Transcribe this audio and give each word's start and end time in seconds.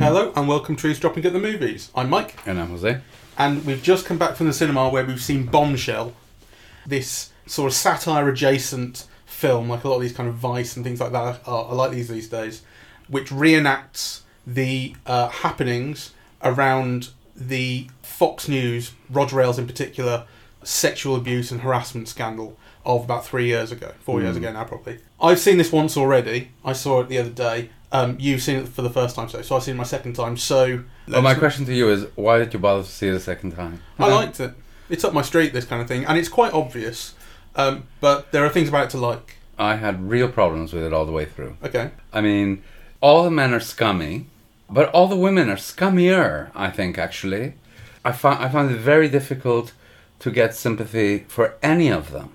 Hello 0.00 0.32
and 0.34 0.48
welcome 0.48 0.74
to 0.76 0.92
Dropping 0.94 1.24
at 1.24 1.32
the 1.32 1.38
Movies. 1.38 1.90
I'm 1.94 2.10
Mike, 2.10 2.36
And 2.46 2.60
I'm 2.60 2.68
Jose. 2.70 3.00
and 3.38 3.64
we've 3.64 3.82
just 3.82 4.06
come 4.06 4.18
back 4.18 4.34
from 4.34 4.48
the 4.48 4.52
cinema 4.52 4.88
where 4.88 5.04
we've 5.04 5.22
seen 5.22 5.46
Bombshell, 5.46 6.12
this 6.84 7.30
sort 7.46 7.70
of 7.70 7.76
satire 7.76 8.28
adjacent 8.28 9.06
film, 9.24 9.68
like 9.68 9.84
a 9.84 9.88
lot 9.88 9.96
of 9.96 10.02
these 10.02 10.12
kind 10.12 10.28
of 10.28 10.34
Vice 10.34 10.74
and 10.76 10.84
things 10.84 11.00
like 11.00 11.12
that 11.12 11.40
are, 11.46 11.64
are 11.66 11.74
like 11.74 11.92
these 11.92 12.08
these 12.08 12.28
days, 12.28 12.62
which 13.08 13.28
reenacts 13.30 14.22
the 14.44 14.96
uh, 15.06 15.28
happenings 15.28 16.10
around 16.42 17.10
the 17.36 17.86
Fox 18.02 18.48
News, 18.48 18.92
Roger 19.08 19.40
Ailes 19.40 19.58
in 19.60 19.66
particular, 19.68 20.26
sexual 20.64 21.14
abuse 21.16 21.52
and 21.52 21.60
harassment 21.60 22.08
scandal 22.08 22.56
of 22.84 23.04
about 23.04 23.24
three 23.24 23.46
years 23.46 23.72
ago, 23.72 23.92
four 24.00 24.20
years 24.20 24.36
ago 24.36 24.52
now 24.52 24.64
probably. 24.64 24.98
I've 25.20 25.38
seen 25.38 25.58
this 25.58 25.70
once 25.72 25.96
already. 25.96 26.50
I 26.64 26.72
saw 26.72 27.00
it 27.00 27.08
the 27.08 27.18
other 27.18 27.30
day. 27.30 27.70
Um, 27.92 28.16
you've 28.18 28.42
seen 28.42 28.56
it 28.56 28.68
for 28.68 28.82
the 28.82 28.90
first 28.90 29.14
time, 29.16 29.28
so 29.28 29.42
so 29.42 29.56
I've 29.56 29.62
seen 29.62 29.74
it 29.74 29.78
my 29.78 29.84
second 29.84 30.14
time. 30.14 30.36
So 30.36 30.84
Well, 31.06 31.22
my 31.22 31.34
question 31.34 31.64
to 31.66 31.74
you 31.74 31.90
is, 31.90 32.06
why 32.14 32.38
did 32.38 32.52
you 32.54 32.58
bother 32.58 32.82
to 32.82 32.88
see 32.88 33.08
it 33.08 33.14
a 33.14 33.20
second 33.20 33.52
time? 33.52 33.82
I 33.98 34.08
liked 34.08 34.40
it. 34.40 34.52
It's 34.88 35.04
up 35.04 35.12
my 35.12 35.22
street, 35.22 35.52
this 35.52 35.64
kind 35.64 35.80
of 35.80 35.88
thing, 35.88 36.04
and 36.04 36.18
it's 36.18 36.28
quite 36.28 36.52
obvious. 36.52 37.14
Um, 37.54 37.84
but 38.00 38.32
there 38.32 38.44
are 38.44 38.48
things 38.48 38.68
about 38.68 38.86
it 38.86 38.90
to 38.90 38.98
like. 38.98 39.36
I 39.58 39.76
had 39.76 40.08
real 40.08 40.28
problems 40.28 40.72
with 40.72 40.82
it 40.82 40.92
all 40.92 41.04
the 41.04 41.12
way 41.12 41.26
through. 41.26 41.56
Okay. 41.62 41.90
I 42.12 42.20
mean, 42.20 42.62
all 43.00 43.24
the 43.24 43.30
men 43.30 43.52
are 43.52 43.60
scummy, 43.60 44.26
but 44.70 44.88
all 44.90 45.06
the 45.06 45.16
women 45.16 45.50
are 45.50 45.56
scummier. 45.56 46.50
I 46.54 46.70
think 46.70 46.98
actually, 46.98 47.54
I 48.04 48.12
find 48.12 48.42
I 48.42 48.48
find 48.48 48.70
it 48.70 48.78
very 48.78 49.08
difficult 49.08 49.72
to 50.20 50.30
get 50.30 50.54
sympathy 50.54 51.24
for 51.28 51.56
any 51.62 51.88
of 51.88 52.10
them. 52.10 52.30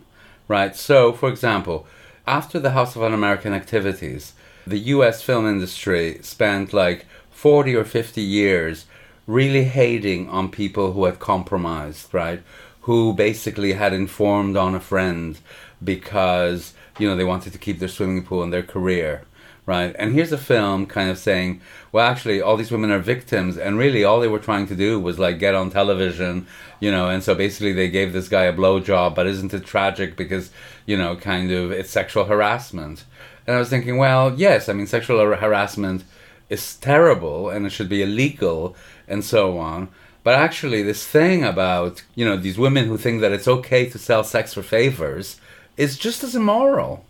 Right. 0.48 0.76
So, 0.76 1.14
for 1.14 1.30
example, 1.30 1.86
after 2.26 2.60
the 2.60 2.72
House 2.72 2.96
of 2.96 3.04
Un-American 3.04 3.54
Activities, 3.54 4.34
the 4.66 4.80
U.S. 4.96 5.22
film 5.22 5.48
industry 5.48 6.20
spent 6.22 6.74
like 6.74 7.06
forty 7.30 7.76
or 7.76 7.84
fifty 7.84 8.22
years 8.22 8.86
really 9.26 9.66
hating 9.66 10.30
on 10.30 10.50
people 10.50 10.94
who 10.94 11.06
had 11.06 11.20
compromised. 11.20 12.14
Right. 12.14 12.42
Who 12.82 13.14
basically 13.14 13.74
had 13.74 13.94
informed 13.94 14.56
on 14.56 14.76
a 14.76 14.80
friend 14.80 15.38
because 15.84 16.74
you 16.98 17.08
know 17.08 17.16
they 17.16 17.24
wanted 17.24 17.54
to 17.54 17.60
keep 17.60 17.80
their 17.80 17.90
swimming 17.90 18.24
pool 18.24 18.44
and 18.44 18.52
their 18.52 18.64
career 18.64 19.24
right? 19.68 19.96
And 20.00 20.14
here's 20.14 20.32
a 20.32 20.38
film 20.38 20.88
kind 20.88 21.12
of 21.12 21.20
saying, 21.20 21.62
well, 21.92 22.10
actually, 22.10 22.42
all 22.42 22.58
these 22.58 22.72
women 22.72 22.90
are 22.90 23.00
victims, 23.00 23.58
and 23.58 23.78
really, 23.78 24.04
all 24.04 24.20
they 24.20 24.28
were 24.28 24.40
trying 24.40 24.66
to 24.68 24.76
do 24.76 25.00
was 25.00 25.20
like 25.20 25.38
get 25.38 25.54
on 25.54 25.70
television, 25.70 26.48
you 26.80 26.90
know. 26.90 27.10
And 27.10 27.22
so 27.22 27.36
basically, 27.36 27.74
they 27.74 27.90
gave 27.90 28.14
this 28.14 28.30
guy 28.30 28.46
a 28.46 28.54
blowjob, 28.54 29.14
but 29.14 29.28
isn't 29.28 29.54
it 29.54 29.66
tragic 29.66 30.18
because 30.18 30.50
you 30.88 30.98
know, 30.98 31.16
kind 31.18 31.52
of, 31.52 31.72
it's 31.72 31.92
sexual 31.92 32.26
harassment? 32.26 33.04
And 33.46 33.56
I 33.56 33.60
was 33.60 33.70
thinking, 33.70 33.98
well, 33.98 34.34
yes, 34.36 34.70
I 34.70 34.74
mean, 34.74 34.88
sexual 34.88 35.20
har- 35.20 35.36
harassment 35.36 36.04
is 36.50 36.76
terrible, 36.78 37.50
and 37.50 37.66
it 37.66 37.72
should 37.72 37.90
be 37.90 38.02
illegal, 38.02 38.76
and 39.08 39.24
so 39.24 39.60
on. 39.60 39.90
But 40.24 40.36
actually, 40.36 40.82
this 40.82 41.06
thing 41.06 41.44
about 41.44 42.04
you 42.16 42.26
know 42.26 42.38
these 42.38 42.58
women 42.58 42.88
who 42.88 42.98
think 42.98 43.22
that 43.22 43.34
it's 43.34 43.48
okay 43.48 43.90
to 43.90 44.00
sell 44.00 44.24
sex 44.24 44.54
for 44.54 44.64
favors 44.64 45.40
is 45.76 45.98
just 45.98 46.24
as 46.24 46.36
immoral. 46.36 47.06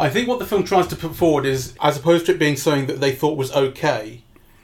I 0.00 0.08
think 0.08 0.28
what 0.28 0.38
the 0.38 0.46
film 0.46 0.64
tries 0.64 0.86
to 0.88 0.96
put 0.96 1.14
forward 1.14 1.44
is, 1.44 1.74
as 1.80 1.98
opposed 1.98 2.26
to 2.26 2.32
it 2.32 2.38
being 2.38 2.56
something 2.56 2.86
that 2.86 3.00
they 3.00 3.12
thought 3.12 3.36
was 3.36 3.52
okay, 3.52 4.22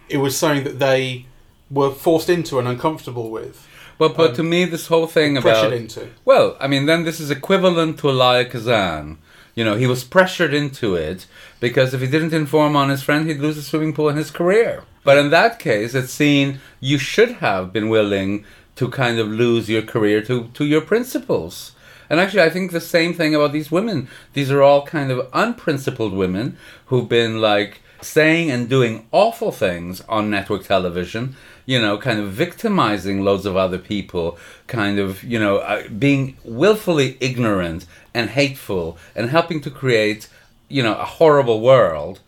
it 0.08 0.16
was 0.18 0.36
something 0.36 0.64
that 0.64 0.78
they 0.78 1.26
were 1.70 1.90
forced 1.90 2.30
into 2.30 2.58
and 2.58 2.66
uncomfortable 2.66 3.30
with, 3.30 3.68
Well, 3.98 4.10
but 4.10 4.34
to 4.36 4.42
um, 4.42 4.50
me, 4.50 4.64
this 4.64 4.86
whole 4.86 5.06
thing 5.06 5.36
about 5.36 5.72
into. 5.72 6.08
Well, 6.24 6.56
I 6.58 6.68
mean, 6.68 6.86
then 6.86 7.04
this 7.04 7.20
is 7.20 7.30
equivalent 7.30 7.98
to 7.98 8.08
Elia 8.08 8.46
Kazan. 8.46 9.18
You 9.54 9.64
know, 9.64 9.74
he 9.74 9.86
was 9.86 10.04
pressured 10.04 10.54
into 10.54 10.94
it 10.94 11.26
because 11.60 11.94
if 11.94 12.00
he 12.00 12.06
didn't 12.06 12.34
inform 12.34 12.76
on 12.76 12.90
his 12.90 13.02
friend, 13.02 13.26
he'd 13.26 13.38
lose 13.38 13.56
his 13.56 13.66
swimming 13.66 13.94
pool 13.94 14.08
and 14.08 14.18
his 14.18 14.30
career. 14.30 14.84
But 15.02 15.18
in 15.18 15.30
that 15.30 15.58
case, 15.58 15.94
it's 15.94 16.12
seen 16.12 16.60
you 16.80 16.98
should 16.98 17.32
have 17.36 17.72
been 17.72 17.88
willing 17.88 18.44
to 18.76 18.88
kind 18.90 19.18
of 19.18 19.28
lose 19.28 19.68
your 19.68 19.82
career 19.82 20.20
to, 20.22 20.48
to 20.48 20.64
your 20.64 20.82
principles. 20.82 21.72
And 22.08 22.20
actually, 22.20 22.42
I 22.42 22.50
think 22.50 22.70
the 22.70 22.80
same 22.80 23.14
thing 23.14 23.34
about 23.34 23.52
these 23.52 23.70
women. 23.70 24.08
These 24.32 24.50
are 24.50 24.62
all 24.62 24.86
kind 24.86 25.10
of 25.10 25.28
unprincipled 25.32 26.12
women 26.12 26.56
who've 26.86 27.08
been 27.08 27.40
like 27.40 27.80
saying 28.00 28.50
and 28.50 28.68
doing 28.68 29.06
awful 29.12 29.52
things 29.52 30.00
on 30.02 30.30
network 30.30 30.64
television, 30.64 31.34
you 31.64 31.80
know, 31.80 31.98
kind 31.98 32.20
of 32.20 32.30
victimizing 32.30 33.22
loads 33.22 33.46
of 33.46 33.56
other 33.56 33.78
people, 33.78 34.38
kind 34.66 34.98
of, 34.98 35.22
you 35.24 35.38
know, 35.38 35.58
uh, 35.58 35.88
being 35.88 36.36
willfully 36.44 37.16
ignorant 37.20 37.86
and 38.14 38.30
hateful 38.30 38.96
and 39.14 39.30
helping 39.30 39.60
to 39.60 39.70
create, 39.70 40.28
you 40.68 40.82
know, 40.82 40.94
a 40.94 41.04
horrible 41.04 41.60
world. 41.60 42.20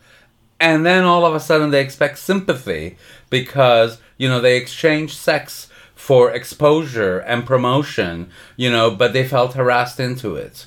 And 0.59 0.85
then 0.85 1.05
all 1.05 1.25
of 1.25 1.33
a 1.33 1.39
sudden 1.39 1.71
they 1.71 1.81
expect 1.81 2.17
sympathy 2.19 2.97
because, 3.29 4.01
you 4.17 4.27
know, 4.27 4.41
they 4.41 4.57
exchange 4.57 5.15
sex 5.15 5.68
for 6.09 6.31
exposure 6.31 7.19
and 7.19 7.45
promotion, 7.45 8.31
you 8.57 8.67
know, 8.71 8.89
but 8.89 9.13
they 9.13 9.23
felt 9.27 9.53
harassed 9.53 9.99
into 9.99 10.35
it. 10.35 10.65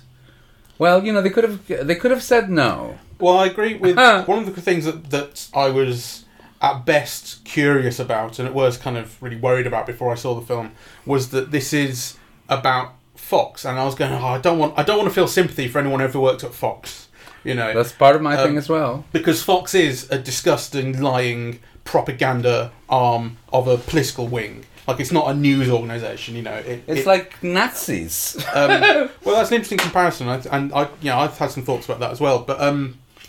Well, 0.79 1.05
you 1.05 1.13
know, 1.13 1.21
they 1.21 1.31
could 1.31 1.43
have 1.43 1.67
they 1.67 1.97
could 1.97 2.13
have 2.13 2.23
said 2.23 2.49
no. 2.49 2.99
Well, 3.19 3.39
I 3.39 3.47
agree 3.47 3.75
with 3.75 3.97
one 4.29 4.39
of 4.39 4.55
the 4.55 4.63
things 4.69 4.85
that, 4.85 5.11
that 5.11 5.49
I 5.53 5.69
was 5.69 6.25
at 6.61 6.85
best 6.87 7.45
curious 7.45 7.99
about 7.99 8.39
and 8.39 8.47
at 8.47 8.55
worst 8.55 8.81
kind 8.81 8.97
of 8.97 9.21
really 9.21 9.41
worried 9.49 9.67
about 9.67 9.85
before 9.85 10.13
I 10.13 10.15
saw 10.15 10.33
the 10.39 10.47
film 10.47 10.71
was 11.05 11.31
that 11.31 11.51
this 11.51 11.73
is 11.73 12.17
about 12.49 12.93
Fox, 13.17 13.65
and 13.65 13.81
I 13.81 13.85
was 13.85 13.97
going, 13.97 14.13
oh, 14.13 14.27
I 14.39 14.39
don't 14.39 14.59
want, 14.61 14.79
I 14.79 14.85
don't 14.85 14.99
want 14.99 15.09
to 15.09 15.15
feel 15.15 15.27
sympathy 15.27 15.67
for 15.67 15.81
anyone 15.81 15.99
who 15.99 16.05
ever 16.07 16.21
worked 16.21 16.45
at 16.45 16.55
Fox, 16.55 17.09
you 17.43 17.55
know, 17.55 17.73
That's 17.75 17.91
part 17.93 18.15
of 18.15 18.23
my 18.23 18.37
Um, 18.37 18.47
thing 18.47 18.57
as 18.59 18.69
well. 18.69 19.05
because 19.11 19.43
Fox 19.43 19.75
is 19.75 20.09
a 20.11 20.19
disgusting, 20.19 21.01
lying 21.01 21.59
propaganda 21.85 22.71
arm 22.89 23.37
of 23.53 23.67
a 23.69 23.77
political 23.79 24.27
wing. 24.29 24.65
Like 24.89 24.99
it's 24.99 25.13
not 25.13 25.31
a 25.31 25.35
news 25.35 25.71
organisation, 25.71 26.35
you 26.35 26.43
know. 26.43 26.55
It, 26.55 26.83
It's 26.87 27.01
it- 27.03 27.07
like 27.07 27.43
Nazis. 27.43 28.37
um, 28.55 28.71
well, 29.25 29.37
that's 29.37 29.51
an 29.51 29.55
interesting 29.57 29.79
comparison, 29.79 30.29
I, 30.29 30.41
and 30.51 30.73
I, 30.73 30.83
you 31.01 31.11
know, 31.11 31.19
I've 31.19 31.39
had 31.39 31.51
some 31.51 31.63
thoughts 31.63 31.87
about 31.87 32.01
that 32.01 32.11
as 32.11 32.21
well. 32.21 32.41
But 32.41 32.59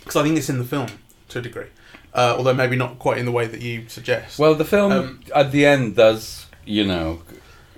because 0.00 0.16
I 0.16 0.22
think 0.24 0.36
it's 0.36 0.48
in 0.50 0.58
the 0.58 0.64
film 0.64 0.88
to 1.28 1.38
a 1.38 1.42
degree, 1.42 1.66
uh, 2.12 2.34
although 2.36 2.54
maybe 2.54 2.74
not 2.76 2.98
quite 2.98 3.18
in 3.18 3.24
the 3.24 3.32
way 3.32 3.46
that 3.46 3.60
you 3.62 3.84
suggest. 3.88 4.38
Well, 4.38 4.54
the 4.56 4.64
film 4.64 4.92
Um, 4.92 5.20
at 5.34 5.52
the 5.52 5.64
end 5.64 5.94
does, 5.96 6.46
you 6.64 6.84
know, 6.84 7.22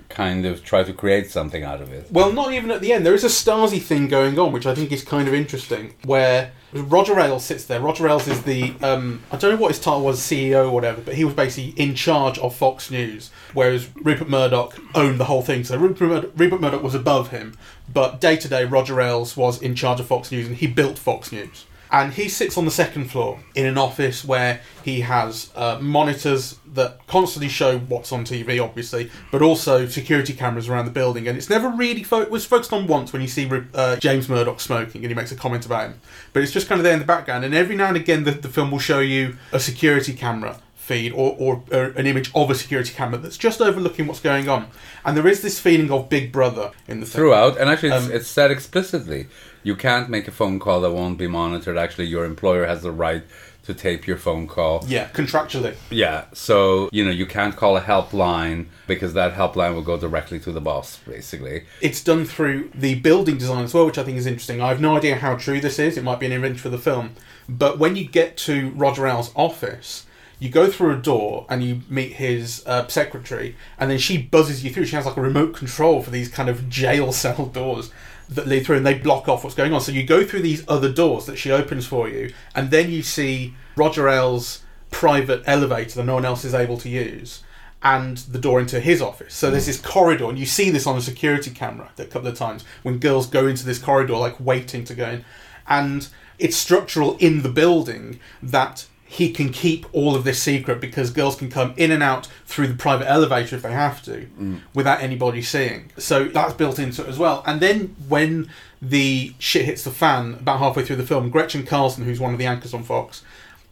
kind 0.09 0.45
of 0.45 0.63
try 0.63 0.83
to 0.83 0.93
create 0.93 1.29
something 1.29 1.63
out 1.63 1.81
of 1.81 1.91
it. 1.91 2.11
Well, 2.11 2.31
not 2.31 2.53
even 2.53 2.71
at 2.71 2.81
the 2.81 2.93
end. 2.93 3.05
There 3.05 3.13
is 3.13 3.23
a 3.23 3.27
Stasi 3.27 3.81
thing 3.81 4.07
going 4.07 4.39
on, 4.39 4.51
which 4.51 4.65
I 4.65 4.73
think 4.73 4.91
is 4.91 5.03
kind 5.03 5.27
of 5.27 5.33
interesting, 5.33 5.93
where 6.05 6.51
Roger 6.73 7.19
Ailes 7.19 7.43
sits 7.43 7.65
there. 7.65 7.79
Roger 7.79 8.07
Ailes 8.07 8.27
is 8.27 8.41
the, 8.43 8.73
um, 8.81 9.21
I 9.31 9.37
don't 9.37 9.51
know 9.51 9.61
what 9.61 9.71
his 9.71 9.79
title 9.79 10.03
was, 10.03 10.19
CEO 10.19 10.65
or 10.65 10.71
whatever, 10.71 11.01
but 11.01 11.15
he 11.15 11.23
was 11.23 11.33
basically 11.33 11.81
in 11.81 11.95
charge 11.95 12.37
of 12.39 12.55
Fox 12.55 12.91
News, 12.91 13.31
whereas 13.53 13.89
Rupert 13.95 14.29
Murdoch 14.29 14.77
owned 14.95 15.19
the 15.19 15.25
whole 15.25 15.41
thing. 15.41 15.63
So 15.63 15.77
Rupert, 15.77 16.31
Rupert 16.35 16.61
Murdoch 16.61 16.83
was 16.83 16.95
above 16.95 17.29
him, 17.29 17.57
but 17.91 18.21
day 18.21 18.35
to 18.37 18.47
day, 18.47 18.65
Roger 18.65 18.99
Ailes 19.01 19.37
was 19.37 19.61
in 19.61 19.75
charge 19.75 19.99
of 19.99 20.07
Fox 20.07 20.31
News, 20.31 20.47
and 20.47 20.57
he 20.57 20.67
built 20.67 20.97
Fox 20.97 21.31
News. 21.31 21.65
And 21.91 22.13
he 22.13 22.27
sits 22.29 22.57
on 22.57 22.65
the 22.65 22.71
second 22.71 23.09
floor 23.11 23.39
in 23.55 23.65
an 23.65 23.77
office 23.77 24.25
where 24.25 24.61
he 24.83 25.01
has 25.01 25.51
uh, 25.55 25.79
monitors 25.81 26.59
that 26.73 27.05
constantly 27.07 27.49
show 27.49 27.79
what's 27.79 28.11
on 28.11 28.25
TV, 28.25 28.63
obviously, 28.63 29.09
but 29.31 29.41
also 29.41 29.87
security 29.87 30.33
cameras 30.33 30.67
around 30.67 30.85
the 30.85 30.91
building. 30.91 31.27
And 31.27 31.37
it's 31.37 31.49
never 31.49 31.69
really 31.69 32.03
fo- 32.03 32.27
was 32.29 32.45
focused 32.45 32.73
on 32.73 32.87
once 32.87 33.13
when 33.13 33.21
you 33.21 33.27
see 33.27 33.49
uh, 33.73 33.95
James 33.97 34.29
Murdoch 34.29 34.59
smoking, 34.59 35.03
and 35.03 35.11
he 35.11 35.15
makes 35.15 35.31
a 35.31 35.35
comment 35.35 35.65
about 35.65 35.89
him. 35.89 36.01
But 36.33 36.43
it's 36.43 36.51
just 36.51 36.67
kind 36.67 36.79
of 36.79 36.83
there 36.83 36.93
in 36.93 36.99
the 36.99 37.05
background. 37.05 37.45
And 37.45 37.55
every 37.55 37.75
now 37.75 37.87
and 37.87 37.97
again, 37.97 38.23
the, 38.23 38.31
the 38.31 38.49
film 38.49 38.71
will 38.71 38.79
show 38.79 38.99
you 38.99 39.37
a 39.51 39.59
security 39.59 40.13
camera 40.13 40.59
feed 40.87 41.11
or, 41.11 41.35
or, 41.37 41.63
or 41.71 41.83
an 42.01 42.07
image 42.07 42.31
of 42.33 42.49
a 42.49 42.55
security 42.55 42.93
camera 42.93 43.19
that's 43.19 43.37
just 43.37 43.61
overlooking 43.61 44.07
what's 44.07 44.21
going 44.21 44.47
on. 44.47 44.67
And 45.03 45.17
there 45.17 45.27
is 45.27 45.41
this 45.41 45.59
feeling 45.59 45.91
of 45.91 46.09
Big 46.09 46.31
Brother 46.31 46.71
in 46.87 46.99
the 47.01 47.05
film. 47.05 47.23
Throughout, 47.23 47.57
and 47.59 47.69
actually, 47.69 47.89
it's, 47.89 48.05
Um, 48.05 48.11
it's 48.11 48.27
said 48.27 48.51
explicitly 48.51 49.27
you 49.63 49.75
can't 49.75 50.09
make 50.09 50.27
a 50.27 50.31
phone 50.31 50.59
call 50.59 50.79
that 50.81 50.91
won't 50.91 51.17
be 51.17 51.27
monitored. 51.27 51.77
Actually, 51.77 52.05
your 52.05 52.23
employer 52.25 52.65
has 52.65 52.81
the 52.81 52.91
right 52.91 53.23
to 53.63 53.73
tape 53.73 54.07
your 54.07 54.15
phone 54.15 54.47
call. 54.47 54.81
Yeah, 54.87 55.09
contractually. 55.09 55.75
Yeah, 55.89 56.23
so, 56.31 56.87
you 56.93 57.03
know, 57.03 57.11
you 57.11 57.25
can't 57.25 57.53
call 57.53 57.75
a 57.75 57.81
helpline 57.81 58.67
because 58.87 59.13
that 59.13 59.33
helpline 59.33 59.73
will 59.75 59.81
go 59.81 59.97
directly 59.97 60.39
to 60.39 60.53
the 60.53 60.61
boss, 60.61 60.99
basically. 61.05 61.65
it's 61.81 62.01
done 62.01 62.23
through 62.23 62.71
the 62.73 62.95
building 62.95 63.37
design 63.37 63.65
as 63.65 63.73
well, 63.73 63.85
which 63.85 63.97
I 63.97 64.05
think 64.05 64.17
is 64.17 64.25
interesting. 64.25 64.61
I 64.61 64.69
have 64.69 64.79
no 64.79 64.95
idea 64.95 65.15
how 65.17 65.35
true 65.35 65.59
this 65.59 65.79
is. 65.79 65.97
It 65.97 66.05
might 66.05 66.21
be 66.21 66.27
an 66.27 66.31
invention 66.31 66.59
for 66.59 66.69
the 66.69 66.77
film. 66.77 67.09
But 67.49 67.77
when 67.77 67.97
you 67.97 68.05
get 68.07 68.37
to 68.47 68.69
Roger 68.69 69.05
Ailes' 69.05 69.33
office, 69.35 70.05
you 70.39 70.49
go 70.49 70.69
through 70.69 70.91
a 70.91 70.97
door 70.97 71.45
and 71.49 71.63
you 71.63 71.81
meet 71.89 72.13
his 72.13 72.63
uh, 72.65 72.87
secretary, 72.87 73.55
and 73.79 73.89
then 73.89 73.97
she 73.97 74.17
buzzes 74.17 74.63
you 74.63 74.71
through. 74.71 74.85
She 74.85 74.95
has 74.95 75.05
like 75.05 75.17
a 75.17 75.21
remote 75.21 75.55
control 75.55 76.01
for 76.01 76.11
these 76.11 76.29
kind 76.29 76.49
of 76.49 76.69
jail 76.69 77.11
cell 77.23 77.47
doors 77.47 77.91
that 78.29 78.47
lead 78.47 78.65
through, 78.65 78.77
and 78.77 78.85
they 78.85 78.93
block 78.93 79.27
off 79.27 79.43
what's 79.43 79.55
going 79.55 79.73
on. 79.73 79.81
So 79.81 79.91
you 79.91 80.03
go 80.03 80.25
through 80.25 80.41
these 80.41 80.63
other 80.67 80.91
doors 80.91 81.25
that 81.25 81.37
she 81.37 81.51
opens 81.51 81.87
for 81.87 82.07
you, 82.09 82.33
and 82.53 82.71
then 82.71 82.91
you 82.91 83.01
see 83.01 83.55
Roger 83.75 84.07
Ailes' 84.09 84.63
private 84.91 85.43
elevator 85.45 85.95
that 85.95 86.05
no 86.05 86.15
one 86.15 86.25
else 86.25 86.45
is 86.45 86.53
able 86.53 86.77
to 86.79 86.89
use. 86.89 87.43
and 87.83 88.17
the 88.17 88.39
door 88.39 88.59
into 88.59 88.79
his 88.79 89.03
office. 89.03 89.35
So 89.35 89.51
there's 89.51 89.67
this 89.67 89.79
corridor, 89.79 90.27
and 90.29 90.37
you 90.39 90.47
see 90.47 90.71
this 90.71 90.87
on 90.87 90.97
a 90.97 91.01
security 91.01 91.51
camera 91.51 91.91
a 91.99 92.05
couple 92.05 92.27
of 92.27 92.35
times 92.35 92.65
when 92.81 92.97
girls 92.97 93.27
go 93.27 93.45
into 93.45 93.65
this 93.65 93.77
corridor, 93.77 94.17
like 94.17 94.39
waiting 94.39 94.83
to 94.85 94.95
go 94.95 95.07
in. 95.07 95.25
And 95.67 96.09
it's 96.39 96.57
structural 96.57 97.17
in 97.17 97.43
the 97.43 97.49
building 97.49 98.19
that 98.41 98.87
he 99.09 99.31
can 99.31 99.49
keep 99.49 99.85
all 99.93 100.15
of 100.15 100.25
this 100.25 100.41
secret 100.41 100.81
because 100.81 101.11
girls 101.11 101.37
can 101.37 101.49
come 101.49 101.73
in 101.77 101.91
and 101.91 102.03
out 102.03 102.27
through 102.45 102.67
the 102.67 102.75
private 102.75 103.09
elevator 103.09 103.55
if 103.55 103.61
they 103.61 103.71
have 103.71 104.03
to 104.03 104.27
without 104.73 105.01
anybody 105.01 105.41
seeing. 105.41 105.89
So 105.97 106.25
that's 106.25 106.53
built 106.53 106.77
into 106.77 107.03
it 107.03 107.07
as 107.07 107.17
well. 107.17 107.41
And 107.45 107.61
then 107.61 107.95
when 108.09 108.49
the 108.81 109.33
shit 109.39 109.65
hits 109.65 109.83
the 109.83 109.91
fan 109.91 110.33
about 110.33 110.59
halfway 110.59 110.83
through 110.83 110.97
the 110.97 111.05
film, 111.05 111.29
Gretchen 111.29 111.65
Carlson, 111.65 112.03
who's 112.03 112.19
one 112.19 112.33
of 112.33 112.37
the 112.37 112.45
anchors 112.45 112.73
on 112.73 112.83
Fox, 112.83 113.23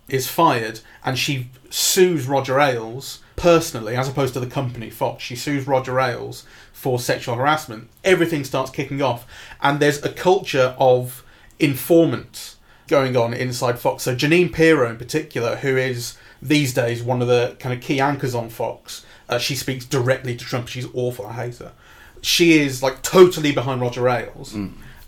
is 0.07 0.29
fired 0.29 0.79
and 1.03 1.17
she 1.17 1.49
sues 1.69 2.27
Roger 2.27 2.59
Ailes 2.59 3.19
personally 3.35 3.97
as 3.97 4.07
opposed 4.07 4.33
to 4.35 4.39
the 4.39 4.47
company 4.47 4.89
Fox. 4.89 5.21
She 5.21 5.35
sues 5.35 5.67
Roger 5.67 5.99
Ailes 5.99 6.45
for 6.71 6.97
sexual 6.97 7.35
harassment. 7.35 7.89
Everything 8.05 8.45
starts 8.45 8.71
kicking 8.71 9.01
off 9.01 9.27
and 9.61 9.81
there's 9.81 10.01
a 10.01 10.09
culture 10.09 10.75
of 10.79 11.25
informants 11.59 12.54
going 12.87 13.15
on 13.17 13.33
inside 13.33 13.79
Fox. 13.79 14.03
So 14.03 14.15
Jeanine 14.15 14.51
Pirro 14.53 14.89
in 14.89 14.97
particular, 14.97 15.57
who 15.57 15.77
is 15.77 16.17
these 16.41 16.73
days 16.73 17.01
one 17.03 17.21
of 17.21 17.27
the 17.27 17.55
kind 17.59 17.73
of 17.73 17.81
key 17.81 17.99
anchors 17.99 18.35
on 18.35 18.49
Fox, 18.49 19.05
uh, 19.29 19.37
she 19.39 19.55
speaks 19.55 19.85
directly 19.85 20.35
to 20.35 20.45
Trump. 20.45 20.67
She's 20.67 20.87
awful. 20.93 21.25
I 21.25 21.33
hate 21.33 21.57
her. 21.57 21.71
She 22.21 22.59
is 22.59 22.81
like 22.81 23.01
totally 23.01 23.51
behind 23.51 23.81
Roger 23.81 24.07
Ailes, 24.09 24.53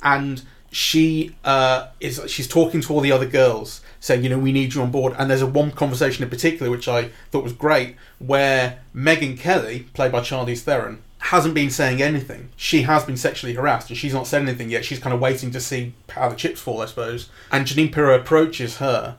and 0.03 0.44
she 0.71 1.35
uh, 1.44 1.88
is 2.00 2.21
she's 2.27 2.47
talking 2.47 2.81
to 2.81 2.94
all 2.94 3.01
the 3.01 3.12
other 3.12 3.25
girls, 3.25 3.81
saying, 4.00 4.23
you 4.23 4.30
know, 4.30 4.38
we 4.38 4.51
need 4.51 4.73
you 4.73 4.81
on 4.81 4.91
board. 4.91 5.15
And 5.18 5.30
there's 5.30 5.41
a 5.41 5.47
one 5.47 5.71
conversation 5.71 6.23
in 6.23 6.30
particular 6.30 6.69
which 6.71 6.88
I 6.88 7.09
thought 7.31 7.44
was 7.44 7.53
great, 7.53 7.95
where 8.19 8.80
Megyn 8.94 9.39
Kelly, 9.39 9.88
played 9.94 10.12
by 10.12 10.19
Charlize 10.19 10.62
Theron, 10.62 11.01
hasn't 11.19 11.53
been 11.53 11.69
saying 11.69 12.01
anything. 12.01 12.49
She 12.55 12.83
has 12.83 13.03
been 13.03 13.17
sexually 13.17 13.53
harassed, 13.53 13.89
and 13.89 13.97
she's 13.97 14.13
not 14.13 14.27
said 14.27 14.41
anything 14.43 14.69
yet. 14.69 14.85
She's 14.85 14.99
kind 14.99 15.13
of 15.13 15.19
waiting 15.19 15.51
to 15.51 15.59
see 15.59 15.93
how 16.09 16.29
the 16.29 16.35
chips 16.35 16.61
fall, 16.61 16.81
I 16.81 16.85
suppose. 16.85 17.29
And 17.51 17.65
Jeanine 17.65 17.91
Pirro 17.91 18.15
approaches 18.15 18.77
her 18.77 19.17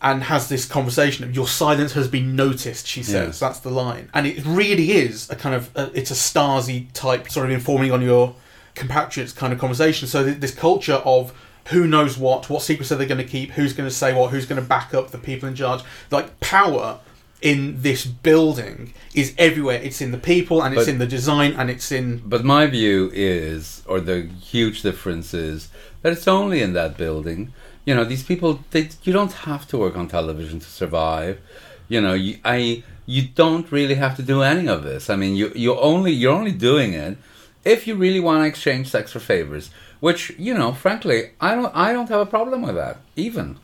and 0.00 0.24
has 0.24 0.48
this 0.48 0.64
conversation 0.66 1.24
of 1.24 1.34
your 1.34 1.46
silence 1.46 1.92
has 1.92 2.08
been 2.08 2.34
noticed 2.34 2.88
she 2.88 3.04
says 3.04 3.14
Yes. 3.28 3.38
that's 3.38 3.60
the 3.60 3.70
line 3.70 4.10
and 4.12 4.26
it 4.26 4.44
really 4.44 4.90
is 4.90 5.30
a 5.30 5.36
kind 5.36 5.54
of 5.54 5.70
a, 5.76 5.92
it's 5.94 6.10
a 6.10 6.14
stasi 6.14 6.92
type 6.92 7.30
sort 7.30 7.46
of 7.46 7.52
informing 7.52 7.92
on 7.92 8.02
your 8.02 8.34
compatriots 8.74 9.32
kind 9.32 9.52
of 9.52 9.60
conversation 9.60 10.08
so 10.08 10.24
th- 10.24 10.38
this 10.38 10.52
culture 10.52 11.00
of 11.04 11.32
who 11.68 11.86
knows 11.86 12.18
what 12.18 12.50
what 12.50 12.62
secrets 12.62 12.90
are 12.90 12.96
they 12.96 13.06
going 13.06 13.16
to 13.24 13.24
keep 13.24 13.52
who's 13.52 13.72
going 13.74 13.88
to 13.88 13.94
say 13.94 14.12
what 14.12 14.32
who's 14.32 14.44
going 14.44 14.60
to 14.60 14.66
back 14.66 14.92
up 14.92 15.12
the 15.12 15.18
people 15.18 15.48
in 15.48 15.54
charge 15.54 15.82
like 16.10 16.40
power 16.40 16.98
in 17.42 17.82
this 17.82 18.06
building 18.06 18.94
is 19.14 19.34
everywhere 19.36 19.80
it's 19.82 20.00
in 20.00 20.12
the 20.12 20.18
people 20.18 20.62
and 20.62 20.74
it's 20.74 20.84
But- 20.86 20.92
in 20.92 20.98
the 20.98 21.06
design 21.06 21.52
and 21.58 21.68
it's 21.68 21.90
in 21.92 22.22
But 22.24 22.44
my 22.44 22.66
view 22.66 23.10
is, 23.12 23.82
or 23.86 24.00
the 24.00 24.22
huge 24.40 24.82
difference 24.82 25.34
is, 25.34 25.68
that 26.02 26.12
it's 26.12 26.28
only 26.28 26.62
in 26.62 26.72
that 26.72 26.96
building. 26.96 27.52
You 27.84 27.94
know, 27.96 28.04
these 28.04 28.22
people, 28.22 28.60
they, 28.70 28.88
you 29.02 29.12
don't 29.12 29.32
have 29.32 29.66
to 29.68 29.78
work 29.78 29.96
on 29.96 30.06
television 30.08 30.60
to 30.60 30.66
survive. 30.66 31.40
You 31.88 32.00
know, 32.00 32.14
you, 32.14 32.38
I, 32.44 32.84
you 33.06 33.22
don't 33.34 33.70
really 33.72 33.96
have 33.96 34.16
to 34.16 34.22
do 34.22 34.42
any 34.42 34.68
of 34.68 34.84
this. 34.84 35.10
I 35.10 35.16
mean, 35.16 35.34
you, 35.34 35.52
you 35.54 35.76
only, 35.78 36.12
you're 36.12 36.32
only 36.32 36.52
doing 36.52 36.92
it 36.94 37.18
if 37.64 37.86
you 37.86 37.96
really 37.96 38.20
want 38.20 38.42
to 38.42 38.46
exchange 38.46 38.88
sex 38.88 39.12
for 39.12 39.20
favors. 39.20 39.70
Which, 39.98 40.30
you 40.38 40.54
know, 40.54 40.72
frankly, 40.72 41.30
I 41.40 41.54
don't, 41.54 41.74
I 41.74 41.92
don't 41.92 42.08
have 42.08 42.20
a 42.20 42.26
problem 42.26 42.62
with 42.62 42.76
that, 42.76 42.98
even. 43.16 43.58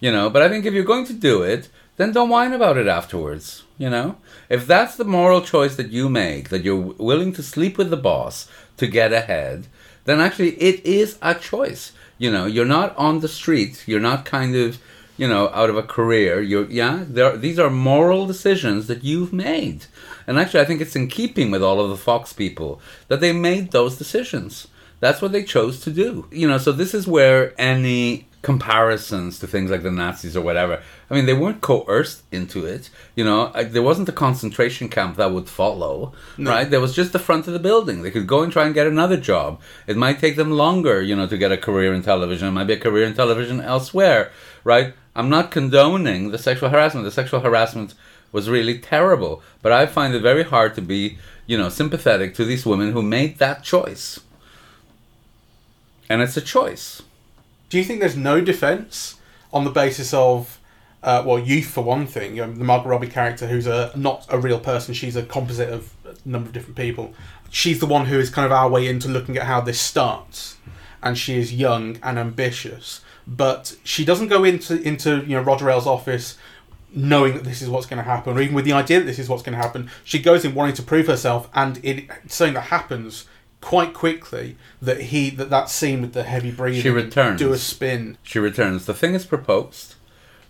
You 0.00 0.12
know, 0.12 0.30
but 0.30 0.42
I 0.42 0.48
think 0.48 0.64
if 0.64 0.74
you're 0.74 0.84
going 0.84 1.06
to 1.06 1.12
do 1.12 1.42
it, 1.42 1.68
then 1.96 2.12
don't 2.12 2.28
whine 2.28 2.52
about 2.52 2.76
it 2.76 2.86
afterwards. 2.86 3.64
You 3.78 3.90
know, 3.90 4.16
if 4.48 4.66
that's 4.66 4.96
the 4.96 5.04
moral 5.04 5.42
choice 5.42 5.76
that 5.76 5.90
you 5.90 6.08
make, 6.08 6.48
that 6.48 6.64
you're 6.64 6.76
willing 6.76 7.32
to 7.34 7.42
sleep 7.42 7.76
with 7.76 7.90
the 7.90 7.96
boss 7.96 8.48
to 8.78 8.86
get 8.86 9.12
ahead, 9.12 9.66
then 10.04 10.20
actually 10.20 10.52
it 10.52 10.84
is 10.84 11.18
a 11.20 11.34
choice. 11.34 11.92
You 12.18 12.30
know, 12.30 12.46
you're 12.46 12.64
not 12.64 12.96
on 12.96 13.20
the 13.20 13.28
street. 13.28 13.84
You're 13.86 14.00
not 14.00 14.24
kind 14.24 14.56
of, 14.56 14.78
you 15.18 15.28
know, 15.28 15.50
out 15.50 15.68
of 15.68 15.76
a 15.76 15.82
career. 15.82 16.40
You're 16.40 16.70
yeah. 16.70 17.04
There, 17.06 17.36
these 17.36 17.58
are 17.58 17.68
moral 17.68 18.26
decisions 18.26 18.86
that 18.86 19.04
you've 19.04 19.32
made, 19.32 19.84
and 20.26 20.38
actually, 20.38 20.60
I 20.60 20.64
think 20.64 20.80
it's 20.80 20.96
in 20.96 21.08
keeping 21.08 21.50
with 21.50 21.62
all 21.62 21.80
of 21.80 21.90
the 21.90 21.96
Fox 21.96 22.32
people 22.32 22.80
that 23.08 23.20
they 23.20 23.32
made 23.32 23.72
those 23.72 23.98
decisions. 23.98 24.68
That's 24.98 25.20
what 25.20 25.32
they 25.32 25.44
chose 25.44 25.80
to 25.80 25.90
do. 25.90 26.26
You 26.30 26.48
know, 26.48 26.56
so 26.56 26.72
this 26.72 26.94
is 26.94 27.06
where 27.06 27.52
any 27.60 28.26
comparisons 28.40 29.38
to 29.40 29.46
things 29.46 29.70
like 29.70 29.82
the 29.82 29.90
Nazis 29.90 30.36
or 30.36 30.40
whatever. 30.40 30.80
I 31.08 31.14
mean, 31.14 31.26
they 31.26 31.34
weren't 31.34 31.60
coerced 31.60 32.22
into 32.32 32.66
it. 32.66 32.90
You 33.14 33.24
know, 33.24 33.52
like, 33.54 33.70
there 33.72 33.82
wasn't 33.82 34.08
a 34.08 34.12
concentration 34.12 34.88
camp 34.88 35.16
that 35.16 35.30
would 35.30 35.48
follow, 35.48 36.12
right? 36.36 36.68
There 36.68 36.80
was 36.80 36.96
just 36.96 37.12
the 37.12 37.20
front 37.20 37.46
of 37.46 37.52
the 37.52 37.60
building. 37.60 38.02
They 38.02 38.10
could 38.10 38.26
go 38.26 38.42
and 38.42 38.52
try 38.52 38.64
and 38.66 38.74
get 38.74 38.88
another 38.88 39.16
job. 39.16 39.60
It 39.86 39.96
might 39.96 40.18
take 40.18 40.34
them 40.34 40.50
longer, 40.50 41.00
you 41.00 41.14
know, 41.14 41.28
to 41.28 41.38
get 41.38 41.52
a 41.52 41.56
career 41.56 41.94
in 41.94 42.02
television. 42.02 42.48
It 42.48 42.52
might 42.52 42.64
be 42.64 42.72
a 42.72 42.80
career 42.80 43.06
in 43.06 43.14
television 43.14 43.60
elsewhere, 43.60 44.32
right? 44.64 44.94
I'm 45.14 45.28
not 45.28 45.52
condoning 45.52 46.32
the 46.32 46.38
sexual 46.38 46.70
harassment. 46.70 47.04
The 47.04 47.12
sexual 47.12 47.40
harassment 47.40 47.94
was 48.32 48.50
really 48.50 48.78
terrible, 48.78 49.42
but 49.62 49.72
I 49.72 49.86
find 49.86 50.12
it 50.12 50.22
very 50.22 50.42
hard 50.42 50.74
to 50.74 50.82
be, 50.82 51.18
you 51.46 51.56
know, 51.56 51.68
sympathetic 51.68 52.34
to 52.34 52.44
these 52.44 52.66
women 52.66 52.92
who 52.92 53.02
made 53.02 53.38
that 53.38 53.62
choice. 53.62 54.20
And 56.08 56.20
it's 56.20 56.36
a 56.36 56.40
choice. 56.40 57.02
Do 57.68 57.78
you 57.78 57.84
think 57.84 58.00
there's 58.00 58.16
no 58.16 58.40
defence 58.40 59.16
on 59.52 59.64
the 59.64 59.70
basis 59.70 60.12
of, 60.12 60.58
uh, 61.02 61.22
well, 61.24 61.38
youth 61.38 61.66
for 61.66 61.82
one 61.84 62.06
thing? 62.06 62.36
You 62.36 62.46
know, 62.46 62.52
the 62.52 62.64
Margot 62.64 62.88
Robbie 62.88 63.08
character, 63.08 63.46
who's 63.46 63.66
a 63.66 63.92
not 63.94 64.26
a 64.28 64.38
real 64.38 64.58
person, 64.60 64.94
she's 64.94 65.16
a 65.16 65.22
composite 65.22 65.72
of 65.72 65.92
a 66.04 66.14
number 66.28 66.48
of 66.48 66.52
different 66.52 66.76
people. 66.76 67.14
She's 67.50 67.78
the 67.80 67.86
one 67.86 68.06
who 68.06 68.18
is 68.18 68.30
kind 68.30 68.44
of 68.46 68.52
our 68.52 68.68
way 68.68 68.86
into 68.88 69.08
looking 69.08 69.36
at 69.36 69.44
how 69.44 69.60
this 69.60 69.80
starts, 69.80 70.56
and 71.02 71.16
she 71.16 71.38
is 71.38 71.52
young 71.54 71.98
and 72.02 72.18
ambitious, 72.18 73.02
but 73.26 73.76
she 73.84 74.04
doesn't 74.04 74.28
go 74.28 74.44
into 74.44 74.80
into 74.82 75.18
you 75.20 75.36
know 75.36 75.42
Roger 75.42 75.70
Ailes' 75.70 75.86
office 75.86 76.36
knowing 76.92 77.34
that 77.34 77.44
this 77.44 77.60
is 77.60 77.68
what's 77.68 77.84
going 77.86 77.98
to 77.98 78.02
happen, 78.04 78.36
or 78.36 78.40
even 78.40 78.54
with 78.54 78.64
the 78.64 78.72
idea 78.72 78.98
that 79.00 79.06
this 79.06 79.18
is 79.18 79.28
what's 79.28 79.42
going 79.42 79.56
to 79.56 79.62
happen. 79.62 79.90
She 80.02 80.18
goes 80.18 80.44
in 80.44 80.54
wanting 80.54 80.74
to 80.76 80.82
prove 80.82 81.08
herself, 81.08 81.48
and 81.54 81.78
it, 81.84 82.06
it's 82.24 82.34
something 82.36 82.54
that 82.54 82.62
happens 82.62 83.26
quite 83.60 83.92
quickly 83.92 84.56
that 84.80 85.00
he 85.00 85.28
that 85.30 85.50
that 85.50 85.68
scene 85.68 86.00
with 86.00 86.12
the 86.12 86.22
heavy 86.22 86.50
breathing 86.52 86.82
She 86.82 86.90
returns. 86.90 87.38
do 87.38 87.52
a 87.52 87.58
spin 87.58 88.16
She 88.22 88.38
returns. 88.38 88.86
The 88.86 88.94
thing 88.94 89.14
is 89.14 89.26
proposed, 89.26 89.95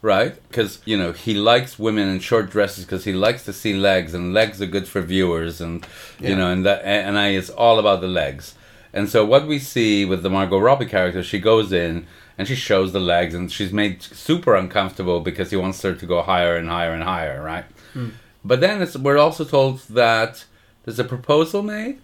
right? 0.03 0.35
Because 0.49 0.81
you 0.85 0.97
know 0.97 1.13
he 1.13 1.35
likes 1.35 1.79
women 1.79 2.09
in 2.09 2.21
short 2.21 2.51
dresses 2.51 2.85
because 2.85 3.05
he 3.05 3.13
likes 3.13 3.45
to 3.45 3.53
see 3.53 3.75
legs, 3.75 4.15
and 4.15 4.35
legs 4.35 4.61
are 4.63 4.67
good 4.67 4.89
for 4.89 5.01
viewers, 5.01 5.61
and 5.61 5.87
Yeah. 6.21 6.31
you 6.31 6.37
know, 6.37 6.51
and 6.51 6.65
that 6.67 6.83
and 6.85 7.19
I 7.19 7.31
is 7.31 7.51
all 7.51 7.79
about 7.79 8.01
the 8.01 8.09
legs. 8.09 8.55
And 8.93 9.11
so 9.11 9.25
what 9.27 9.47
we 9.47 9.59
see 9.59 10.05
with 10.05 10.23
the 10.23 10.31
Margot 10.31 10.59
Robbie 10.59 10.87
character, 10.87 11.23
she 11.23 11.39
goes 11.39 11.71
in 11.71 12.07
and 12.39 12.49
she 12.49 12.55
shows 12.55 12.93
the 12.93 13.01
legs, 13.01 13.35
and 13.35 13.51
she's 13.51 13.73
made 13.73 14.03
super 14.03 14.55
uncomfortable 14.55 15.21
because 15.21 15.51
he 15.51 15.57
wants 15.57 15.81
her 15.83 15.95
to 15.95 16.07
go 16.07 16.23
higher 16.23 16.57
and 16.57 16.69
higher 16.69 16.93
and 16.93 17.03
higher, 17.03 17.43
right? 17.43 17.65
Hmm. 17.95 18.11
But 18.45 18.61
then 18.61 18.83
it's, 18.83 18.97
we're 18.97 19.19
also 19.19 19.45
told 19.45 19.81
that 19.89 20.45
there's 20.85 20.99
a 20.99 21.05
proposal 21.05 21.63
made, 21.63 21.99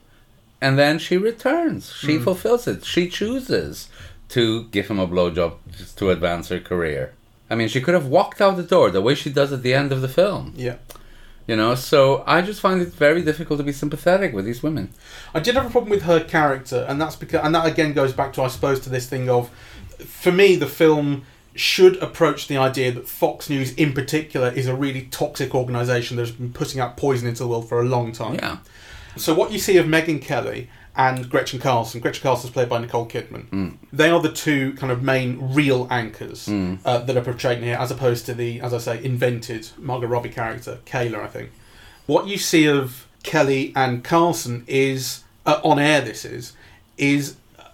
and 0.61 0.79
then 0.79 0.99
she 0.99 1.17
returns. 1.19 1.93
She 1.93 2.17
hmm. 2.17 2.25
fulfills 2.25 2.67
it. 2.67 2.85
She 2.85 3.09
chooses 3.09 3.89
to 4.31 4.65
give 4.65 4.89
him 4.89 4.99
a 4.99 5.07
blowjob 5.07 5.57
just 5.77 5.99
to 5.99 6.11
advance 6.11 6.49
her 6.49 6.61
career. 6.61 7.13
I 7.53 7.55
mean, 7.55 7.69
she 7.69 7.83
could 7.83 7.93
have 7.93 8.07
walked 8.07 8.41
out 8.41 8.57
the 8.57 8.63
door 8.63 8.91
the 8.91 9.03
way 9.03 9.15
she 9.15 9.31
does 9.31 9.53
at 9.53 9.63
the 9.63 9.75
end 9.75 9.93
of 9.93 10.01
the 10.01 10.09
film. 10.09 10.55
yeah 10.57 10.77
You 11.47 11.55
know, 11.55 11.75
so 11.75 12.25
I 12.27 12.41
just 12.41 12.63
find 12.63 12.81
it 12.81 12.89
very 12.95 13.23
difficult 13.23 13.59
to 13.59 13.65
be 13.65 13.73
sympathetic 13.73 14.33
with 14.33 14.47
these 14.47 14.63
women. 14.63 14.89
I 15.35 15.41
did 15.41 15.55
have 15.57 15.67
a 15.67 15.71
problem 15.71 15.91
with 15.91 16.05
her 16.05 16.25
character, 16.25 16.87
and 16.89 16.99
that's 16.99 17.15
because, 17.15 17.45
and 17.45 17.55
that 17.55 17.67
again 17.67 17.93
goes 17.93 18.15
back 18.15 18.33
to, 18.35 18.43
I 18.43 18.49
suppose, 18.49 18.81
to 18.81 18.91
this 18.91 19.07
thing 19.07 19.29
of, 19.29 19.51
for 19.99 20.33
me, 20.33 20.57
the 20.57 20.67
film 20.67 21.27
should 21.55 21.97
approach 22.03 22.49
the 22.49 22.57
idea 22.57 22.91
that 22.93 23.07
Fox 23.07 23.51
News, 23.51 23.75
in 23.75 23.93
particular, 23.93 24.49
is 24.49 24.67
a 24.67 24.75
really 24.75 25.03
toxic 25.11 25.55
organisation 25.55 26.17
that's 26.17 26.31
been 26.31 26.55
putting 26.55 26.81
out 26.81 26.97
poison 26.97 27.29
into 27.29 27.43
the 27.43 27.49
world 27.49 27.69
for 27.69 27.83
a 27.83 27.85
long 27.85 28.13
time. 28.13 28.37
Yeah. 28.37 28.59
So 29.17 29.35
what 29.35 29.53
you 29.53 29.59
see 29.59 29.77
of 29.77 29.85
Megyn 29.85 30.23
Kelly 30.23 30.71
and 30.97 31.29
Gretchen 31.31 31.59
Carlson, 31.59 32.01
Gretchen 32.01 32.23
Carlson 32.23 32.49
is 32.49 32.53
played 32.53 32.69
by 32.69 32.79
Nicole 32.79 33.07
Kidman. 33.07 33.77
They 33.93 34.11
are 34.11 34.21
the 34.21 34.33
two 34.33 34.75
kind 34.75 34.93
of 34.93 35.03
main 35.03 35.55
real 35.55 35.89
anchors 35.91 36.49
uh, 36.85 36.99
that 36.99 37.17
are 37.17 37.23
portrayed 37.23 37.63
here, 37.63 37.77
as 37.77 37.91
opposed 37.91 38.27
to 38.27 38.35
the, 38.35 38.61
as 38.61 38.75
I 38.75 38.79
say, 38.79 39.03
invented 39.03 39.71
Margot 39.79 40.07
Robbie 40.07 40.29
character, 40.29 40.79
Kayla, 40.85 41.21
I 41.21 41.29
think. 41.29 41.51
What 42.07 42.27
you 42.27 42.37
see 42.37 42.67
of 42.67 43.07
Kelly 43.23 43.73
and 43.75 44.05
Carlson 44.05 44.65
is, 44.67 45.25
uh, 45.47 45.61
on 45.65 45.79
air 45.79 46.01
this 46.03 46.25
is, 46.27 46.53
is 46.99 47.37
uh, 47.59 47.65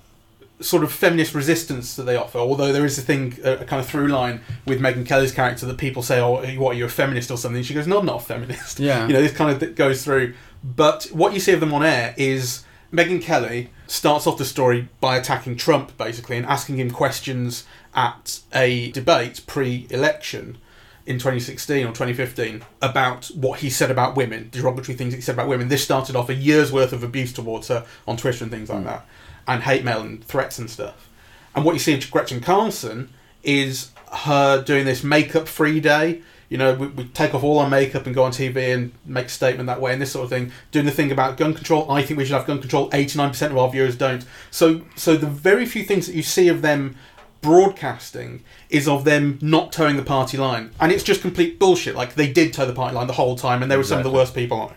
sort 0.60 0.84
of 0.84 0.92
feminist 0.92 1.34
resistance 1.34 1.96
that 1.96 2.04
they 2.04 2.14
offer. 2.16 2.38
Although 2.38 2.72
there 2.72 2.84
is 2.84 2.98
a 2.98 3.02
thing, 3.02 3.36
a, 3.42 3.54
a 3.54 3.64
kind 3.64 3.80
of 3.80 3.86
through 3.88 4.08
line 4.08 4.42
with 4.64 4.80
Megyn 4.80 5.06
Kelly's 5.06 5.32
character 5.32 5.66
that 5.66 5.78
people 5.78 6.02
say, 6.02 6.20
"Oh, 6.20 6.44
what 6.60 6.74
are 6.74 6.78
you 6.78 6.84
a 6.84 6.88
feminist 6.88 7.30
or 7.30 7.38
something?" 7.38 7.62
She 7.62 7.74
goes, 7.74 7.86
"No, 7.86 7.98
I'm 7.98 8.06
not 8.06 8.22
a 8.22 8.24
feminist." 8.24 8.78
Yeah. 8.78 9.06
you 9.08 9.12
know, 9.12 9.22
this 9.22 9.32
kind 9.32 9.60
of 9.60 9.74
goes 9.74 10.04
through. 10.04 10.34
But 10.62 11.04
what 11.12 11.32
you 11.32 11.40
see 11.40 11.52
of 11.52 11.60
them 11.60 11.72
on 11.72 11.84
air 11.84 12.14
is 12.16 12.64
Megyn 12.92 13.20
Kelly 13.22 13.70
starts 13.86 14.26
off 14.26 14.38
the 14.38 14.44
story 14.44 14.88
by 15.00 15.16
attacking 15.16 15.56
Trump 15.56 15.96
basically 15.98 16.36
and 16.36 16.46
asking 16.46 16.78
him 16.78 16.90
questions 16.90 17.66
at 17.94 18.40
a 18.54 18.90
debate 18.92 19.42
pre-election 19.46 20.58
in 21.04 21.16
2016 21.16 21.86
or 21.86 21.88
2015 21.88 22.62
about 22.82 23.26
what 23.34 23.60
he 23.60 23.70
said 23.70 23.90
about 23.90 24.14
women, 24.14 24.48
derogatory 24.52 24.96
things 24.96 25.14
he 25.14 25.20
said 25.20 25.34
about 25.34 25.48
women. 25.48 25.68
This 25.68 25.82
started 25.82 26.16
off 26.16 26.28
a 26.28 26.34
year's 26.34 26.70
worth 26.70 26.92
of 26.92 27.02
abuse 27.02 27.32
towards 27.32 27.68
her 27.68 27.86
on 28.06 28.16
Twitter 28.16 28.44
and 28.44 28.52
things 28.52 28.68
like 28.68 28.80
hmm. 28.80 28.86
that, 28.86 29.06
and 29.46 29.62
hate 29.62 29.84
mail 29.84 30.02
and 30.02 30.22
threats 30.24 30.58
and 30.58 30.68
stuff. 30.68 31.08
And 31.54 31.64
what 31.64 31.72
you 31.72 31.78
see 31.78 31.94
of 31.94 32.10
Gretchen 32.10 32.40
Carlson 32.40 33.10
is 33.42 33.90
her 34.12 34.62
doing 34.62 34.84
this 34.84 35.02
makeup 35.02 35.48
free 35.48 35.80
day. 35.80 36.22
You 36.48 36.56
know, 36.58 36.74
we, 36.74 36.86
we 36.88 37.04
take 37.04 37.34
off 37.34 37.44
all 37.44 37.58
our 37.58 37.68
makeup 37.68 38.06
and 38.06 38.14
go 38.14 38.24
on 38.24 38.32
TV 38.32 38.74
and 38.74 38.92
make 39.04 39.26
a 39.26 39.30
statement 39.30 39.66
that 39.66 39.80
way 39.80 39.92
and 39.92 40.00
this 40.00 40.12
sort 40.12 40.24
of 40.24 40.30
thing. 40.30 40.52
Doing 40.70 40.86
the 40.86 40.92
thing 40.92 41.12
about 41.12 41.36
gun 41.36 41.54
control. 41.54 41.90
I 41.90 42.02
think 42.02 42.18
we 42.18 42.24
should 42.24 42.34
have 42.34 42.46
gun 42.46 42.60
control. 42.60 42.90
89% 42.90 43.50
of 43.50 43.58
our 43.58 43.70
viewers 43.70 43.96
don't. 43.96 44.24
So, 44.50 44.82
so 44.96 45.16
the 45.16 45.26
very 45.26 45.66
few 45.66 45.84
things 45.84 46.06
that 46.06 46.14
you 46.14 46.22
see 46.22 46.48
of 46.48 46.62
them 46.62 46.96
broadcasting 47.40 48.42
is 48.70 48.88
of 48.88 49.04
them 49.04 49.38
not 49.42 49.72
toeing 49.72 49.96
the 49.96 50.02
party 50.02 50.36
line. 50.36 50.70
And 50.80 50.90
it's 50.90 51.04
just 51.04 51.20
complete 51.20 51.58
bullshit. 51.58 51.94
Like, 51.94 52.14
they 52.14 52.32
did 52.32 52.52
toe 52.52 52.66
the 52.66 52.72
party 52.72 52.94
line 52.94 53.06
the 53.06 53.12
whole 53.12 53.36
time 53.36 53.62
and 53.62 53.70
they 53.70 53.76
were 53.76 53.84
some 53.84 53.98
of 53.98 54.04
the 54.04 54.10
worst 54.10 54.34
people 54.34 54.58
on 54.58 54.70
it. 54.70 54.76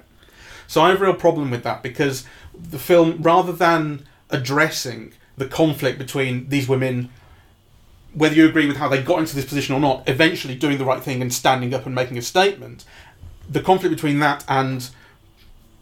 So 0.67 0.81
I 0.81 0.89
have 0.89 1.01
a 1.01 1.05
real 1.05 1.13
problem 1.13 1.51
with 1.51 1.63
that 1.63 1.83
because 1.83 2.25
the 2.53 2.79
film, 2.79 3.21
rather 3.21 3.51
than 3.51 4.07
addressing 4.29 5.13
the 5.37 5.47
conflict 5.47 5.97
between 5.97 6.47
these 6.49 6.67
women, 6.67 7.09
whether 8.13 8.35
you 8.35 8.47
agree 8.47 8.67
with 8.67 8.77
how 8.77 8.87
they 8.87 9.01
got 9.01 9.19
into 9.19 9.35
this 9.35 9.45
position 9.45 9.75
or 9.75 9.79
not, 9.79 10.07
eventually 10.07 10.55
doing 10.55 10.77
the 10.77 10.85
right 10.85 11.01
thing 11.01 11.21
and 11.21 11.33
standing 11.33 11.73
up 11.73 11.85
and 11.85 11.95
making 11.95 12.17
a 12.17 12.21
statement, 12.21 12.83
the 13.49 13.61
conflict 13.61 13.93
between 13.95 14.19
that 14.19 14.43
and 14.47 14.89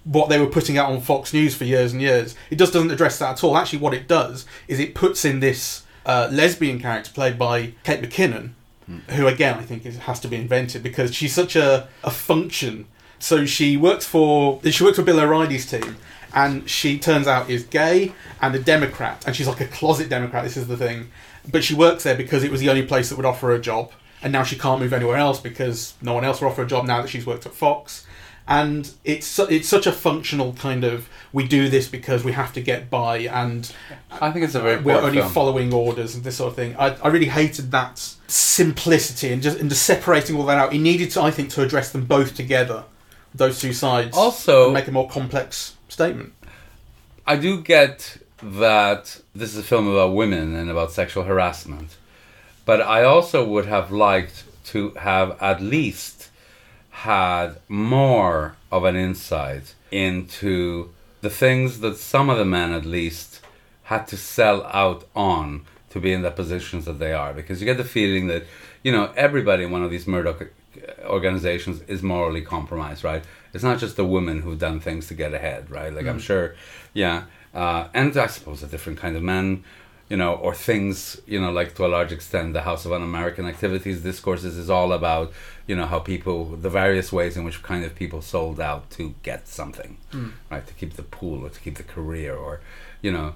what 0.04 0.30
they 0.30 0.40
were 0.40 0.48
putting 0.48 0.78
out 0.78 0.92
on 0.92 1.02
Fox 1.02 1.34
News 1.34 1.56
for 1.56 1.66
years 1.66 1.92
and 1.92 2.02
years, 2.02 2.36
it 2.50 2.56
just 2.56 2.74
doesn't 2.74 2.92
address 2.92 3.20
that 3.20 3.32
at 3.32 3.44
all. 3.44 3.58
Actually, 3.58 3.80
what 3.80 3.94
it 3.94 4.08
does 4.08 4.46
is 4.68 4.80
it 4.80 4.96
puts 4.96 5.26
in 5.26 5.40
this 5.40 5.84
uh, 6.06 6.30
lesbian 6.32 6.80
character 6.80 7.12
played 7.12 7.38
by 7.38 7.74
Kate 7.84 8.02
McKinnon, 8.02 8.52
who 9.10 9.28
again 9.28 9.58
I 9.60 9.64
think 9.64 9.86
is, 9.86 9.98
has 9.98 10.20
to 10.22 10.28
be 10.28 10.38
invented 10.38 10.82
because 10.82 11.14
she's 11.14 11.34
such 11.34 11.56
a, 11.56 11.88
a 12.04 12.10
function. 12.10 12.88
So 13.20 13.46
she 13.46 13.78
works 13.78 14.06
for 14.06 14.60
she 14.64 14.84
works 14.84 14.98
for 14.98 15.04
Bill 15.04 15.20
O'Reilly's 15.20 15.70
team, 15.70 15.98
and 16.34 16.68
she 16.70 16.98
turns 16.98 17.28
out 17.28 17.50
is 17.50 17.64
gay 17.64 18.14
and 18.42 18.56
a 18.56 18.60
Democrat, 18.60 19.24
and 19.28 19.36
she's 19.36 19.48
like 19.48 19.62
a 19.62 19.68
closet 19.68 20.10
Democrat. 20.10 20.44
This 20.44 20.58
is 20.58 20.68
the 20.68 20.78
thing, 20.78 21.12
but 21.52 21.64
she 21.64 21.74
works 21.76 22.04
there 22.04 22.16
because 22.16 22.44
it 22.44 22.52
was 22.52 22.62
the 22.62 22.70
only 22.70 22.84
place 22.84 23.10
that 23.10 23.16
would 23.16 23.26
offer 23.26 23.48
her 23.48 23.54
a 23.56 23.60
job, 23.62 23.92
and 24.22 24.34
now 24.34 24.44
she 24.44 24.58
can't 24.58 24.80
move 24.82 24.94
anywhere 24.94 25.18
else 25.18 25.40
because 25.40 25.94
no 26.02 26.14
one 26.14 26.24
else 26.26 26.42
will 26.42 26.50
offer 26.50 26.64
a 26.64 26.68
job 26.68 26.86
now 26.86 27.02
that 27.02 27.08
she's 27.10 27.26
worked 27.26 27.46
at 27.46 27.54
Fox. 27.54 28.06
And 28.52 28.90
it's 29.06 29.28
su- 29.28 29.46
it's 29.48 29.70
such 29.70 29.86
a 29.86 29.92
functional 29.92 30.54
kind 30.54 30.84
of 30.84 31.08
we 31.32 31.48
do 31.48 31.70
this 31.70 31.88
because 31.88 32.24
we 32.24 32.32
have 32.32 32.52
to 32.54 32.62
get 32.62 32.90
by 32.90 33.18
and 33.20 33.72
I 34.10 34.32
think 34.32 34.44
it's 34.44 34.56
a 34.56 34.60
very 34.60 34.78
uh, 34.78 34.82
we're 34.82 34.96
poor 34.98 35.04
only 35.08 35.20
film. 35.20 35.32
following 35.32 35.72
orders 35.72 36.16
and 36.16 36.24
this 36.24 36.38
sort 36.38 36.50
of 36.50 36.56
thing. 36.56 36.76
I, 36.76 36.96
I 37.04 37.10
really 37.10 37.28
hated 37.28 37.70
that 37.72 38.00
simplicity 38.28 39.32
and 39.32 39.42
just 39.44 39.60
and 39.60 39.70
just 39.70 39.84
separating 39.84 40.36
all 40.36 40.46
that 40.48 40.58
out. 40.58 40.74
He 40.74 40.80
needed 40.80 41.12
to, 41.12 41.22
I 41.22 41.30
think, 41.30 41.52
to 41.52 41.62
address 41.62 41.92
them 41.92 42.06
both 42.06 42.36
together, 42.36 42.86
those 43.36 43.60
two 43.62 43.72
sides, 43.72 44.18
Also- 44.18 44.66
and 44.66 44.74
make 44.74 44.88
a 44.88 44.92
more 44.92 45.08
complex 45.08 45.76
statement. 45.88 46.34
I 47.28 47.36
do 47.36 47.62
get 47.62 48.18
that 48.42 49.22
this 49.36 49.52
is 49.54 49.58
a 49.58 49.64
film 49.64 49.88
about 49.88 50.14
women 50.14 50.56
and 50.56 50.70
about 50.70 50.92
sexual 50.92 51.24
harassment, 51.24 51.98
but 52.66 52.82
I 52.82 53.04
also 53.04 53.46
would 53.46 53.66
have 53.66 53.92
liked 53.92 54.44
to 54.66 54.92
have 54.92 55.38
at 55.42 55.62
least 55.62 56.30
had 56.90 57.56
more 57.68 58.56
of 58.72 58.84
an 58.84 58.96
insight 58.96 59.74
into 59.92 60.90
the 61.22 61.30
things 61.30 61.80
that 61.80 61.98
some 61.98 62.30
of 62.30 62.38
the 62.38 62.46
men 62.46 62.72
at 62.72 62.86
least 62.86 63.42
had 63.84 64.08
to 64.08 64.18
sell 64.18 64.64
out 64.66 65.08
on 65.16 65.66
to 65.90 66.00
be 66.00 66.14
in 66.14 66.22
the 66.22 66.32
positions 66.32 66.86
that 66.86 67.00
they 67.00 67.14
are. 67.14 67.34
Because 67.34 67.60
you 67.60 67.66
get 67.66 67.78
the 67.78 67.84
feeling 67.84 68.28
that 68.28 68.44
you 68.84 68.92
know 68.92 69.12
everybody 69.16 69.64
in 69.64 69.72
one 69.72 69.84
of 69.84 69.92
these 69.92 70.08
Murdoch 70.08 70.50
organizations 71.04 71.82
is 71.88 72.04
morally 72.04 72.42
compromised 72.42 73.04
right? 73.04 73.24
It's 73.54 73.64
not 73.64 73.80
just 73.80 73.96
the 73.96 74.06
women 74.06 74.42
who've 74.42 74.60
done 74.60 74.80
things 74.80 75.08
to 75.08 75.14
get 75.14 75.34
ahead 75.34 75.70
right? 75.70 75.94
Like 75.94 76.08
i'm 76.08 76.20
mm. 76.20 76.22
sure 76.22 76.56
yeah 76.94 77.24
uh, 77.54 77.88
and 77.94 78.16
i 78.18 78.28
suppose 78.28 78.64
a 78.64 78.68
different 78.68 79.00
kind 79.00 79.16
of 79.16 79.24
man, 79.24 79.64
you 80.10 80.18
know 80.18 80.34
or 80.34 80.54
things 80.56 81.22
you 81.28 81.40
know 81.40 81.52
like 81.52 81.76
to 81.76 81.86
a 81.86 81.88
large 81.88 82.12
extent 82.12 82.54
the 82.54 82.62
house 82.62 82.86
of 82.86 82.92
un-american 82.92 83.46
activities 83.46 84.02
discourses 84.02 84.58
is 84.58 84.70
all 84.70 84.92
about 84.92 85.32
you 85.68 85.76
know 85.76 85.86
how 85.86 86.00
people 86.00 86.46
the 86.46 86.70
various 86.70 87.12
ways 87.12 87.38
in 87.38 87.44
which 87.44 87.62
kind 87.62 87.84
of 87.84 87.94
people 87.96 88.22
sold 88.22 88.60
out 88.60 88.90
to 88.90 89.14
get 89.24 89.48
something 89.48 89.98
right 90.50 90.66
to 90.66 90.74
keep 90.74 90.94
the 90.94 91.04
pool 91.04 91.46
or 91.46 91.50
to 91.50 91.60
keep 91.60 91.76
the 91.78 91.84
career 91.84 92.36
or 92.36 92.60
you 93.02 93.12
know 93.12 93.34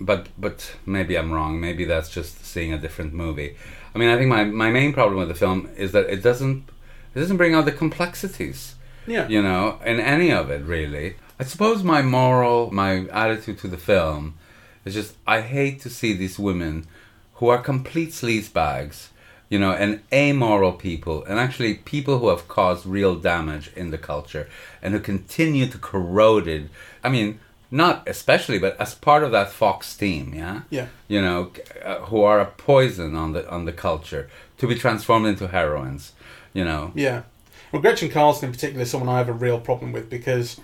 but 0.00 0.28
but 0.38 0.76
maybe 0.86 1.16
I'm 1.16 1.32
wrong. 1.32 1.60
Maybe 1.60 1.84
that's 1.84 2.10
just 2.10 2.44
seeing 2.44 2.72
a 2.72 2.78
different 2.78 3.12
movie. 3.12 3.56
I 3.94 3.98
mean, 3.98 4.08
I 4.08 4.16
think 4.16 4.28
my, 4.28 4.44
my 4.44 4.70
main 4.70 4.92
problem 4.92 5.18
with 5.18 5.28
the 5.28 5.34
film 5.34 5.70
is 5.76 5.92
that 5.92 6.10
it 6.10 6.22
doesn't 6.22 6.68
it 7.14 7.20
doesn't 7.20 7.36
bring 7.36 7.54
out 7.54 7.64
the 7.64 7.72
complexities, 7.72 8.74
Yeah, 9.06 9.28
you 9.28 9.42
know, 9.42 9.78
in 9.84 10.00
any 10.00 10.30
of 10.30 10.50
it 10.50 10.62
really. 10.64 11.16
I 11.38 11.44
suppose 11.44 11.82
my 11.82 12.00
moral, 12.00 12.70
my 12.72 13.06
attitude 13.08 13.58
to 13.58 13.68
the 13.68 13.76
film 13.76 14.34
is 14.84 14.94
just 14.94 15.16
I 15.26 15.40
hate 15.40 15.80
to 15.80 15.90
see 15.90 16.12
these 16.12 16.38
women 16.38 16.86
who 17.34 17.48
are 17.48 17.58
complete 17.58 18.10
sleazebags, 18.10 19.08
you 19.48 19.58
know, 19.58 19.72
and 19.72 20.00
amoral 20.12 20.72
people, 20.72 21.24
and 21.24 21.38
actually 21.38 21.74
people 21.74 22.18
who 22.18 22.28
have 22.28 22.48
caused 22.48 22.86
real 22.86 23.16
damage 23.16 23.70
in 23.74 23.90
the 23.90 23.98
culture 23.98 24.48
and 24.80 24.94
who 24.94 25.00
continue 25.00 25.66
to 25.66 25.78
corrode 25.78 26.46
it. 26.46 26.68
I 27.02 27.08
mean, 27.08 27.40
not 27.70 28.06
especially, 28.06 28.58
but 28.58 28.80
as 28.80 28.94
part 28.94 29.24
of 29.24 29.32
that 29.32 29.50
Fox 29.50 29.96
team, 29.96 30.32
yeah, 30.32 30.62
yeah. 30.70 30.86
you 31.08 31.20
know, 31.20 31.50
uh, 31.84 31.98
who 32.06 32.22
are 32.22 32.40
a 32.40 32.46
poison 32.46 33.16
on 33.16 33.32
the 33.32 33.50
on 33.50 33.64
the 33.64 33.72
culture 33.72 34.30
to 34.58 34.68
be 34.68 34.76
transformed 34.76 35.26
into 35.26 35.48
heroines, 35.48 36.12
you 36.52 36.64
know. 36.64 36.92
Yeah. 36.94 37.22
Well, 37.74 37.82
Gretchen 37.82 38.08
Carlson 38.08 38.46
in 38.46 38.52
particular 38.52 38.82
is 38.82 38.90
someone 38.92 39.08
I 39.08 39.18
have 39.18 39.28
a 39.28 39.32
real 39.32 39.58
problem 39.58 39.90
with 39.90 40.08
because, 40.08 40.60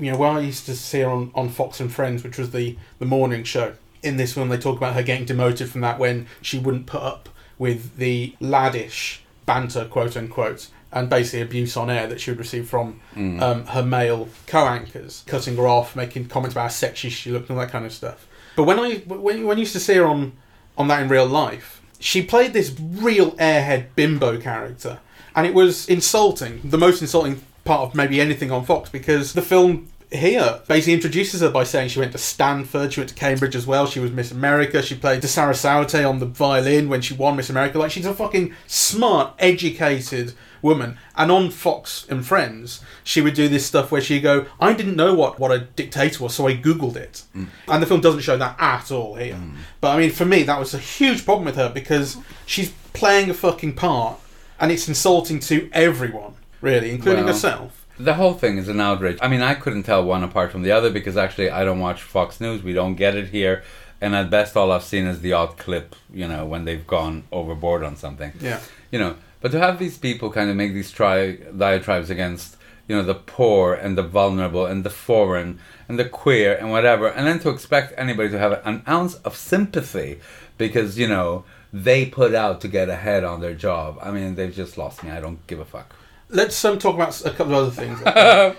you 0.00 0.10
know, 0.10 0.16
when 0.16 0.34
I 0.34 0.40
used 0.40 0.64
to 0.64 0.74
see 0.74 1.00
her 1.00 1.10
on, 1.10 1.30
on 1.34 1.50
Fox 1.50 1.78
and 1.78 1.92
Friends, 1.92 2.24
which 2.24 2.38
was 2.38 2.52
the, 2.52 2.78
the 2.98 3.04
morning 3.04 3.44
show, 3.44 3.74
in 4.02 4.16
this 4.16 4.34
one 4.34 4.48
they 4.48 4.56
talk 4.56 4.78
about 4.78 4.94
her 4.94 5.02
getting 5.02 5.26
demoted 5.26 5.68
from 5.68 5.82
that 5.82 5.98
when 5.98 6.26
she 6.40 6.58
wouldn't 6.58 6.86
put 6.86 7.02
up 7.02 7.28
with 7.58 7.98
the 7.98 8.34
laddish 8.40 9.18
banter, 9.44 9.84
quote 9.84 10.16
unquote, 10.16 10.68
and 10.90 11.10
basically 11.10 11.42
abuse 11.42 11.76
on 11.76 11.90
air 11.90 12.06
that 12.06 12.18
she 12.18 12.30
would 12.30 12.38
receive 12.38 12.66
from 12.66 12.98
Mm. 13.14 13.42
um, 13.42 13.66
her 13.66 13.82
male 13.82 14.30
co-anchors, 14.46 15.24
cutting 15.26 15.54
her 15.56 15.68
off, 15.68 15.94
making 15.94 16.28
comments 16.28 16.54
about 16.54 16.62
how 16.62 16.68
sexy 16.68 17.10
she 17.10 17.30
looked, 17.30 17.50
and 17.50 17.58
all 17.58 17.66
that 17.66 17.70
kind 17.70 17.84
of 17.84 17.92
stuff. 17.92 18.26
But 18.56 18.62
when 18.64 18.78
I 18.78 18.94
when, 19.06 19.44
when 19.44 19.58
I 19.58 19.60
used 19.60 19.74
to 19.74 19.80
see 19.80 19.96
her 19.96 20.06
on 20.06 20.32
on 20.78 20.88
that 20.88 21.02
in 21.02 21.10
real 21.10 21.26
life, 21.26 21.82
she 21.98 22.22
played 22.22 22.54
this 22.54 22.74
real 22.80 23.32
airhead 23.32 23.88
bimbo 23.96 24.40
character, 24.40 25.00
and 25.34 25.46
it 25.46 25.54
was 25.54 25.88
insulting. 25.88 26.60
The 26.64 26.78
most 26.78 27.00
insulting 27.00 27.42
part 27.64 27.82
of 27.82 27.94
maybe 27.94 28.20
anything 28.20 28.50
on 28.50 28.64
Fox 28.64 28.88
because 28.88 29.34
the 29.34 29.42
film 29.42 29.88
here 30.10 30.60
basically 30.66 30.94
introduces 30.94 31.42
her 31.42 31.50
by 31.50 31.64
saying 31.64 31.90
she 31.90 31.98
went 31.98 32.12
to 32.12 32.18
Stanford, 32.18 32.92
she 32.92 33.00
went 33.00 33.10
to 33.10 33.14
Cambridge 33.14 33.54
as 33.54 33.66
well, 33.66 33.86
she 33.86 34.00
was 34.00 34.10
Miss 34.10 34.32
America, 34.32 34.82
she 34.82 34.94
played 34.94 35.20
to 35.22 35.28
Sarasate 35.28 36.04
on 36.04 36.18
the 36.18 36.26
violin 36.26 36.88
when 36.88 37.02
she 37.02 37.14
won 37.14 37.36
Miss 37.36 37.50
America. 37.50 37.78
Like 37.78 37.90
she's 37.90 38.06
a 38.06 38.14
fucking 38.14 38.54
smart, 38.66 39.34
educated 39.38 40.32
woman. 40.62 40.98
And 41.14 41.30
on 41.30 41.50
Fox 41.50 42.06
and 42.08 42.26
Friends, 42.26 42.80
she 43.04 43.20
would 43.20 43.34
do 43.34 43.48
this 43.48 43.66
stuff 43.66 43.92
where 43.92 44.00
she'd 44.00 44.20
go, 44.20 44.46
I 44.58 44.72
didn't 44.72 44.96
know 44.96 45.14
what, 45.14 45.38
what 45.38 45.52
a 45.52 45.60
dictator 45.60 46.24
was, 46.24 46.34
so 46.34 46.46
I 46.46 46.56
Googled 46.56 46.96
it. 46.96 47.24
Mm. 47.36 47.48
And 47.68 47.82
the 47.82 47.86
film 47.86 48.00
doesn't 48.00 48.22
show 48.22 48.38
that 48.38 48.56
at 48.58 48.90
all 48.90 49.14
here. 49.16 49.34
Mm. 49.34 49.56
But 49.80 49.94
I 49.94 49.98
mean, 49.98 50.10
for 50.10 50.24
me, 50.24 50.42
that 50.44 50.58
was 50.58 50.72
a 50.72 50.78
huge 50.78 51.24
problem 51.24 51.44
with 51.44 51.56
her 51.56 51.68
because 51.68 52.16
she's 52.46 52.72
playing 52.94 53.28
a 53.28 53.34
fucking 53.34 53.74
part 53.74 54.18
and 54.60 54.72
it's 54.72 54.88
insulting 54.88 55.40
to 55.40 55.68
everyone, 55.72 56.34
really, 56.60 56.90
including 56.90 57.24
Well, 57.24 57.34
herself. 57.34 57.86
The 57.98 58.14
whole 58.14 58.34
thing 58.34 58.58
is 58.58 58.68
an 58.68 58.80
outrage. 58.80 59.18
I 59.20 59.28
mean, 59.28 59.42
I 59.42 59.54
couldn't 59.54 59.82
tell 59.82 60.04
one 60.04 60.22
apart 60.22 60.52
from 60.52 60.62
the 60.62 60.70
other 60.70 60.90
because 60.90 61.16
actually 61.16 61.50
I 61.50 61.64
don't 61.64 61.80
watch 61.80 62.02
Fox 62.02 62.40
News. 62.40 62.62
We 62.62 62.72
don't 62.72 62.94
get 62.94 63.16
it 63.16 63.28
here. 63.28 63.64
And 64.00 64.14
at 64.14 64.30
best, 64.30 64.56
all 64.56 64.70
I've 64.70 64.84
seen 64.84 65.06
is 65.06 65.20
the 65.20 65.32
odd 65.32 65.56
clip, 65.58 65.96
you 66.12 66.28
know, 66.28 66.46
when 66.46 66.64
they've 66.64 66.86
gone 66.86 67.24
overboard 67.32 67.82
on 67.82 67.96
something. 67.96 68.32
Yeah. 68.40 68.60
You 68.92 69.00
know, 69.00 69.16
but 69.40 69.50
to 69.52 69.58
have 69.58 69.80
these 69.80 69.98
people 69.98 70.30
kind 70.30 70.48
of 70.50 70.56
make 70.56 70.72
these 70.72 70.92
tri- 70.92 71.38
diatribes 71.56 72.08
against, 72.08 72.56
you 72.86 72.94
know, 72.94 73.02
the 73.02 73.16
poor 73.16 73.74
and 73.74 73.98
the 73.98 74.04
vulnerable 74.04 74.66
and 74.66 74.84
the 74.84 74.90
foreign 74.90 75.58
and 75.88 75.98
the 75.98 76.04
queer 76.04 76.54
and 76.54 76.70
whatever, 76.70 77.08
and 77.08 77.26
then 77.26 77.40
to 77.40 77.48
expect 77.48 77.92
anybody 77.96 78.28
to 78.30 78.38
have 78.38 78.60
an 78.64 78.82
ounce 78.86 79.14
of 79.16 79.34
sympathy 79.36 80.20
because, 80.56 80.98
you 80.98 81.08
know, 81.08 81.44
they 81.72 82.06
put 82.06 82.34
out 82.34 82.60
to 82.62 82.68
get 82.68 82.88
ahead 82.88 83.24
on 83.24 83.40
their 83.40 83.54
job. 83.54 83.98
I 84.02 84.10
mean, 84.10 84.34
they've 84.34 84.54
just 84.54 84.78
lost 84.78 85.02
me. 85.04 85.10
I 85.10 85.20
don't 85.20 85.44
give 85.46 85.60
a 85.60 85.64
fuck. 85.64 85.94
Let's 86.30 86.62
um, 86.64 86.78
talk 86.78 86.94
about 86.94 87.20
a 87.24 87.30
couple 87.30 87.54
of 87.54 87.66
other 87.66 87.70
things. 87.70 88.02
uh, 88.06 88.54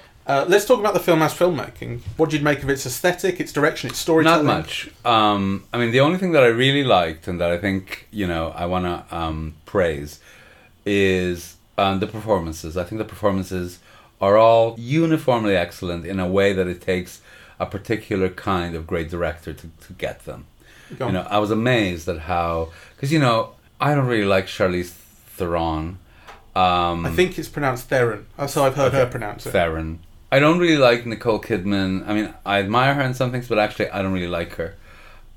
let's 0.47 0.65
talk 0.65 0.79
about 0.79 0.93
the 0.93 0.99
film 0.99 1.21
as 1.21 1.33
filmmaking. 1.33 2.01
What 2.17 2.29
did 2.29 2.39
you 2.39 2.43
make 2.43 2.63
of 2.63 2.69
its 2.69 2.85
aesthetic, 2.85 3.39
its 3.39 3.53
direction, 3.53 3.89
its 3.89 3.99
storytelling? 3.99 4.45
Not 4.45 4.57
much. 4.57 4.89
Um, 5.05 5.65
I 5.73 5.77
mean, 5.77 5.91
the 5.91 5.99
only 5.99 6.17
thing 6.17 6.31
that 6.31 6.43
I 6.43 6.47
really 6.47 6.83
liked 6.83 7.27
and 7.27 7.39
that 7.41 7.51
I 7.51 7.57
think 7.57 8.07
you 8.11 8.27
know 8.27 8.49
I 8.49 8.65
want 8.65 8.85
to 8.85 9.15
um, 9.15 9.55
praise 9.65 10.19
is 10.85 11.57
um, 11.77 11.99
the 11.99 12.07
performances. 12.07 12.77
I 12.77 12.83
think 12.83 12.99
the 12.99 13.05
performances 13.05 13.79
are 14.21 14.37
all 14.37 14.75
uniformly 14.77 15.55
excellent 15.55 16.05
in 16.05 16.19
a 16.19 16.27
way 16.27 16.53
that 16.53 16.67
it 16.67 16.81
takes 16.81 17.21
a 17.59 17.65
particular 17.65 18.29
kind 18.29 18.75
of 18.75 18.87
great 18.87 19.09
director 19.09 19.53
to, 19.53 19.69
to 19.81 19.93
get 19.93 20.25
them. 20.25 20.45
Go 20.97 21.07
You 21.07 21.13
know, 21.13 21.27
I 21.29 21.39
was 21.39 21.51
amazed 21.51 22.07
at 22.07 22.19
how 22.19 22.71
because 22.95 23.11
you 23.11 23.19
know 23.19 23.53
I 23.79 23.95
don't 23.95 24.07
really 24.07 24.25
like 24.25 24.47
Charlize 24.47 24.89
Theron. 24.89 25.99
Um, 26.55 27.05
I 27.05 27.11
think 27.11 27.37
it's 27.37 27.47
pronounced 27.47 27.87
Theron. 27.89 28.25
That's 28.37 28.53
how 28.53 28.65
I've 28.65 28.75
heard 28.75 28.93
her 28.93 29.05
pronounce 29.05 29.45
it. 29.45 29.51
Theron. 29.51 29.99
I 30.31 30.39
don't 30.39 30.59
really 30.59 30.77
like 30.77 31.05
Nicole 31.05 31.39
Kidman. 31.39 32.07
I 32.07 32.13
mean, 32.13 32.33
I 32.45 32.59
admire 32.59 32.93
her 32.95 33.01
in 33.01 33.13
some 33.13 33.31
things, 33.31 33.47
but 33.47 33.57
actually, 33.57 33.89
I 33.89 34.01
don't 34.01 34.13
really 34.13 34.27
like 34.27 34.55
her. 34.55 34.75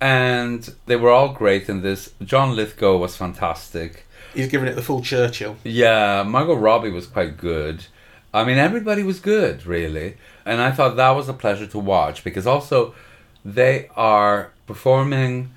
And 0.00 0.68
they 0.86 0.96
were 0.96 1.10
all 1.10 1.32
great 1.32 1.68
in 1.68 1.82
this. 1.82 2.12
John 2.22 2.56
Lithgow 2.56 2.96
was 2.96 3.16
fantastic. 3.16 4.06
He's 4.34 4.48
giving 4.48 4.68
it 4.68 4.74
the 4.74 4.82
full 4.82 5.02
Churchill. 5.02 5.56
Yeah, 5.64 6.24
Margot 6.24 6.54
Robbie 6.54 6.90
was 6.90 7.06
quite 7.06 7.36
good. 7.36 7.86
I 8.34 8.44
mean, 8.44 8.58
everybody 8.58 9.02
was 9.02 9.20
good, 9.20 9.66
really. 9.66 10.16
And 10.44 10.60
I 10.60 10.72
thought 10.72 10.96
that 10.96 11.10
was 11.10 11.28
a 11.28 11.34
pleasure 11.34 11.66
to 11.68 11.78
watch 11.78 12.24
because 12.24 12.46
also 12.46 12.94
they 13.44 13.88
are 13.96 14.52
performing 14.66 15.50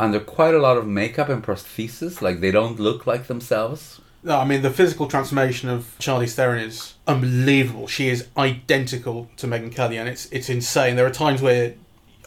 under 0.00 0.20
quite 0.20 0.54
a 0.54 0.58
lot 0.58 0.76
of 0.76 0.86
makeup 0.86 1.28
and 1.28 1.42
prosthesis. 1.42 2.22
Like, 2.22 2.40
they 2.40 2.50
don't 2.50 2.78
look 2.78 3.06
like 3.06 3.26
themselves. 3.26 4.00
No, 4.22 4.36
I 4.38 4.44
mean 4.44 4.62
the 4.62 4.70
physical 4.70 5.06
transformation 5.06 5.68
of 5.68 5.94
Charlie 6.00 6.26
Theron 6.26 6.58
is 6.58 6.94
unbelievable. 7.06 7.86
She 7.86 8.08
is 8.08 8.26
identical 8.36 9.30
to 9.36 9.46
Megyn 9.46 9.72
Kelly, 9.72 9.96
and 9.96 10.08
it's 10.08 10.26
it's 10.32 10.48
insane. 10.48 10.96
There 10.96 11.06
are 11.06 11.10
times 11.10 11.40
where 11.40 11.74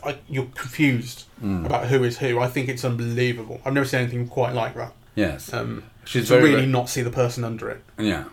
I, 0.04 0.18
you're 0.30 0.48
confused 0.56 1.26
about 1.44 1.88
who 1.88 2.04
is 2.04 2.18
who. 2.20 2.40
I 2.40 2.48
think 2.48 2.70
it's 2.70 2.86
unbelievable. 2.86 3.60
I've 3.66 3.74
never 3.74 3.86
seen 3.86 4.00
anything 4.02 4.28
quite 4.28 4.54
like 4.54 4.74
that. 4.76 4.94
Yes. 5.16 5.54
Um, 5.54 5.84
she's 6.06 6.30
to 6.30 6.38
very, 6.38 6.52
really 6.52 6.66
not 6.66 6.88
see 6.88 7.02
the 7.02 7.12
person 7.12 7.44
under 7.44 7.70
it. 7.70 7.84
Yeah. 8.00 8.24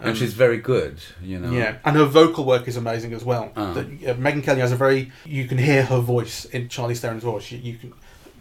And 0.00 0.10
Um, 0.10 0.14
she's 0.14 0.34
very 0.34 0.58
good, 0.58 0.98
you 1.22 1.38
know. 1.38 1.50
Yeah, 1.50 1.76
and 1.84 1.96
her 1.96 2.04
vocal 2.04 2.44
work 2.44 2.68
is 2.68 2.76
amazing 2.76 3.12
as 3.14 3.24
well. 3.24 3.50
Ah. 3.56 3.72
That 3.72 3.86
uh, 3.86 4.14
Megyn 4.14 4.42
Kelly 4.44 4.60
has 4.60 4.72
a 4.72 4.76
very 4.76 5.10
you 5.24 5.46
can 5.46 5.58
hear 5.58 5.84
her 5.84 6.00
voice 6.00 6.44
in 6.46 6.68
Charlie 6.68 6.94
Theron's 6.94 7.22
voice. 7.24 7.50
You, 7.50 7.58
you 7.58 7.78
can, 7.78 7.92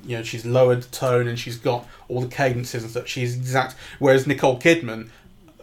you 0.06 0.18
know, 0.18 0.24
she's 0.24 0.46
lowered 0.46 0.84
the 0.84 0.90
tone 0.90 1.28
and 1.28 1.40
she's 1.40 1.58
got 1.58 1.88
all 2.10 2.22
the 2.22 2.28
cadences 2.28 2.84
and 2.84 2.92
stuff. 2.92 3.08
She's 3.08 3.36
exact. 3.36 3.76
Whereas 4.00 4.28
Nicole 4.28 4.60
Kidman, 4.60 5.10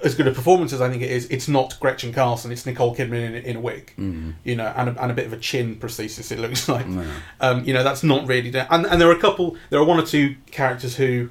as 0.03 0.15
good 0.17 0.27
a 0.27 0.33
performance 0.33 0.73
as 0.73 0.81
I 0.81 0.89
think 0.91 1.03
it 1.03 1.11
is, 1.11 1.27
it's 1.31 1.47
not 1.47 1.79
Gretchen 1.79 2.13
Carlson. 2.13 2.51
It's 2.51 2.65
Nicole 2.67 2.97
Kidman 2.97 3.25
in, 3.27 3.35
in 3.37 3.57
a 3.57 3.61
wig, 3.61 3.93
Mhm. 3.99 4.35
you 4.43 4.57
know, 4.57 4.73
and 4.77 4.89
a, 4.89 5.03
and 5.03 5.13
a 5.13 5.15
bit 5.15 5.27
of 5.27 5.33
a 5.33 5.37
chin 5.39 5.77
prosthesis. 5.77 6.33
It 6.33 6.39
looks 6.41 6.69
like. 6.75 6.87
Yeah. 6.89 7.05
Um, 7.41 7.65
you 7.65 7.73
know, 7.75 7.85
that's 7.85 8.03
not 8.03 8.27
really. 8.27 8.49
And, 8.71 8.87
and 8.87 9.01
there 9.01 9.09
are 9.09 9.15
a 9.17 9.21
couple, 9.21 9.57
there 9.71 9.79
are 9.79 9.85
one 9.85 10.01
or 10.01 10.07
two 10.07 10.35
characters 10.51 10.97
who 10.97 11.29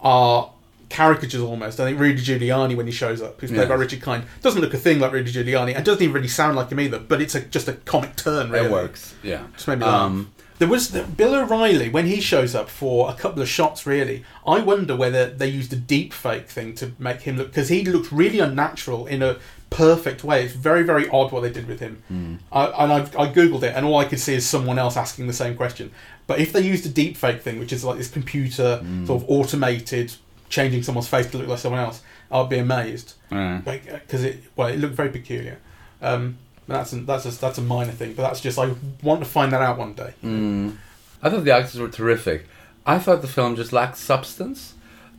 are 0.00 0.50
caricatures 0.90 1.40
almost. 1.40 1.80
I 1.80 1.84
think 1.84 1.98
Rudy 1.98 2.20
Giuliani, 2.22 2.76
when 2.76 2.86
he 2.86 2.92
shows 2.92 3.20
up, 3.22 3.40
who's 3.40 3.50
played 3.50 3.60
Yes. 3.60 3.68
by 3.68 3.74
Richard 3.74 4.00
Kind, 4.02 4.24
doesn't 4.42 4.60
look 4.60 4.74
a 4.74 4.78
thing 4.78 4.98
like 5.00 5.12
Rudy 5.12 5.32
Giuliani 5.32 5.74
and 5.74 5.84
doesn't 5.84 6.02
even 6.02 6.14
really 6.14 6.28
sound 6.28 6.56
like 6.56 6.70
him 6.70 6.80
either, 6.80 6.98
but 6.98 7.20
it's 7.20 7.34
a, 7.34 7.40
just 7.40 7.68
a 7.68 7.72
comic 7.74 8.16
turn, 8.16 8.50
really. 8.50 8.66
It 8.66 8.72
works. 8.72 9.14
Yeah. 9.22 9.44
Just 9.54 9.66
made 9.68 9.78
me 9.80 9.84
laugh. 9.86 10.02
Um, 10.02 10.32
There 10.58 10.68
was 10.68 10.90
the, 10.90 11.02
Bill 11.02 11.34
O'Reilly 11.34 11.88
when 11.90 12.06
he 12.06 12.20
shows 12.20 12.54
up 12.54 12.70
for 12.70 13.10
a 13.10 13.14
couple 13.14 13.42
of 13.42 13.48
shots. 13.48 13.84
Really, 13.86 14.24
I 14.46 14.60
wonder 14.60 14.96
whether 14.96 15.28
they 15.28 15.48
used 15.48 15.72
a 15.72 15.76
deep 15.76 16.12
fake 16.14 16.48
thing 16.48 16.74
to 16.76 16.92
make 16.98 17.22
him 17.22 17.36
look 17.36 17.48
because 17.48 17.68
he 17.68 17.84
looked 17.84 18.10
really 18.10 18.38
unnatural 18.40 19.06
in 19.06 19.22
a 19.22 19.36
perfect 19.68 20.24
way. 20.24 20.44
It's 20.44 20.54
very 20.54 20.82
very 20.82 21.08
odd 21.10 21.30
what 21.32 21.42
they 21.42 21.50
did 21.50 21.68
with 21.68 21.80
him. 21.80 22.02
Hmm. 22.08 22.34
I, 22.50 22.66
and 22.84 22.90
I, 22.92 23.00
I 23.00 23.30
googled 23.32 23.64
it, 23.64 23.74
and 23.76 23.84
all 23.84 23.98
I 23.98 24.04
could 24.06 24.20
see 24.20 24.34
is 24.34 24.48
someone 24.48 24.78
else 24.78 24.96
asking 24.96 25.26
the 25.26 25.34
same 25.34 25.56
question. 25.56 25.90
But 26.26 26.40
if 26.40 26.52
they 26.54 26.60
used 26.62 26.86
a 26.86 26.88
deep 26.88 27.16
fake 27.18 27.42
thing, 27.42 27.58
which 27.58 27.72
is 27.72 27.84
like 27.84 27.98
this 27.98 28.08
computer 28.10 28.78
Hmm. 28.78 29.04
sort 29.04 29.22
of 29.22 29.28
automated 29.28 30.14
changing 30.48 30.82
someone's 30.82 31.08
face 31.08 31.30
to 31.30 31.38
look 31.38 31.48
like 31.48 31.58
someone 31.58 31.80
else, 31.80 32.02
I'd 32.30 32.48
be 32.48 32.58
amazed 32.58 33.14
uh, 33.30 33.60
because 33.64 34.24
it 34.24 34.42
well 34.56 34.68
it 34.68 34.78
looked 34.78 34.94
very 34.94 35.10
peculiar. 35.10 35.58
Um, 36.02 36.38
that's 36.68 36.92
a, 36.92 36.96
that's 36.96 37.24
a, 37.24 37.40
that's 37.40 37.58
a 37.58 37.62
minor 37.62 37.92
thing, 37.92 38.14
but 38.14 38.22
that's 38.22 38.40
just 38.40 38.58
I 38.58 38.74
want 39.02 39.20
to 39.20 39.26
find 39.26 39.52
that 39.52 39.62
out 39.62 39.78
one 39.78 39.94
day. 39.94 40.14
mm, 40.24 40.76
I 41.22 41.30
thought 41.30 41.44
the 41.44 41.52
actors 41.54 41.80
were 41.80 41.88
terrific. 41.88 42.46
I 42.84 42.98
thought 42.98 43.22
the 43.22 43.28
film 43.28 43.56
just 43.56 43.72
lacked 43.72 43.96
substance. 43.96 44.74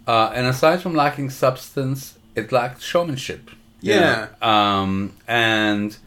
Uh, 0.07 0.31
and 0.34 0.48
aside 0.48 0.81
from 0.81 0.93
lacking 0.93 1.29
substance, 1.29 2.17
it 2.34 2.51
lacked 2.51 2.81
showmanship. 2.81 3.50
Yeah. 3.81 4.27
Um, 4.41 5.13
and 5.27 5.98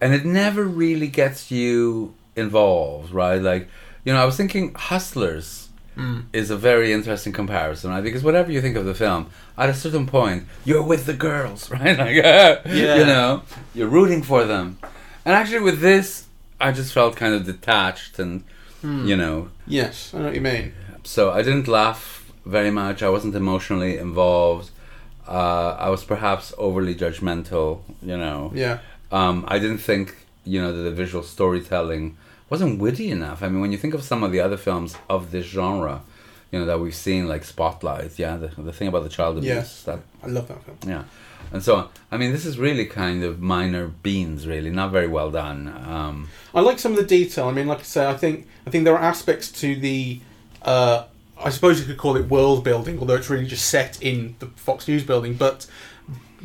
and 0.00 0.14
it 0.14 0.24
never 0.24 0.64
really 0.64 1.08
gets 1.08 1.50
you 1.50 2.14
involved, 2.36 3.12
right? 3.12 3.40
Like, 3.40 3.68
you 4.04 4.12
know, 4.12 4.22
I 4.22 4.24
was 4.24 4.36
thinking 4.36 4.72
Hustlers 4.74 5.68
Mm. 5.96 6.24
is 6.32 6.50
a 6.50 6.56
very 6.56 6.92
interesting 6.92 7.32
comparison, 7.32 7.90
right? 7.90 8.02
Because 8.02 8.22
whatever 8.22 8.50
you 8.52 8.60
think 8.62 8.76
of 8.76 8.84
the 8.86 8.94
film, 8.94 9.26
at 9.58 9.68
a 9.68 9.74
certain 9.74 10.06
point, 10.06 10.44
you're 10.64 10.82
with 10.84 11.04
the 11.04 11.12
girls, 11.14 11.70
right? 11.76 11.98
Like, 11.98 12.14
you 12.66 13.04
know, 13.12 13.42
you're 13.74 13.88
rooting 13.88 14.22
for 14.22 14.44
them. 14.44 14.78
And 15.24 15.34
actually, 15.34 15.60
with 15.60 15.80
this, 15.80 16.26
I 16.60 16.72
just 16.72 16.92
felt 16.92 17.16
kind 17.16 17.34
of 17.34 17.44
detached, 17.44 18.18
and 18.18 18.44
Hmm. 18.82 19.04
you 19.06 19.14
know, 19.16 19.48
Yes, 19.66 20.14
I 20.14 20.18
know 20.18 20.24
what 20.26 20.34
you 20.34 20.40
mean. 20.40 20.72
so 21.04 21.30
I 21.32 21.42
didn't 21.42 21.68
laugh 21.68 22.24
very 22.46 22.70
much. 22.70 23.02
I 23.02 23.10
wasn't 23.10 23.34
emotionally 23.34 23.98
involved. 23.98 24.70
Uh, 25.28 25.76
I 25.78 25.90
was 25.90 26.02
perhaps 26.04 26.54
overly 26.56 26.94
judgmental, 26.94 27.80
you 28.02 28.16
know. 28.16 28.52
Yeah, 28.54 28.78
Um, 29.12 29.44
I 29.48 29.58
didn't 29.58 29.78
think, 29.90 30.14
you 30.44 30.62
know, 30.62 30.72
that 30.74 30.82
the 30.82 30.90
visual 31.02 31.22
storytelling 31.24 32.16
wasn't 32.50 32.78
witty 32.80 33.10
enough. 33.10 33.42
I 33.42 33.48
mean, 33.48 33.60
when 33.60 33.72
you 33.72 33.78
think 33.78 33.94
of 33.94 34.02
some 34.02 34.22
of 34.22 34.32
the 34.32 34.40
other 34.40 34.56
films 34.56 34.96
of 35.08 35.30
this 35.30 35.46
genre, 35.46 36.02
you 36.50 36.58
know, 36.58 36.66
that 36.66 36.80
we've 36.80 36.94
seen, 36.94 37.28
like 37.28 37.44
Spotlight, 37.44 38.18
yeah, 38.18 38.36
the, 38.36 38.48
the 38.60 38.72
thing 38.72 38.88
about 38.88 39.04
the 39.04 39.08
child 39.08 39.38
abuse, 39.38 39.48
Yes. 39.48 39.82
that, 39.84 40.00
I 40.22 40.26
love 40.26 40.48
that 40.48 40.62
film. 40.64 40.76
yeah, 40.86 41.04
and 41.52 41.62
so 41.62 41.76
on. 41.76 41.88
I 42.10 42.16
mean, 42.16 42.32
this 42.32 42.44
is 42.44 42.58
really 42.58 42.86
kind 42.86 43.22
of 43.22 43.40
minor 43.40 43.86
beans, 43.88 44.46
really, 44.46 44.70
not 44.70 44.90
very 44.90 45.06
well 45.06 45.30
done. 45.30 45.68
Um, 45.86 46.28
I 46.54 46.60
like 46.60 46.78
some 46.80 46.92
of 46.92 46.98
the 46.98 47.04
detail. 47.04 47.46
I 47.46 47.52
mean, 47.52 47.68
like 47.68 47.78
I 47.80 47.82
say, 47.84 48.06
I 48.08 48.16
think 48.16 48.46
I 48.66 48.70
think 48.70 48.84
there 48.84 48.94
are 48.94 49.02
aspects 49.02 49.50
to 49.60 49.76
the. 49.76 50.20
Uh, 50.62 51.04
I 51.42 51.48
suppose 51.48 51.80
you 51.80 51.86
could 51.86 51.96
call 51.96 52.16
it 52.16 52.28
world 52.28 52.64
building, 52.64 52.98
although 52.98 53.14
it's 53.14 53.30
really 53.30 53.46
just 53.46 53.66
set 53.70 54.02
in 54.02 54.34
the 54.40 54.46
Fox 54.56 54.86
News 54.88 55.04
building. 55.04 55.34
But 55.34 55.66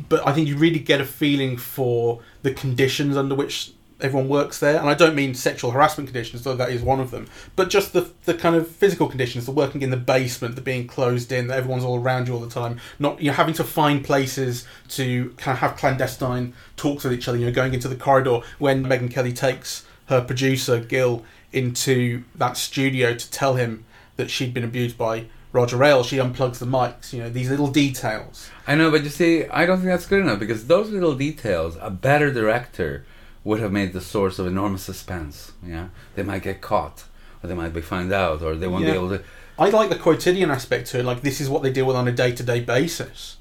but 0.08 0.26
I 0.26 0.32
think 0.32 0.46
you 0.48 0.56
really 0.56 0.78
get 0.78 1.00
a 1.00 1.04
feeling 1.04 1.56
for 1.56 2.20
the 2.42 2.52
conditions 2.54 3.16
under 3.16 3.34
which 3.34 3.72
everyone 4.00 4.28
works 4.28 4.58
there, 4.60 4.78
and 4.78 4.88
I 4.88 4.94
don't 4.94 5.14
mean 5.14 5.34
sexual 5.34 5.70
harassment 5.70 6.08
conditions, 6.08 6.42
though 6.44 6.54
that 6.56 6.70
is 6.70 6.82
one 6.82 7.00
of 7.00 7.10
them, 7.10 7.28
but 7.54 7.70
just 7.70 7.92
the 7.92 8.10
the 8.24 8.34
kind 8.34 8.54
of 8.54 8.68
physical 8.68 9.08
conditions, 9.08 9.46
the 9.46 9.52
working 9.52 9.82
in 9.82 9.90
the 9.90 9.96
basement, 9.96 10.54
the 10.54 10.60
being 10.60 10.86
closed 10.86 11.32
in, 11.32 11.46
that 11.48 11.58
everyone's 11.58 11.84
all 11.84 11.98
around 11.98 12.28
you 12.28 12.34
all 12.34 12.40
the 12.40 12.50
time, 12.50 12.78
not 12.98 13.20
you 13.20 13.28
know 13.28 13.34
having 13.34 13.54
to 13.54 13.64
find 13.64 14.04
places 14.04 14.66
to 14.88 15.30
kind 15.38 15.54
of 15.54 15.60
have 15.60 15.76
clandestine 15.76 16.54
talks 16.76 17.04
with 17.04 17.12
each 17.12 17.28
other. 17.28 17.38
You 17.38 17.46
know, 17.46 17.52
going 17.52 17.74
into 17.74 17.88
the 17.88 17.96
corridor 17.96 18.40
when 18.58 18.84
Megyn 18.84 19.10
Kelly 19.10 19.32
takes 19.32 19.86
her 20.06 20.20
producer 20.20 20.80
Gil 20.80 21.24
into 21.52 22.24
that 22.34 22.56
studio 22.56 23.14
to 23.14 23.30
tell 23.30 23.54
him 23.54 23.84
that 24.16 24.30
she'd 24.30 24.54
been 24.54 24.64
abused 24.64 24.98
by 24.98 25.26
Roger 25.52 25.82
Ailes. 25.82 26.06
She 26.06 26.18
unplugs 26.18 26.58
the 26.58 26.66
mics. 26.66 27.12
You 27.12 27.20
know, 27.20 27.30
these 27.30 27.50
little 27.50 27.68
details. 27.68 28.50
I 28.66 28.74
know, 28.74 28.90
but 28.90 29.04
you 29.04 29.10
see, 29.10 29.46
I 29.46 29.64
don't 29.64 29.78
think 29.78 29.88
that's 29.88 30.06
good 30.06 30.20
enough 30.20 30.38
because 30.38 30.66
those 30.66 30.90
little 30.90 31.14
details, 31.14 31.78
a 31.80 31.90
better 31.90 32.32
director 32.32 33.06
would 33.46 33.60
have 33.60 33.70
made 33.70 33.92
the 33.92 34.00
source 34.00 34.40
of 34.40 34.46
enormous 34.46 34.82
suspense. 34.82 35.52
Yeah, 35.64 35.86
they 36.16 36.24
might 36.24 36.42
get 36.42 36.60
caught, 36.60 37.04
or 37.42 37.48
they 37.48 37.54
might 37.54 37.72
be 37.72 37.80
found 37.80 38.12
out, 38.12 38.42
or 38.42 38.56
they 38.56 38.66
won't 38.66 38.84
Yeah. 38.84 38.90
be 38.90 38.96
able 38.96 39.10
to. 39.10 39.22
I 39.56 39.70
like 39.70 39.88
the 39.88 39.96
quotidian 39.96 40.50
aspect 40.50 40.88
to 40.88 40.98
it. 40.98 41.04
Like 41.04 41.20
this 41.22 41.40
is 41.40 41.48
what 41.48 41.62
they 41.62 41.70
deal 41.70 41.86
with 41.86 41.96
on 41.96 42.08
a 42.08 42.12
day 42.12 42.32
to 42.32 42.42
day 42.42 42.60
basis. 42.60 43.36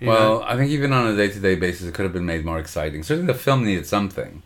well, 0.00 0.38
know? 0.38 0.44
I 0.46 0.56
think 0.56 0.70
even 0.70 0.92
on 0.92 1.08
a 1.08 1.16
day-to-day 1.16 1.56
basis, 1.56 1.86
it 1.86 1.92
could 1.92 2.04
have 2.04 2.12
been 2.14 2.24
made 2.24 2.42
more 2.42 2.58
exciting. 2.58 3.02
Certainly, 3.02 3.30
the 3.30 3.38
film 3.38 3.64
needed 3.64 3.86
something. 3.86 4.42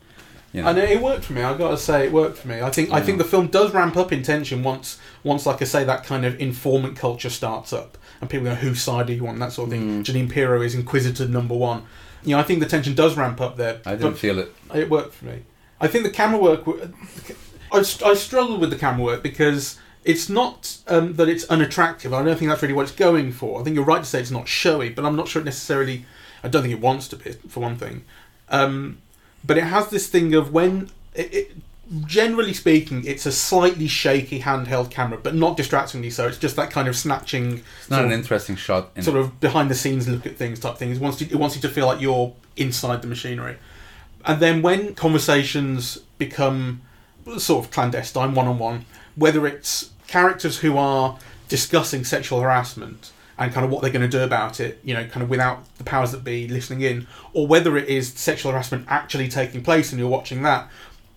You 0.52 0.62
know. 0.62 0.70
And 0.70 0.78
it 0.78 1.00
worked 1.00 1.26
for 1.26 1.32
me. 1.32 1.42
I've 1.42 1.58
got 1.58 1.70
to 1.70 1.76
say, 1.76 2.06
it 2.06 2.12
worked 2.12 2.38
for 2.38 2.48
me. 2.48 2.60
I 2.62 2.70
think 2.70 2.90
I 2.90 3.00
think 3.00 3.18
the 3.18 3.24
film 3.24 3.48
does 3.48 3.74
ramp 3.74 3.96
up 3.96 4.10
in 4.10 4.22
tension 4.22 4.62
once 4.62 4.98
once, 5.22 5.44
like 5.46 5.60
I 5.60 5.64
say, 5.66 5.84
that 5.84 6.04
kind 6.04 6.24
of 6.24 6.40
informant 6.40 6.96
culture 6.96 7.30
starts 7.30 7.72
up, 7.72 7.98
and 8.20 8.30
people 8.30 8.46
go, 8.46 8.54
"Whose 8.54 8.80
side 8.80 9.10
are 9.10 9.12
you 9.12 9.26
on?" 9.26 9.38
That 9.38 9.52
sort 9.52 9.66
of 9.68 9.72
thing. 9.74 10.02
Mm. 10.02 10.04
Jeanine 10.04 10.30
Pirro 10.30 10.62
is 10.62 10.74
Inquisitor 10.74 11.28
number 11.28 11.54
one. 11.54 11.82
You 12.24 12.34
know, 12.36 12.40
I 12.40 12.42
think 12.42 12.60
the 12.60 12.66
tension 12.66 12.94
does 12.94 13.16
ramp 13.16 13.40
up 13.40 13.56
there. 13.56 13.80
I 13.84 13.96
didn't 13.96 14.14
feel 14.14 14.38
it. 14.38 14.54
it 14.74 14.90
worked 14.90 15.14
for 15.14 15.26
me. 15.26 15.42
I 15.80 15.88
think 15.88 16.04
the 16.04 16.10
camera 16.10 16.40
work. 16.40 16.62
I, 17.72 17.78
I 17.78 18.14
struggled 18.14 18.60
with 18.60 18.70
the 18.70 18.78
camera 18.78 19.04
work 19.04 19.22
because 19.22 19.78
it's 20.04 20.28
not 20.28 20.78
um, 20.86 21.14
that 21.14 21.28
it's 21.28 21.44
unattractive. 21.44 22.12
I 22.12 22.22
don't 22.22 22.38
think 22.38 22.50
that's 22.50 22.62
really 22.62 22.74
what 22.74 22.82
it's 22.82 22.92
going 22.92 23.32
for. 23.32 23.60
I 23.60 23.64
think 23.64 23.74
you're 23.74 23.84
right 23.84 24.02
to 24.02 24.08
say 24.08 24.20
it's 24.20 24.30
not 24.30 24.48
showy, 24.48 24.90
but 24.90 25.04
I'm 25.04 25.16
not 25.16 25.28
sure 25.28 25.42
it 25.42 25.44
necessarily. 25.44 26.06
I 26.42 26.48
don't 26.48 26.62
think 26.62 26.74
it 26.74 26.80
wants 26.80 27.08
to 27.08 27.16
be, 27.16 27.32
for 27.48 27.60
one 27.60 27.76
thing. 27.76 28.04
Um, 28.48 28.98
but 29.44 29.58
it 29.58 29.64
has 29.64 29.88
this 29.88 30.08
thing 30.08 30.34
of 30.34 30.52
when. 30.52 30.90
It, 31.14 31.34
it, 31.34 31.56
generally 32.06 32.52
speaking, 32.54 33.04
it's 33.04 33.26
a 33.26 33.32
slightly 33.32 33.86
shaky 33.86 34.40
handheld 34.40 34.90
camera, 34.90 35.18
but 35.22 35.34
not 35.34 35.56
distractingly 35.56 36.10
so. 36.10 36.26
It's 36.26 36.38
just 36.38 36.56
that 36.56 36.70
kind 36.70 36.88
of 36.88 36.96
snatching. 36.96 37.62
It's 37.80 37.90
not 37.90 38.00
an 38.00 38.06
of- 38.06 38.12
interesting 38.12 38.56
shot. 38.56 38.90
In 38.96 39.02
sort 39.02 39.16
of 39.16 39.40
behind 39.40 39.70
the 39.70 39.74
scenes 39.74 40.08
look 40.08 40.26
at 40.26 40.36
things 40.36 40.60
type 40.60 40.76
thing. 40.76 40.90
It 40.90 41.00
wants, 41.00 41.18
to, 41.18 41.24
it 41.24 41.36
wants 41.36 41.56
you 41.56 41.62
to 41.62 41.68
feel 41.68 41.86
like 41.86 42.00
you're 42.00 42.34
inside 42.56 43.02
the 43.02 43.08
machinery. 43.08 43.56
And 44.24 44.40
then 44.40 44.62
when 44.62 44.94
conversations 44.94 45.98
become 46.18 46.80
sort 47.38 47.64
of 47.64 47.70
clandestine, 47.70 48.34
one 48.34 48.46
on 48.46 48.58
one, 48.58 48.86
whether 49.16 49.46
it's 49.46 49.90
characters 50.06 50.58
who 50.58 50.78
are 50.78 51.18
discussing 51.48 52.04
sexual 52.04 52.40
harassment 52.40 53.12
and 53.36 53.52
kind 53.52 53.66
of 53.66 53.70
what 53.70 53.82
they're 53.82 53.90
going 53.90 54.08
to 54.08 54.18
do 54.18 54.22
about 54.22 54.60
it, 54.60 54.80
you 54.84 54.94
know, 54.94 55.04
kind 55.06 55.22
of 55.22 55.28
without 55.28 55.64
the 55.76 55.84
powers 55.84 56.12
that 56.12 56.24
be 56.24 56.48
listening 56.48 56.80
in, 56.82 57.06
or 57.32 57.46
whether 57.46 57.76
it 57.76 57.88
is 57.88 58.12
sexual 58.12 58.52
harassment 58.52 58.86
actually 58.88 59.28
taking 59.28 59.62
place 59.62 59.90
and 59.90 59.98
you're 59.98 60.08
watching 60.08 60.42
that, 60.42 60.70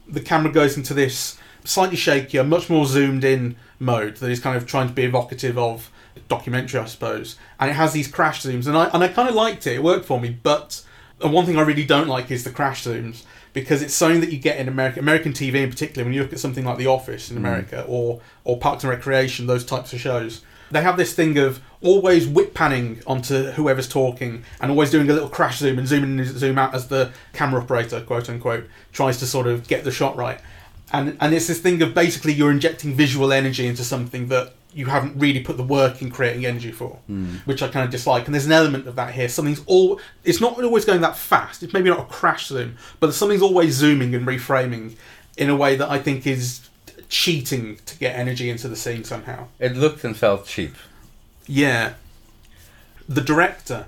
the 0.10 0.22
camera 0.22 0.52
goes 0.52 0.78
into 0.78 0.93
this 0.93 1.38
slightly 1.63 1.98
shakier, 1.98 2.48
much 2.48 2.70
more 2.70 2.86
zoomed 2.86 3.24
in 3.24 3.56
mode 3.80 4.17
that 4.17 4.30
is 4.30 4.39
kind 4.39 4.58
of 4.58 4.65
trying 4.65 4.88
to 4.88 4.93
be 4.93 5.04
evocative 5.04 5.58
of 5.58 5.91
documentary, 6.28 6.80
I 6.80 6.86
suppose, 6.86 7.38
and 7.60 7.70
it 7.70 7.74
has 7.74 7.93
these 7.93 8.08
crash 8.08 8.41
zooms, 8.41 8.67
and 8.67 8.78
I 8.78 8.86
and 8.86 9.04
I 9.04 9.08
kind 9.08 9.30
of 9.30 9.36
liked 9.36 9.67
it. 9.67 9.76
It 9.76 9.84
worked 9.84 10.06
for 10.06 10.20
me, 10.20 10.38
but 10.41 10.84
the 11.20 11.28
one 11.28 11.46
thing 11.46 11.58
I 11.58 11.62
really 11.62 11.86
don't 11.86 12.08
like 12.08 12.32
is 12.32 12.43
the 12.43 12.52
crash 12.52 12.84
zooms 12.84 13.24
because 13.54 13.82
it's 13.82 13.93
something 13.93 14.22
that 14.22 14.32
you 14.32 14.38
get 14.38 14.60
in 14.60 14.67
American 14.67 15.00
American 15.00 15.34
TV 15.34 15.56
in 15.56 15.70
particular 15.70 16.04
when 16.04 16.13
you 16.13 16.22
look 16.22 16.34
at 16.34 16.39
something 16.39 16.63
like 16.63 16.78
The 16.78 16.88
Office 16.88 17.32
in 17.32 17.38
mm. 17.38 17.39
America 17.39 17.84
or 17.88 18.22
or 18.43 18.58
Parks 18.58 18.84
and 18.84 18.91
Recreation, 18.91 19.48
those 19.48 19.65
types 19.65 19.93
of 19.93 20.00
shows. 20.00 20.41
They 20.71 20.82
have 20.82 20.97
this 20.97 21.13
thing 21.13 21.38
of 21.38 21.62
always 21.82 22.27
whip 22.27 22.53
panning 22.53 23.01
onto 23.06 23.51
whoever's 23.51 23.88
talking 23.88 24.43
and 24.60 24.71
always 24.71 24.91
doing 24.91 25.10
a 25.10 25.13
little 25.13 25.30
crash 25.30 25.60
zoom 25.60 25.77
and 25.77 25.88
zoom 25.88 26.03
in 26.03 26.19
and 26.19 26.27
zoom 26.27 26.58
out 26.58 26.73
as 26.73 26.88
the 26.88 27.12
camera 27.34 27.62
operator, 27.62 28.01
quote 28.01 28.30
unquote, 28.30 28.67
tries 28.91 29.17
to 29.19 29.25
sort 29.25 29.47
of 29.47 29.67
get 29.67 29.84
the 29.84 29.91
shot 29.91 30.15
right. 30.15 30.39
And 30.91 31.17
and 31.19 31.34
it's 31.34 31.47
this 31.47 31.60
thing 31.60 31.82
of 31.82 31.93
basically 31.93 32.34
you're 32.34 32.51
injecting 32.51 32.93
visual 32.93 33.34
energy 33.34 33.67
into 33.67 33.84
something 33.84 34.27
that 34.30 34.53
you 34.73 34.86
haven't 34.86 35.17
really 35.17 35.39
put 35.39 35.58
the 35.58 35.63
work 35.63 36.01
in 36.03 36.12
creating 36.12 36.45
energy 36.45 36.71
for, 36.71 36.99
hmm. 37.08 37.38
which 37.45 37.63
I 37.63 37.67
kind 37.67 37.84
of 37.84 37.89
dislike. 37.89 38.25
And 38.25 38.34
there's 38.34 38.45
an 38.45 38.51
element 38.51 38.88
of 38.88 38.95
that 38.95 39.13
here. 39.13 39.27
Something's 39.27 39.62
all. 39.65 39.99
It's 40.23 40.39
not 40.39 40.62
always 40.63 40.86
going 40.86 41.01
that 41.01 41.17
fast. 41.17 41.63
It's 41.63 41.73
maybe 41.73 41.89
not 41.89 41.99
a 41.99 42.06
crash 42.06 42.47
zoom, 42.47 42.77
but 42.99 43.13
something's 43.13 43.41
always 43.41 43.73
zooming 43.73 44.13
and 44.13 44.25
reframing 44.25 44.95
in 45.36 45.49
a 45.49 45.56
way 45.56 45.75
that 45.75 45.89
I 45.89 45.99
think 45.99 46.27
is 46.27 46.66
cheating 47.10 47.78
to 47.86 47.98
get 47.98 48.15
energy 48.17 48.50
into 48.50 48.67
the 48.67 48.76
scene 48.76 49.04
somehow. 49.04 49.48
It 49.60 49.76
looked 49.76 50.04
and 50.04 50.15
felt 50.15 50.46
cheap. 50.46 50.76
Yeah. 51.46 51.93
The 53.08 53.22
director, 53.22 53.88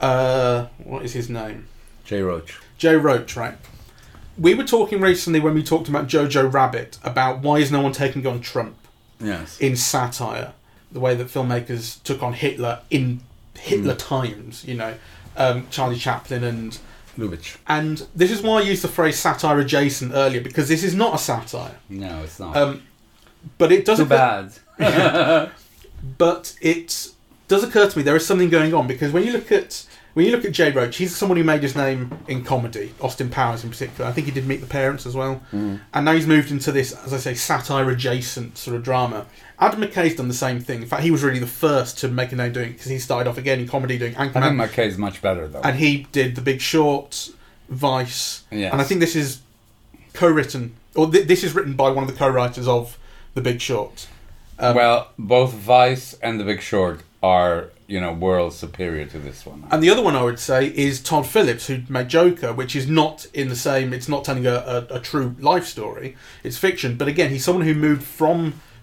uh, 0.00 0.66
what 0.78 1.04
is 1.04 1.12
his 1.12 1.28
name? 1.28 1.66
Jay 2.04 2.22
Roach. 2.22 2.58
Joe 2.78 2.96
Roach, 2.96 3.36
right? 3.36 3.56
We 4.38 4.54
were 4.54 4.64
talking 4.64 5.00
recently 5.00 5.40
when 5.40 5.54
we 5.54 5.62
talked 5.62 5.88
about 5.88 6.06
Jojo 6.08 6.52
Rabbit 6.52 6.98
about 7.02 7.40
why 7.40 7.58
is 7.58 7.72
no 7.72 7.80
one 7.80 7.92
taking 7.92 8.26
on 8.26 8.40
Trump 8.40 8.76
Yes. 9.18 9.58
in 9.58 9.76
satire, 9.76 10.52
the 10.92 11.00
way 11.00 11.14
that 11.14 11.28
filmmakers 11.28 12.02
took 12.04 12.22
on 12.22 12.34
Hitler 12.34 12.80
in 12.90 13.20
Hitler 13.58 13.94
Hmm. 13.94 13.98
times, 13.98 14.62
you 14.64 14.74
know, 14.74 14.94
um, 15.36 15.66
Charlie 15.70 15.98
Chaplin 15.98 16.44
and 16.44 16.78
Lubitsch. 17.18 17.56
and 17.66 18.06
this 18.14 18.30
is 18.30 18.42
why 18.42 18.58
I 18.58 18.62
used 18.62 18.82
the 18.82 18.88
phrase 18.88 19.18
satire 19.18 19.58
adjacent 19.60 20.12
earlier 20.14 20.40
because 20.40 20.68
this 20.68 20.82
is 20.84 20.94
not 20.94 21.14
a 21.14 21.18
satire, 21.18 21.76
No, 21.88 22.22
it's 22.22 22.38
not. 22.38 22.56
um, 22.56 22.82
but 23.58 23.72
it 23.72 23.84
does 23.84 23.98
Too 23.98 24.04
bad. 24.06 24.52
but 26.18 26.54
it 26.60 27.08
does 27.48 27.62
occur 27.64 27.88
to 27.88 27.96
me 27.98 28.02
there 28.02 28.16
is 28.16 28.26
something 28.26 28.50
going 28.50 28.74
on 28.74 28.86
because 28.86 29.12
when 29.12 29.24
you 29.24 29.32
look 29.32 29.50
at 29.52 29.86
when 30.14 30.24
you 30.24 30.32
look 30.32 30.46
at 30.46 30.52
Jay 30.52 30.70
Roach, 30.72 30.96
he's 30.96 31.14
someone 31.14 31.36
who 31.36 31.44
made 31.44 31.62
his 31.62 31.76
name 31.76 32.18
in 32.26 32.42
comedy, 32.42 32.94
Austin 33.02 33.28
Powers 33.28 33.62
in 33.64 33.68
particular. 33.70 34.08
I 34.08 34.12
think 34.14 34.26
he 34.26 34.32
did 34.32 34.46
Meet 34.46 34.62
the 34.62 34.66
Parents 34.66 35.04
as 35.04 35.14
well, 35.14 35.42
and 35.52 35.80
now 35.92 36.12
he's 36.12 36.26
moved 36.26 36.50
into 36.50 36.72
this, 36.72 36.92
as 37.04 37.12
I 37.12 37.18
say, 37.18 37.34
satire 37.34 37.90
adjacent 37.90 38.56
sort 38.56 38.76
of 38.76 38.82
drama. 38.82 39.26
Adam 39.58 39.82
McKay's 39.82 40.14
done 40.16 40.28
the 40.28 40.32
same 40.34 40.58
thing. 40.60 40.80
In 40.80 40.88
fact, 40.88 41.02
he 41.02 41.10
was 41.10 41.22
really 41.22 41.38
the 41.38 41.46
first 41.46 41.98
to 41.98 42.08
make 42.08 42.32
a 42.32 42.36
name 42.36 42.52
doing 42.52 42.72
because 42.72 42.86
he 42.86 42.98
started 42.98 43.28
off 43.28 43.36
again 43.36 43.60
in 43.60 43.68
comedy 43.68 43.98
doing 43.98 44.14
Anchorman, 44.14 44.56
McKay's 44.68 44.96
much 44.96 45.20
better 45.20 45.46
though. 45.46 45.60
and 45.62 45.76
he 45.76 46.06
did 46.12 46.34
The 46.34 46.40
Big 46.40 46.62
Short, 46.62 47.28
Vice, 47.68 48.44
Yes. 48.50 48.72
and 48.72 48.80
I 48.80 48.84
think 48.84 49.00
this 49.00 49.16
is 49.16 49.40
co-written 50.14 50.74
or 50.94 51.10
th- 51.10 51.26
this 51.28 51.44
is 51.44 51.54
written 51.54 51.74
by 51.74 51.90
one 51.90 52.02
of 52.04 52.10
the 52.10 52.16
co-writers 52.16 52.66
of 52.66 52.96
The 53.34 53.42
Big 53.42 53.60
Short. 53.60 54.06
Um, 54.58 54.74
well, 54.76 55.08
both 55.18 55.52
Vice 55.52 56.14
and 56.22 56.40
The 56.40 56.44
Big 56.44 56.62
Short 56.62 57.00
are, 57.26 57.70
you 57.86 58.00
know, 58.00 58.12
worlds 58.26 58.56
superior 58.56 59.06
to 59.14 59.18
this 59.18 59.40
one. 59.52 59.60
And 59.72 59.82
the 59.82 59.90
other 59.92 60.04
one 60.08 60.16
I 60.16 60.22
would 60.28 60.38
say 60.38 60.60
is 60.86 61.02
Todd 61.10 61.26
Phillips, 61.26 61.66
who 61.68 61.76
made 61.88 62.08
Joker, 62.08 62.50
which 62.60 62.74
is 62.80 62.86
not 63.00 63.26
in 63.40 63.48
the 63.48 63.60
same. 63.68 63.86
It's 63.96 64.08
not 64.08 64.24
telling 64.24 64.46
a, 64.46 64.56
a, 64.76 64.96
a 64.98 65.00
true 65.00 65.28
life 65.40 65.66
story. 65.66 66.08
It's 66.46 66.58
fiction. 66.58 66.96
But 66.96 67.08
again, 67.08 67.30
he's 67.30 67.44
someone 67.44 67.66
who 67.66 67.74
moved 67.74 68.04
from 68.20 68.38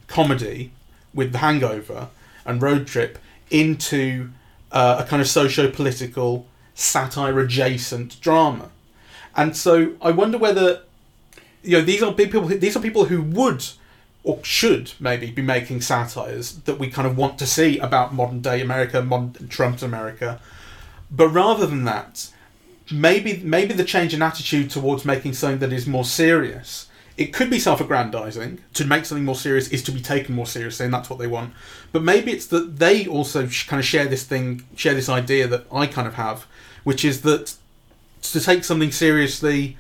comedy 0.07 0.71
with 1.13 1.31
The 1.31 1.39
Hangover 1.39 2.01
and 2.45 2.61
Road 2.61 2.87
Trip 2.93 3.17
into 3.49 4.29
uh, 4.71 5.03
a 5.03 5.09
kind 5.09 5.21
of 5.21 5.27
socio-political 5.27 6.45
satire 6.73 7.39
adjacent 7.39 8.19
drama. 8.19 8.67
And 9.35 9.55
so 9.55 9.73
I 10.01 10.11
wonder 10.11 10.37
whether 10.37 10.67
you 11.63 11.77
know 11.77 11.85
these 11.85 12.03
are 12.03 12.13
people. 12.13 12.41
These 12.65 12.75
are 12.77 12.81
people 12.81 13.05
who 13.05 13.21
would 13.39 13.63
or 14.23 14.39
should 14.43 14.93
maybe 14.99 15.29
be 15.31 15.41
making 15.41 15.81
satires 15.81 16.59
that 16.61 16.79
we 16.79 16.89
kind 16.89 17.07
of 17.07 17.17
want 17.17 17.37
to 17.37 17.45
see 17.45 17.77
about 17.79 18.13
modern 18.13 18.41
day 18.41 18.61
America, 18.61 19.01
modern 19.01 19.47
Trump's 19.49 19.83
America. 19.83 20.39
But 21.11 21.27
rather 21.27 21.67
than 21.67 21.83
that, 21.83 22.31
maybe 22.91 23.37
maybe 23.43 23.73
the 23.73 23.83
change 23.83 24.13
in 24.13 24.21
attitude 24.21 24.69
towards 24.69 25.05
making 25.05 25.33
something 25.33 25.59
that 25.59 25.73
is 25.73 25.85
more 25.85 26.05
serious. 26.05 26.87
It 27.15 27.31
could 27.31 27.51
be 27.51 27.59
self-aggrandizing. 27.59 28.59
To 28.73 28.85
make 28.85 29.05
something 29.05 29.25
more 29.25 29.35
serious 29.35 29.67
is 29.67 29.83
to 29.83 29.91
be 29.91 30.01
taken 30.01 30.33
more 30.33 30.47
seriously, 30.47 30.85
and 30.85 30.93
that's 30.93 31.11
what 31.11 31.19
they 31.19 31.27
want. 31.27 31.53
But 31.91 32.01
maybe 32.01 32.31
it's 32.31 32.47
that 32.47 32.79
they 32.79 33.05
also 33.05 33.47
kind 33.67 33.79
of 33.79 33.85
share 33.85 34.05
this 34.05 34.23
thing, 34.23 34.63
share 34.75 34.95
this 34.95 35.09
idea 35.09 35.47
that 35.47 35.67
I 35.71 35.85
kind 35.85 36.07
of 36.07 36.15
have, 36.15 36.47
which 36.83 37.05
is 37.05 37.21
that 37.21 37.53
to 38.23 38.39
take 38.39 38.63
something 38.63 38.91
seriously, 38.91 39.77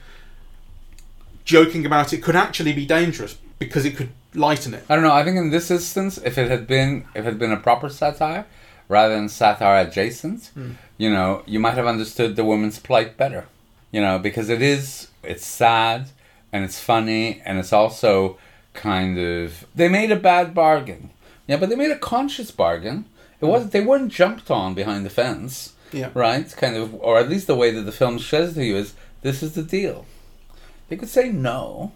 joking 1.43 1.85
about 1.85 2.13
it 2.13 2.21
could 2.21 2.35
actually 2.35 2.73
be 2.73 2.85
dangerous 2.85 3.37
because 3.57 3.83
it 3.83 3.95
could 3.95 4.09
lighten 4.35 4.73
it. 4.73 4.83
I 4.89 4.95
don't 4.95 5.03
know. 5.03 5.13
I 5.13 5.23
think 5.23 5.37
in 5.37 5.49
this 5.49 5.69
instance, 5.71 6.17
if 6.17 6.37
it 6.37 6.49
had 6.49 6.67
been 6.67 7.05
if 7.15 7.21
it 7.21 7.25
had 7.25 7.39
been 7.39 7.51
a 7.51 7.57
proper 7.57 7.89
satire 7.89 8.45
rather 8.89 9.15
than 9.15 9.29
satire 9.29 9.87
adjacent, 9.87 10.47
hmm. 10.53 10.71
you 10.97 11.09
know, 11.09 11.43
you 11.45 11.59
might 11.59 11.75
have 11.75 11.87
understood 11.87 12.35
the 12.35 12.43
woman's 12.43 12.79
plight 12.79 13.17
better. 13.17 13.47
You 13.91 14.01
know, 14.01 14.17
because 14.19 14.49
it 14.49 14.61
is 14.61 15.09
it's 15.23 15.45
sad 15.45 16.09
and 16.51 16.63
it's 16.63 16.79
funny 16.79 17.41
and 17.45 17.59
it's 17.59 17.73
also 17.73 18.37
kind 18.73 19.17
of 19.19 19.65
they 19.75 19.87
made 19.87 20.11
a 20.11 20.15
bad 20.15 20.53
bargain. 20.53 21.11
Yeah, 21.47 21.57
but 21.57 21.69
they 21.69 21.75
made 21.75 21.91
a 21.91 21.97
conscious 21.97 22.51
bargain. 22.51 23.05
It 23.41 23.45
wasn't 23.45 23.71
they 23.71 23.81
weren't 23.81 24.11
jumped 24.11 24.49
on 24.49 24.73
behind 24.73 25.05
the 25.05 25.09
fence. 25.09 25.73
Yeah. 25.91 26.09
Right? 26.13 26.51
Kind 26.55 26.75
of 26.75 26.95
or 26.95 27.19
at 27.19 27.29
least 27.29 27.47
the 27.47 27.55
way 27.55 27.71
that 27.71 27.81
the 27.81 27.91
film 27.91 28.19
says 28.19 28.55
to 28.55 28.65
you 28.65 28.77
is 28.77 28.93
this 29.21 29.43
is 29.43 29.53
the 29.53 29.63
deal. 29.63 30.05
They 30.89 30.95
could 30.95 31.09
say 31.09 31.29
no. 31.29 31.91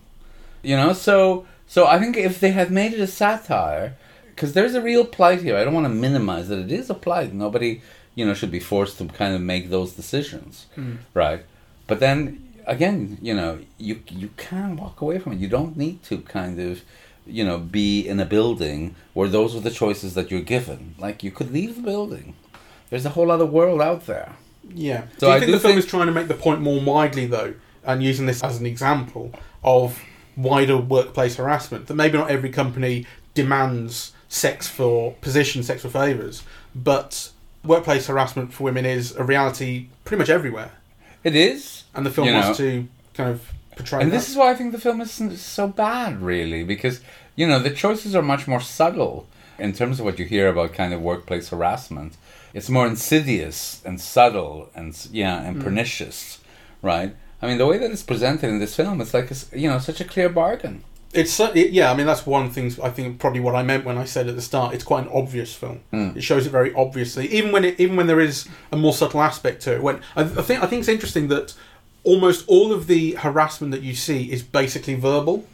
You 0.62 0.76
know, 0.76 0.93
so 0.93 1.45
so 1.67 1.86
I 1.86 1.99
think 1.99 2.17
if 2.17 2.39
they 2.39 2.51
had 2.51 2.71
made 2.71 2.93
it 2.93 2.99
a 2.99 3.08
satire, 3.08 3.95
because 4.30 4.53
there's 4.53 4.75
a 4.75 4.82
real 4.82 5.03
plight 5.03 5.41
here. 5.41 5.58
I 5.58 5.63
don't 5.63 5.73
want 5.73 5.86
to 5.86 5.93
minimize 5.93 6.47
that 6.49 6.60
it 6.60 6.71
is 6.71 6.89
a 6.89 6.93
plight. 6.93 7.34
Nobody, 7.34 7.82
you 8.15 8.25
know, 8.25 8.34
should 8.34 8.51
be 8.51 8.60
forced 8.60 8.97
to 8.99 9.06
kind 9.08 9.34
of 9.36 9.41
make 9.41 9.69
those 9.69 9.93
decisions, 9.93 10.67
hmm. 10.75 10.97
right? 11.13 11.43
But 11.88 11.99
then 11.99 12.47
again, 12.67 13.17
you 13.21 13.34
know, 13.34 13.60
you 13.77 14.01
you 14.10 14.30
can 14.38 14.75
walk 14.75 15.01
away 15.01 15.17
from 15.19 15.34
it. 15.34 15.39
You 15.39 15.47
don't 15.47 15.75
need 15.75 16.03
to 16.03 16.19
kind 16.19 16.60
of, 16.60 16.82
you 17.25 17.43
know, 17.43 17.58
be 17.58 18.08
in 18.08 18.19
a 18.19 18.25
building 18.25 18.95
where 19.13 19.27
those 19.27 19.56
are 19.56 19.62
the 19.62 19.71
choices 19.71 20.13
that 20.13 20.30
you're 20.30 20.41
given. 20.41 20.95
Like 20.99 21.23
you 21.23 21.32
could 21.32 21.51
leave 21.51 21.75
the 21.75 21.82
building. 21.82 22.36
There's 22.89 23.06
a 23.06 23.10
whole 23.10 23.32
other 23.32 23.45
world 23.45 23.82
out 23.82 24.06
there. 24.06 24.34
Yeah. 24.73 25.08
So 25.17 25.19
do 25.19 25.25
you 25.27 25.32
I 25.32 25.39
think 25.39 25.51
the 25.51 25.60
film 25.60 25.73
think- 25.73 25.86
is 25.86 25.89
trying 25.89 26.08
to 26.08 26.13
make 26.13 26.27
the 26.27 26.36
point 26.36 26.62
more 26.62 26.80
widely, 26.80 27.25
though, 27.25 27.56
and 27.84 28.03
using 28.03 28.25
this 28.27 28.43
as 28.43 28.60
an 28.60 28.65
example 28.65 29.32
of 29.63 29.99
wider 30.38 30.78
workplace 30.78 31.36
harassment? 31.36 31.88
That 31.88 31.95
maybe 31.95 32.17
not 32.17 32.32
every 32.32 32.50
company 32.50 33.06
demands 33.34 34.13
sex 34.30 34.67
for 34.67 35.13
position, 35.21 35.63
sex 35.63 35.82
for 35.82 35.89
favours, 35.89 36.43
but 36.76 37.32
workplace 37.63 38.08
harassment 38.08 38.54
for 38.54 38.63
women 38.63 38.86
is 38.86 39.15
a 39.15 39.23
reality 39.23 39.88
pretty 40.06 40.19
much 40.19 40.30
everywhere, 40.30 40.71
It 41.23 41.36
is. 41.36 41.84
and 41.93 42.06
the 42.06 42.12
film 42.12 42.28
You 42.28 42.34
wants 42.34 42.60
know. 42.60 42.65
to 42.65 42.88
kind 43.13 43.30
of 43.30 43.52
portray 43.76 44.02
And 44.02 44.12
that. 44.12 44.15
this 44.15 44.30
is 44.30 44.36
why 44.36 44.52
I 44.52 44.56
think 44.56 44.71
the 44.71 44.80
film 44.80 45.02
isn't 45.02 45.38
so 45.38 45.67
bad, 45.67 46.21
really, 46.21 46.63
because 46.63 47.02
you 47.36 47.47
know 47.47 47.60
the 47.60 47.69
choices 47.69 48.15
are 48.15 48.21
much 48.21 48.47
more 48.47 48.62
subtle 48.62 49.28
in 49.60 49.73
terms 49.73 50.00
of 50.00 50.06
what 50.06 50.19
you 50.19 50.26
hear 50.26 50.47
about 50.50 50.73
kind 50.73 50.93
of 50.93 51.02
workplace 51.02 51.50
harassment. 51.50 52.15
It's 52.54 52.69
more 52.69 52.88
insidious 52.88 53.82
and 53.86 54.00
subtle 54.00 54.69
and 54.76 54.95
yeah 55.12 55.41
and 55.41 55.58
mm. 55.58 55.63
pernicious, 55.63 56.39
right? 56.82 57.15
I 57.41 57.47
mean, 57.47 57.58
the 57.58 57.67
way 57.67 57.78
that 57.78 57.91
it's 57.91 58.04
presented 58.04 58.50
in 58.50 58.60
this 58.60 58.76
film, 58.76 59.00
it's 59.02 59.13
like 59.13 59.30
it's, 59.32 59.52
you 59.54 59.69
know 59.69 59.80
such 59.80 60.02
a 60.02 60.06
clear 60.06 60.30
bargain. 60.30 60.84
It's 61.13 61.39
it, 61.39 61.71
yeah. 61.71 61.91
I 61.91 61.95
mean, 61.95 62.06
that's 62.06 62.26
one 62.26 62.50
thing. 62.50 62.73
I 62.84 62.89
think 62.89 63.19
probably 63.19 63.39
what 63.39 63.56
I 63.56 63.63
meant 63.63 63.86
when 63.86 63.97
I 63.97 64.06
said 64.06 64.28
at 64.28 64.36
the 64.36 64.41
start. 64.41 64.73
It's 64.73 64.84
quite 64.84 65.06
an 65.06 65.12
obvious 65.13 65.54
film. 65.54 65.82
Mm. 65.93 66.17
It 66.17 66.21
shows 66.21 66.45
it 66.45 66.50
very 66.50 66.73
obviously, 66.73 67.28
even 67.28 67.52
when 67.52 67.63
it 67.63 67.80
even 67.80 67.95
when 67.95 68.08
there 68.08 68.19
is 68.19 68.47
a 68.71 68.78
more 68.78 68.93
subtle 68.93 69.21
aspect 69.21 69.62
to 69.63 69.76
it. 69.76 69.82
When 69.82 70.02
I, 70.15 70.21
I 70.21 70.26
think 70.26 70.63
I 70.63 70.67
think 70.67 70.82
it's 70.82 70.89
interesting 70.89 71.28
that 71.30 71.54
almost 72.04 72.45
all 72.47 72.73
of 72.73 72.88
the 72.88 73.12
harassment 73.13 73.71
that 73.71 73.82
you 73.82 73.95
see 73.95 74.32
is 74.32 74.43
basically 74.43 74.95
verbal. 74.95 75.45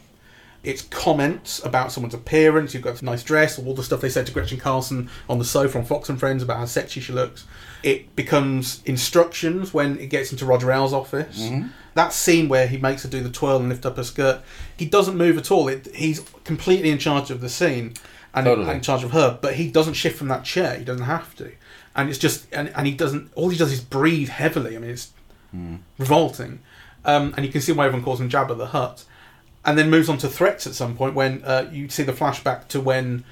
It's 0.64 0.82
comments 0.82 1.62
about 1.64 1.92
someone's 1.92 2.14
appearance. 2.14 2.72
You've 2.72 2.82
got 2.82 3.00
a 3.00 3.04
nice 3.04 3.22
dress, 3.22 3.58
all 3.58 3.74
the 3.74 3.82
stuff 3.82 4.00
they 4.00 4.08
said 4.08 4.26
to 4.26 4.32
Gretchen 4.32 4.58
Carlson 4.58 5.10
on 5.28 5.38
the 5.38 5.44
sofa 5.44 5.78
on 5.78 5.84
Fox 5.84 6.08
and 6.08 6.18
Friends 6.18 6.42
about 6.42 6.56
how 6.56 6.64
sexy 6.64 7.00
she 7.00 7.12
looks. 7.12 7.44
It 7.82 8.16
becomes 8.16 8.82
instructions 8.86 9.74
when 9.74 9.98
it 9.98 10.06
gets 10.06 10.32
into 10.32 10.46
Roger 10.46 10.72
Ailes' 10.72 10.94
office. 10.94 11.42
Mm-hmm. 11.42 11.68
That 11.92 12.14
scene 12.14 12.48
where 12.48 12.66
he 12.66 12.78
makes 12.78 13.02
her 13.02 13.08
do 13.10 13.20
the 13.22 13.30
twirl 13.30 13.58
and 13.58 13.68
lift 13.68 13.84
up 13.84 13.98
her 13.98 14.04
skirt, 14.04 14.40
he 14.76 14.86
doesn't 14.86 15.16
move 15.16 15.36
at 15.36 15.50
all. 15.50 15.68
It, 15.68 15.94
he's 15.94 16.20
completely 16.44 16.88
in 16.90 16.98
charge 16.98 17.30
of 17.30 17.40
the 17.42 17.48
scene 17.50 17.92
and 18.32 18.46
Totally. 18.46 18.74
in 18.74 18.80
charge 18.80 19.04
of 19.04 19.12
her, 19.12 19.38
but 19.40 19.54
he 19.54 19.70
doesn't 19.70 19.94
shift 19.94 20.16
from 20.18 20.28
that 20.28 20.44
chair. 20.44 20.76
He 20.78 20.84
doesn't 20.84 21.04
have 21.04 21.36
to, 21.36 21.52
and 21.94 22.08
it's 22.08 22.18
just 22.18 22.46
and, 22.52 22.72
and 22.74 22.86
he 22.86 22.92
doesn't. 22.94 23.30
All 23.36 23.48
he 23.50 23.56
does 23.56 23.70
is 23.70 23.80
breathe 23.80 24.28
heavily. 24.28 24.76
I 24.76 24.80
mean, 24.80 24.90
it's 24.90 25.12
revolting, 25.98 26.58
um, 27.04 27.32
and 27.36 27.46
you 27.46 27.52
can 27.52 27.60
see 27.60 27.70
why 27.72 27.86
everyone 27.86 28.04
calls 28.04 28.20
him 28.20 28.28
Jabba 28.28 28.56
the 28.58 28.66
Hutt. 28.66 29.04
And 29.66 29.78
then 29.78 29.88
moves 29.88 30.08
on 30.08 30.18
to 30.18 30.28
threats 30.28 30.66
at 30.66 30.74
some 30.74 30.96
point 30.96 31.14
when 31.14 31.42
uh, 31.44 31.68
you 31.72 31.88
see 31.88 32.02
the 32.02 32.12
flashback 32.12 32.68
to 32.68 32.80
when 32.80 33.24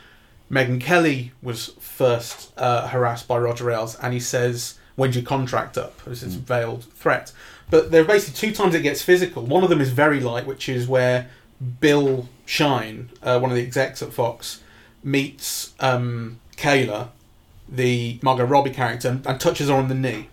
Megyn 0.50 0.80
Kelly 0.80 1.32
was 1.42 1.68
first 1.78 2.52
uh, 2.56 2.88
harassed 2.88 3.28
by 3.28 3.38
Roger 3.38 3.70
Ailes, 3.70 3.96
and 3.96 4.12
he 4.12 4.20
says, 4.20 4.78
"When's 4.96 5.16
your 5.16 5.24
contract 5.24 5.76
up?" 5.76 6.00
As 6.06 6.20
this 6.20 6.34
veiled 6.34 6.84
threat. 6.84 7.32
But 7.70 7.90
there 7.90 8.02
are 8.02 8.06
basically 8.06 8.48
two 8.48 8.54
times 8.54 8.74
it 8.74 8.82
gets 8.82 9.02
physical. 9.02 9.44
One 9.44 9.62
of 9.64 9.70
them 9.70 9.80
is 9.80 9.90
very 9.90 10.20
light, 10.20 10.46
which 10.46 10.68
is 10.68 10.86
where 10.86 11.30
Bill 11.80 12.28
Shine, 12.44 13.08
uh, 13.22 13.38
one 13.38 13.50
of 13.50 13.56
the 13.56 13.62
execs 13.62 14.02
at 14.02 14.12
Fox, 14.12 14.60
meets 15.02 15.72
um, 15.80 16.38
Kayla, 16.56 17.08
the 17.68 18.18
Margot 18.22 18.44
Robbie 18.44 18.70
character, 18.70 19.08
and, 19.08 19.26
and 19.26 19.40
touches 19.40 19.68
her 19.68 19.74
on 19.74 19.88
the 19.88 19.94
knee. 19.94 20.28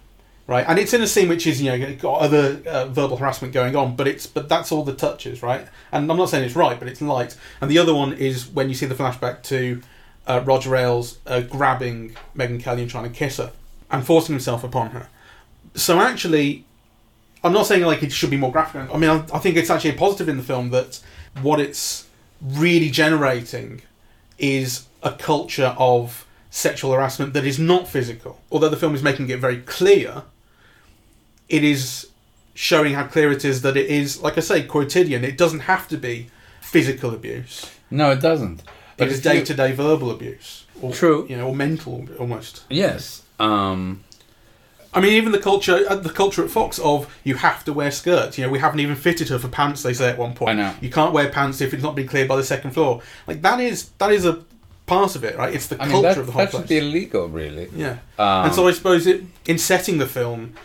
Right, 0.50 0.66
and 0.68 0.80
it's 0.80 0.96
in 0.96 1.02
a 1.04 1.06
scene 1.06 1.30
which 1.30 1.46
is 1.46 1.62
you 1.62 1.78
know 1.78 1.96
got 1.98 2.22
other 2.22 2.60
uh, 2.66 2.88
verbal 2.88 3.18
harassment 3.18 3.54
going 3.54 3.76
on, 3.76 3.96
but 3.96 4.08
it's 4.08 4.26
but 4.26 4.50
that's 4.50 4.72
all 4.72 4.84
the 4.84 4.96
touches, 4.96 5.44
right? 5.44 5.68
And 5.92 6.10
I'm 6.10 6.18
not 6.18 6.30
saying 6.30 6.44
it's 6.44 6.56
right, 6.56 6.80
but 6.80 6.88
it's 6.88 7.04
light. 7.04 7.38
And 7.62 7.70
the 7.70 7.78
other 7.78 7.94
one 7.94 8.14
is 8.14 8.48
when 8.48 8.68
you 8.68 8.74
see 8.74 8.88
the 8.88 8.96
flashback 8.96 9.44
to 9.44 9.80
uh, 10.26 10.42
Roger 10.44 10.76
Ailes 10.76 11.20
uh, 11.28 11.42
grabbing 11.42 12.16
Megyn 12.36 12.60
Kelly 12.60 12.82
and 12.82 12.90
trying 12.90 13.04
to 13.04 13.12
kiss 13.12 13.38
her 13.38 13.52
and 13.92 14.04
forcing 14.04 14.34
himself 14.34 14.64
upon 14.64 14.90
her. 14.90 15.08
So 15.76 16.00
actually, 16.00 16.66
I'm 17.44 17.54
not 17.54 17.68
saying 17.68 17.84
like 17.84 18.02
it 18.02 18.12
should 18.12 18.32
be 18.32 18.38
more 18.38 18.52
graphic. 18.52 18.92
I 18.92 18.98
mean, 18.98 19.12
I, 19.12 19.18
I 19.32 19.38
think 19.38 19.56
it's 19.56 19.70
actually 19.70 19.92
a 19.92 19.98
positive 19.98 20.28
in 20.30 20.38
the 20.38 20.44
film 20.44 20.72
that 20.72 21.00
what 21.44 21.60
it's 21.60 22.08
really 22.42 22.90
generating 22.90 23.84
is 24.40 24.88
a 25.04 25.12
culture 25.12 25.76
of 25.78 26.26
sexual 26.50 26.92
harassment 26.92 27.34
that 27.34 27.46
is 27.46 27.60
not 27.60 27.88
physical. 27.88 28.42
Although 28.52 28.70
the 28.70 28.78
film 28.78 28.96
is 28.96 29.04
making 29.04 29.30
it 29.30 29.38
very 29.38 29.58
clear, 29.58 30.24
it 31.50 31.64
is 31.64 32.08
showing 32.54 32.94
how 32.94 33.06
clear 33.06 33.32
it 33.32 33.44
is 33.44 33.62
that 33.64 33.76
it 33.78 33.88
is, 33.88 34.22
like 34.22 34.38
I 34.38 34.42
say, 34.42 34.64
quotidian. 34.64 35.24
It 35.24 35.38
doesn't 35.38 35.62
have 35.62 35.88
to 35.90 35.98
be 35.98 36.30
physical 36.62 37.14
abuse. 37.14 37.70
No, 37.90 38.12
it 38.12 38.22
doesn't. 38.22 38.64
But 38.98 39.08
it 39.08 39.14
is 39.14 39.22
day 39.22 39.44
to 39.44 39.54
day 39.54 39.72
verbal 39.72 40.12
abuse. 40.12 40.66
Or, 40.82 40.94
True. 40.94 41.26
You 41.30 41.38
know, 41.38 41.48
or 41.48 41.56
mental 41.56 42.08
almost. 42.20 42.64
Yes. 42.70 43.24
Um, 43.40 44.04
I 44.94 45.02
mean, 45.02 45.14
even 45.14 45.32
the 45.32 45.40
culture, 45.40 45.86
uh, 45.88 45.96
the 45.96 46.10
culture 46.10 46.44
at 46.44 46.50
Fox 46.50 46.80
of 46.80 47.16
you 47.24 47.36
have 47.36 47.64
to 47.66 47.74
wear 47.74 47.92
skirts. 47.92 48.38
You 48.38 48.46
know, 48.46 48.52
we 48.52 48.60
haven't 48.60 48.80
even 48.80 48.96
fitted 48.96 49.30
her 49.30 49.40
for 49.40 49.48
pants. 49.48 49.84
They 49.84 49.94
say 49.94 50.10
at 50.10 50.18
one 50.18 50.34
point. 50.34 50.52
I 50.52 50.54
know. 50.54 50.76
You 50.82 50.90
can't 50.90 51.14
wear 51.14 51.30
pants 51.30 51.62
if 51.62 51.74
it's 51.74 51.84
not 51.84 51.96
been 51.96 52.08
cleared 52.08 52.28
by 52.28 52.36
the 52.36 52.44
second 52.44 52.72
floor. 52.72 53.02
Like 53.28 53.42
that 53.42 53.60
is 53.60 53.90
that 54.00 54.12
is 54.12 54.26
a 54.26 54.44
part 54.86 55.16
of 55.16 55.24
it, 55.24 55.38
right? 55.38 55.54
It's 55.54 55.68
the 55.68 55.82
I 55.82 55.86
mean, 55.86 55.92
culture 55.92 56.08
that, 56.08 56.18
of 56.18 56.26
the 56.26 56.32
whole 56.32 56.42
that 56.42 56.52
should 56.52 56.68
be 56.68 56.80
illegal, 56.80 57.30
really. 57.30 57.70
yeah. 57.76 58.00
Um, 58.18 58.46
and 58.46 58.56
so 58.56 58.68
I 58.68 58.72
suppose 58.72 59.06
it, 59.06 59.24
in 59.46 59.58
setting 59.58 60.00
the 60.00 60.08
film 60.08 60.56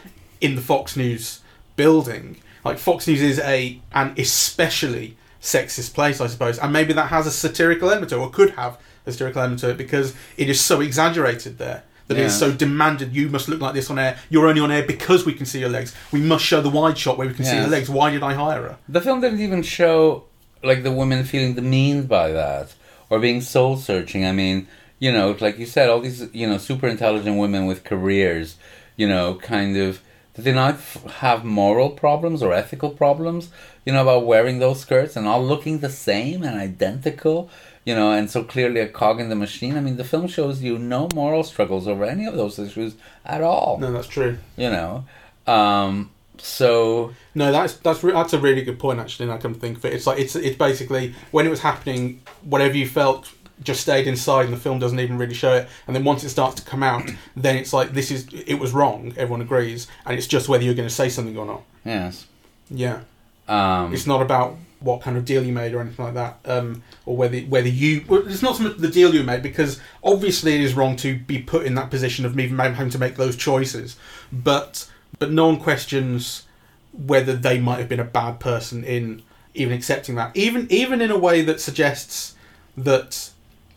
in 0.40 0.54
the 0.54 0.60
Fox 0.60 0.96
News 0.96 1.40
building, 1.76 2.36
like 2.64 2.78
Fox 2.78 3.06
News 3.06 3.20
is 3.22 3.38
a 3.40 3.80
an 3.92 4.14
especially 4.16 5.16
sexist 5.40 5.94
place, 5.94 6.20
I 6.20 6.26
suppose, 6.26 6.58
and 6.58 6.72
maybe 6.72 6.92
that 6.94 7.08
has 7.08 7.26
a 7.26 7.30
satirical 7.30 7.90
element 7.90 8.10
to 8.10 8.16
it, 8.16 8.20
or 8.20 8.30
could 8.30 8.50
have 8.50 8.78
a 9.06 9.12
satirical 9.12 9.42
element 9.42 9.60
to 9.60 9.70
it, 9.70 9.76
because 9.76 10.14
it 10.36 10.48
is 10.48 10.60
so 10.60 10.80
exaggerated 10.80 11.58
there. 11.58 11.84
That 12.06 12.18
it's 12.18 12.38
so 12.38 12.52
demanded. 12.52 13.16
You 13.16 13.30
must 13.30 13.48
look 13.48 13.62
like 13.62 13.72
this 13.72 13.88
on 13.88 13.98
air. 13.98 14.18
You're 14.28 14.46
only 14.46 14.60
on 14.60 14.70
air 14.70 14.82
because 14.86 15.24
we 15.24 15.32
can 15.32 15.46
see 15.46 15.60
your 15.60 15.70
legs. 15.70 15.94
We 16.12 16.20
must 16.20 16.44
show 16.44 16.60
the 16.60 16.68
wide 16.68 16.98
shot 16.98 17.16
where 17.16 17.26
we 17.26 17.32
can 17.32 17.46
see 17.46 17.56
your 17.56 17.66
legs. 17.66 17.88
Why 17.88 18.10
did 18.10 18.22
I 18.22 18.34
hire 18.34 18.60
her? 18.60 18.78
The 18.90 19.00
film 19.00 19.22
didn't 19.22 19.40
even 19.40 19.62
show 19.62 20.24
like 20.62 20.82
the 20.82 20.92
women 20.92 21.24
feeling 21.24 21.54
demeaned 21.54 22.06
by 22.06 22.30
that 22.32 22.74
or 23.08 23.20
being 23.20 23.40
soul 23.40 23.78
searching. 23.78 24.26
I 24.26 24.32
mean, 24.32 24.66
you 24.98 25.12
know, 25.12 25.34
like 25.40 25.58
you 25.58 25.64
said, 25.64 25.88
all 25.88 26.00
these 26.00 26.28
you 26.34 26.46
know 26.46 26.58
super 26.58 26.88
intelligent 26.88 27.38
women 27.38 27.64
with 27.64 27.84
careers, 27.84 28.56
you 28.96 29.08
know, 29.08 29.36
kind 29.36 29.76
of 29.78 30.00
did 30.34 30.44
they 30.44 30.52
not 30.52 30.74
f- 30.74 31.04
have 31.20 31.44
moral 31.44 31.90
problems 31.90 32.42
or 32.42 32.52
ethical 32.52 32.90
problems, 32.90 33.50
you 33.86 33.92
know, 33.92 34.02
about 34.02 34.26
wearing 34.26 34.58
those 34.58 34.80
skirts 34.80 35.16
and 35.16 35.26
all 35.28 35.44
looking 35.44 35.78
the 35.78 35.88
same 35.90 36.42
and 36.42 36.58
identical, 36.58 37.48
you 37.84 37.94
know, 37.94 38.10
and 38.12 38.30
so 38.30 38.42
clearly 38.42 38.80
a 38.80 38.88
cog 38.88 39.20
in 39.20 39.28
the 39.28 39.36
machine. 39.36 39.76
I 39.76 39.80
mean, 39.80 39.96
the 39.96 40.04
film 40.04 40.26
shows 40.26 40.62
you 40.62 40.78
no 40.78 41.08
moral 41.14 41.44
struggles 41.44 41.86
over 41.86 42.04
any 42.04 42.26
of 42.26 42.34
those 42.34 42.58
issues 42.58 42.94
at 43.24 43.42
all, 43.42 43.78
No, 43.78 43.92
that's 43.92 44.08
true. 44.08 44.38
you 44.56 44.70
know. 44.70 45.04
Um, 45.46 46.10
so 46.38 47.12
No, 47.34 47.52
that's 47.52 47.74
that's 47.74 48.02
re- 48.02 48.12
that's 48.12 48.32
a 48.32 48.38
really 48.40 48.62
good 48.62 48.78
point. 48.78 48.98
Actually, 48.98 49.24
and 49.26 49.32
I 49.34 49.38
come 49.38 49.54
to 49.54 49.60
think 49.60 49.76
of 49.78 49.84
it, 49.84 49.92
it's 49.92 50.06
like 50.06 50.18
it's 50.18 50.34
it's 50.34 50.56
basically 50.56 51.14
when 51.30 51.46
it 51.46 51.50
was 51.50 51.60
happening, 51.60 52.22
whatever 52.42 52.76
you 52.76 52.88
felt 52.88 53.30
just 53.62 53.80
stayed 53.80 54.06
inside, 54.06 54.44
and 54.46 54.52
the 54.52 54.58
film 54.58 54.78
doesn't 54.78 54.98
even 55.00 55.16
really 55.18 55.34
show 55.34 55.54
it. 55.54 55.68
And 55.86 55.94
then 55.94 56.04
once 56.04 56.24
it 56.24 56.30
starts 56.30 56.56
to 56.60 56.68
come 56.68 56.82
out, 56.82 57.08
then 57.36 57.56
it's 57.56 57.72
like 57.72 57.92
this 57.92 58.10
is 58.10 58.26
it 58.46 58.54
was 58.54 58.72
wrong. 58.72 59.12
Everyone 59.16 59.40
agrees, 59.40 59.86
and 60.06 60.16
it's 60.16 60.26
just 60.26 60.48
whether 60.48 60.64
you're 60.64 60.74
going 60.74 60.88
to 60.88 60.94
say 60.94 61.08
something 61.08 61.36
or 61.36 61.46
not. 61.46 61.62
yes. 61.84 62.26
Yeah, 62.70 63.00
Um, 63.46 63.92
it's 63.92 64.06
not 64.06 64.22
about 64.22 64.56
what 64.80 65.02
kind 65.02 65.16
of 65.18 65.24
deal 65.26 65.44
you 65.44 65.52
made 65.52 65.74
or 65.74 65.80
anything 65.80 66.04
like 66.04 66.14
that, 66.14 66.38
um, 66.46 66.82
or 67.04 67.14
whether 67.16 67.38
whether 67.40 67.68
you. 67.68 68.04
Well, 68.08 68.26
it's 68.26 68.42
not 68.42 68.56
so 68.56 68.64
much 68.64 68.78
the 68.78 68.88
deal 68.88 69.14
you 69.14 69.22
made 69.22 69.42
because 69.42 69.80
obviously 70.02 70.54
it 70.54 70.62
is 70.62 70.72
wrong 70.74 70.96
to 70.96 71.18
be 71.18 71.38
put 71.38 71.66
in 71.66 71.74
that 71.74 71.90
position 71.90 72.24
of 72.24 72.38
even 72.38 72.58
having 72.58 72.90
to 72.90 72.98
make 72.98 73.16
those 73.16 73.36
choices, 73.36 73.96
but 74.32 74.90
but 75.18 75.30
no 75.30 75.46
one 75.46 75.58
questions 75.60 76.46
whether 76.92 77.34
they 77.34 77.58
might 77.58 77.78
have 77.78 77.88
been 77.88 78.00
a 78.00 78.04
bad 78.04 78.40
person 78.40 78.82
in 78.82 79.22
even 79.54 79.74
accepting 79.74 80.14
that, 80.16 80.34
even 80.36 80.66
even 80.70 81.00
in 81.02 81.10
a 81.10 81.18
way 81.18 81.42
that 81.42 81.60
suggests 81.60 82.34
that 82.76 83.30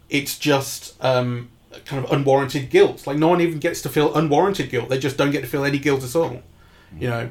it's 0.10 0.38
just 0.38 1.02
um, 1.04 1.50
kind 1.86 2.04
of 2.04 2.12
unwarranted 2.12 2.70
guilt. 2.70 3.08
Like 3.08 3.17
no 3.17 3.28
one 3.28 3.41
even 3.41 3.60
gets 3.60 3.82
to 3.82 3.89
feel 3.89 4.13
unwarranted 4.15 4.70
guilt; 4.70 4.89
they 4.89 5.00
just 5.00 5.17
don't 5.17 5.32
get 5.32 5.41
to 5.41 5.48
feel 5.48 5.63
any 5.63 5.80
guilt 5.80 6.04
at 6.04 6.15
all. 6.15 6.41
You 6.98 7.10
know, 7.10 7.30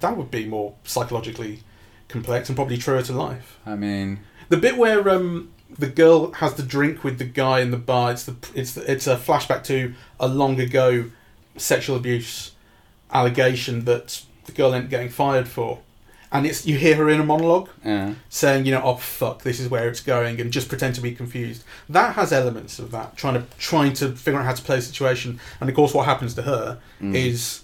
that 0.00 0.16
would 0.16 0.30
be 0.30 0.46
more 0.46 0.74
psychologically 0.84 1.62
complex 2.06 2.48
and 2.48 2.56
probably 2.56 2.78
truer 2.78 3.02
to 3.02 3.12
life. 3.12 3.58
I 3.66 3.74
mean, 3.74 4.20
The 4.48 4.56
bit 4.56 4.78
where 4.78 5.08
um, 5.10 5.50
the 5.78 5.88
girl 5.88 6.32
has 6.34 6.54
the 6.54 6.62
drink 6.62 7.04
with 7.04 7.18
the 7.18 7.24
guy 7.24 7.60
in 7.60 7.70
the 7.70 7.76
bar, 7.76 8.12
it's 8.12 8.24
the 8.24 8.36
it's 8.54 8.72
the, 8.72 8.90
it's 8.90 9.06
a 9.06 9.16
flashback 9.16 9.64
to 9.64 9.94
a 10.18 10.28
long 10.28 10.60
ago 10.60 11.06
sexual 11.56 11.96
abuse 11.96 12.52
allegation 13.12 13.84
that 13.84 14.22
the 14.44 14.52
girl 14.52 14.72
ended 14.72 14.86
up 14.86 14.90
getting 14.90 15.08
fired 15.08 15.48
for, 15.48 15.80
and 16.32 16.46
it's 16.46 16.66
you 16.66 16.76
hear 16.76 16.96
her 16.96 17.08
in 17.08 17.20
a 17.20 17.24
monologue 17.24 17.68
yeah. 17.84 18.14
saying, 18.28 18.66
you 18.66 18.72
know, 18.72 18.82
oh 18.82 18.96
fuck, 18.96 19.42
this 19.42 19.58
is 19.60 19.68
where 19.68 19.88
it's 19.88 20.00
going, 20.00 20.40
and 20.40 20.52
just 20.52 20.68
pretend 20.68 20.94
to 20.96 21.00
be 21.00 21.14
confused. 21.14 21.64
That 21.88 22.14
has 22.16 22.32
elements 22.32 22.78
of 22.78 22.90
that, 22.90 23.16
trying 23.16 23.34
to 23.34 23.44
trying 23.58 23.92
to 23.94 24.12
figure 24.12 24.38
out 24.40 24.46
how 24.46 24.54
to 24.54 24.62
play 24.62 24.78
a 24.78 24.82
situation. 24.82 25.40
And 25.60 25.68
of 25.70 25.76
course, 25.76 25.94
what 25.94 26.04
happens 26.06 26.34
to 26.34 26.42
her 26.42 26.78
Mm. 27.00 27.14
is 27.14 27.62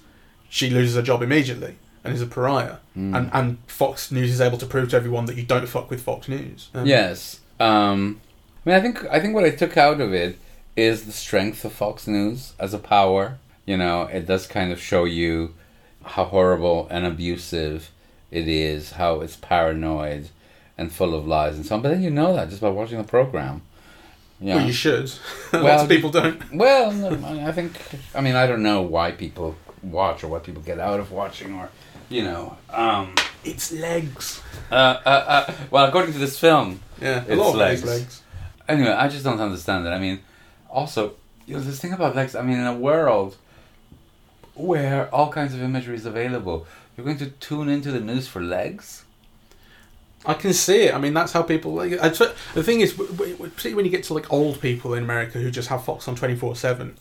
she 0.49 0.71
loses 0.71 0.95
her 0.97 1.03
job 1.03 1.23
immediately 1.23 1.75
and 2.05 2.15
is 2.15 2.23
a 2.23 2.27
pariah. 2.27 2.77
Mm. 2.97 3.17
And 3.17 3.31
and 3.33 3.59
Fox 3.67 4.11
News 4.13 4.31
is 4.31 4.41
able 4.41 4.59
to 4.59 4.67
prove 4.67 4.91
to 4.91 4.97
everyone 4.97 5.27
that 5.27 5.37
you 5.37 5.43
don't 5.43 5.67
fuck 5.69 5.91
with 5.91 6.03
Fox 6.03 6.29
News. 6.29 6.69
Um, 6.75 6.87
Yes. 6.87 7.41
Um, 7.61 8.21
I 8.65 8.71
mean, 8.71 8.77
I 8.79 8.81
think 8.81 9.05
I 9.11 9.21
think 9.21 9.35
what 9.35 9.45
I 9.45 9.51
took 9.51 9.77
out 9.77 10.01
of 10.01 10.13
it 10.15 10.39
is 10.77 11.05
the 11.07 11.13
strength 11.13 11.65
of 11.65 11.73
Fox 11.73 12.07
News 12.07 12.53
as 12.59 12.73
a 12.75 12.79
power. 12.79 13.39
You 13.67 13.77
know, 13.77 14.03
it 14.03 14.27
does 14.27 14.47
kind 14.47 14.73
of 14.73 14.81
show 14.81 15.05
you 15.05 15.55
how 16.05 16.25
horrible 16.25 16.87
and 16.91 17.07
abusive 17.07 17.91
it 18.35 18.49
is, 18.49 18.93
how 18.93 19.21
it's 19.21 19.37
paranoid 19.37 20.29
and 20.77 20.93
full 20.93 21.15
of 21.15 21.27
lies 21.27 21.55
and 21.57 21.65
so 21.65 21.77
on. 21.77 21.83
But 21.83 21.91
then 21.91 22.03
you 22.03 22.11
know 22.11 22.35
that 22.35 22.49
just 22.51 22.61
by 22.61 22.69
watching 22.71 22.99
the 22.99 23.05
program. 23.05 23.63
Yeah. 24.41 24.57
Well, 24.57 24.67
you 24.67 24.73
should. 24.73 25.11
Well, 25.53 25.63
Lots 25.71 25.83
of 25.85 25.89
people 25.89 26.11
don't. 26.11 26.39
Well, 26.53 26.93
no, 26.93 27.11
I 27.49 27.53
think. 27.53 27.71
I 28.15 28.21
mean, 28.21 28.35
I 28.35 28.47
don't 28.47 28.63
know 28.63 28.83
why 28.83 29.13
people 29.13 29.55
watch 29.83 30.25
or 30.25 30.29
what 30.29 30.43
people 30.45 30.63
get 30.63 30.79
out 30.81 30.99
of 31.01 31.13
watching, 31.13 31.55
or 31.55 31.69
you 32.09 32.25
know. 32.25 32.57
Um, 32.71 33.15
It's 33.45 33.71
legs. 33.73 34.43
uh, 34.71 34.75
uh, 34.75 35.25
uh, 35.37 35.53
well, 35.71 35.85
according 35.87 36.13
to 36.15 36.19
this 36.19 36.39
film, 36.39 36.81
Yeah, 37.01 37.23
a 37.25 37.29
It's 37.33 37.37
lot 37.41 37.55
legs. 37.57 37.85
legs. 37.85 38.01
legs. 38.01 38.23
Anyway, 38.69 38.91
I 38.91 39.07
just 39.09 39.23
don't 39.25 39.41
understand 39.41 39.87
it. 39.87 39.91
I 39.91 39.99
mean, 39.99 40.19
also, 40.71 41.13
you 41.47 41.55
know, 41.55 41.61
this 41.63 41.79
thing 41.81 41.93
about 41.93 42.17
legs. 42.17 42.35
I 42.35 42.43
mean, 42.43 42.59
in 42.59 42.67
a 42.67 42.75
world 42.75 43.37
where 44.55 45.09
all 45.15 45.31
kinds 45.33 45.55
of 45.55 45.63
imagery 45.63 45.95
is 45.97 46.07
available, 46.07 46.67
you're 46.97 47.05
going 47.05 47.19
to 47.19 47.31
tune 47.31 47.69
into 47.69 47.91
the 47.91 48.01
news 48.01 48.29
for 48.29 48.41
legs. 48.41 49.05
I 50.27 50.35
can 50.35 50.53
see 50.53 50.85
it. 50.85 50.95
I 50.95 50.99
mean, 50.99 51.13
that's 51.13 51.33
how 51.33 51.43
people. 51.43 51.75
Like, 51.75 51.91
the 51.91 52.63
thing 52.63 52.81
is, 52.81 52.95
particularly 52.95 53.75
when 53.75 53.85
you 53.85 53.91
get 53.91 54.05
to 54.05 54.15
like 54.15 54.33
old 54.33 54.61
people 54.61 54.95
in 54.95 55.05
America 55.05 55.39
who 55.39 55.51
just 55.51 55.69
have 55.69 55.85
Fox 55.85 56.09
on 56.09 56.17
twenty 56.17 56.35
four 56.35 56.57
seven, 56.57 56.97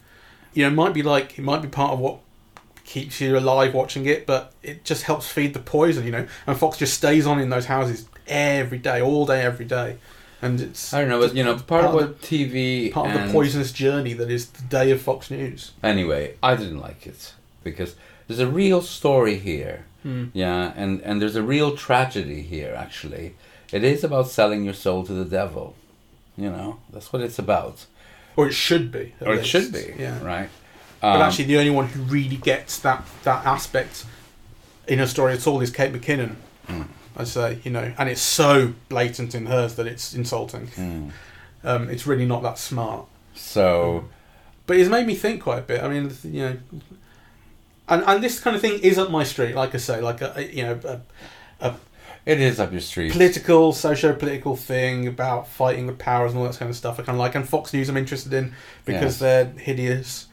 you 0.53 0.63
know, 0.63 0.67
it 0.67 0.75
might 0.75 0.93
be 0.93 1.03
like 1.03 1.39
it 1.39 1.41
might 1.41 1.62
be 1.62 1.69
part 1.69 1.93
of 1.93 1.99
what 1.99 2.19
keeps 2.84 3.21
you 3.21 3.38
alive 3.38 3.73
watching 3.73 4.06
it, 4.06 4.25
but 4.25 4.53
it 4.62 4.84
just 4.84 5.03
helps 5.03 5.27
feed 5.27 5.53
the 5.53 5.60
poison, 5.60 6.06
you 6.06 6.12
know. 6.12 6.27
And 6.45 6.58
Fox 6.58 6.77
just 6.77 6.95
stays 6.95 7.25
on 7.25 7.39
in 7.39 7.49
those 7.49 7.65
houses 7.65 8.08
every 8.27 8.77
day, 8.77 9.01
all 9.01 9.25
day, 9.25 9.41
every 9.41 9.65
day, 9.65 9.97
and 10.41 10.60
it's 10.60 10.93
I 10.93 10.99
don't 10.99 11.10
know, 11.10 11.21
but 11.21 11.34
you 11.34 11.43
know, 11.43 11.58
part, 11.58 11.86
of 11.86 11.93
what 11.93 12.21
TV 12.21 12.91
part 12.91 13.10
of 13.10 13.13
the 13.13 13.32
poisonous 13.32 13.71
journey 13.71 14.13
that 14.13 14.29
is 14.29 14.47
the 14.49 14.63
day 14.63 14.91
of 14.91 15.01
Fox 15.01 15.32
News. 15.32 15.71
Anyway, 15.82 16.36
I 16.43 16.56
didn't 16.56 16.79
like 16.79 17.08
it 17.08 17.34
because 17.63 17.95
there's 18.36 18.50
a 18.50 18.52
real 18.52 18.82
story 18.82 19.38
here. 19.38 19.86
Hmm. 20.02 20.26
Yeah, 20.34 20.74
and 20.76 21.02
and 21.02 21.22
there's 21.22 21.36
a 21.36 21.43
real 21.43 21.78
tragedy 21.78 22.41
here. 22.41 22.74
Actually, 22.76 23.36
it 23.72 23.84
is 23.84 24.04
about 24.04 24.28
selling 24.30 24.63
your 24.65 24.74
soul 24.74 25.06
to 25.06 25.13
the 25.13 25.26
devil. 25.26 25.76
You 26.36 26.50
know, 26.50 26.80
that's 26.91 27.13
what 27.13 27.22
it's 27.22 27.38
about, 27.39 27.86
Or 28.36 28.48
it 28.48 28.54
should 28.54 28.91
be. 28.91 29.13
or 29.22 29.36
it 29.36 29.46
should 29.46 29.72
be. 29.72 29.93
Yeah. 30.00 30.19
Right. 30.24 30.50
But 31.00 31.15
Um, 31.17 31.22
actually, 31.22 31.46
the 31.46 31.58
only 31.60 31.69
one 31.69 31.88
who 31.88 32.02
really 32.02 32.38
gets 32.38 32.80
that 32.80 33.06
that 33.24 33.46
aspect 33.46 34.06
in 34.88 35.00
her 35.00 35.08
story 35.08 35.34
at 35.34 35.46
all 35.48 35.62
is 35.62 35.69
Kate 35.69 35.93
McKinnon. 35.93 36.36
Mm. 36.67 36.88
I 37.15 37.24
say, 37.26 37.60
you 37.63 37.72
know, 37.72 37.93
and 37.98 38.10
it's 38.10 38.22
so 38.22 38.74
blatant 38.89 39.36
in 39.36 39.46
hers 39.46 39.76
that 39.76 39.86
it's 39.86 40.13
insulting. 40.15 40.67
mm. 40.67 41.12
Um, 41.63 41.89
it's 41.89 42.08
really 42.08 42.26
not 42.26 42.41
that 42.41 42.58
smart. 42.58 43.06
So 43.36 44.06
But 44.65 44.78
it's 44.78 44.89
made 44.89 45.06
me 45.06 45.15
think 45.15 45.43
quite 45.43 45.60
a 45.60 45.62
bit. 45.62 45.84
I 45.84 45.88
mean, 45.88 46.12
you 46.24 46.41
know, 46.41 46.58
and 47.89 48.04
and 48.06 48.24
this 48.24 48.39
kind 48.39 48.56
of 48.56 48.62
thing 48.62 48.80
is 48.82 48.98
up 48.98 49.10
my 49.12 49.24
street. 49.24 49.56
Like 49.56 49.74
I 49.76 49.78
say, 49.78 50.02
like 50.02 50.22
a, 50.22 50.34
a- 50.38 50.52
you 50.54 50.63
know, 50.63 50.80
a, 51.62 51.74
it 52.26 52.39
is 52.39 52.58
up 52.60 52.72
your 52.72 52.80
street. 52.80 53.12
political, 53.12 53.74
socio-political 53.74 54.56
thing 54.56 55.08
about 55.08 55.46
fighting 55.48 55.88
the 55.88 55.93
powers 55.93 56.32
and 56.32 56.39
all 56.39 56.48
that 56.48 56.58
kind 56.58 56.69
of 56.69 56.76
stuff. 56.78 56.98
I 56.98 57.04
kind 57.04 57.17
of 57.17 57.19
like, 57.19 57.36
and 57.36 57.48
Fox 57.48 57.74
News 57.74 57.89
I'm 57.89 57.98
interested 57.98 58.32
in 58.34 58.54
because 58.86 59.19
they're 59.19 59.46
hideous, 59.58 60.28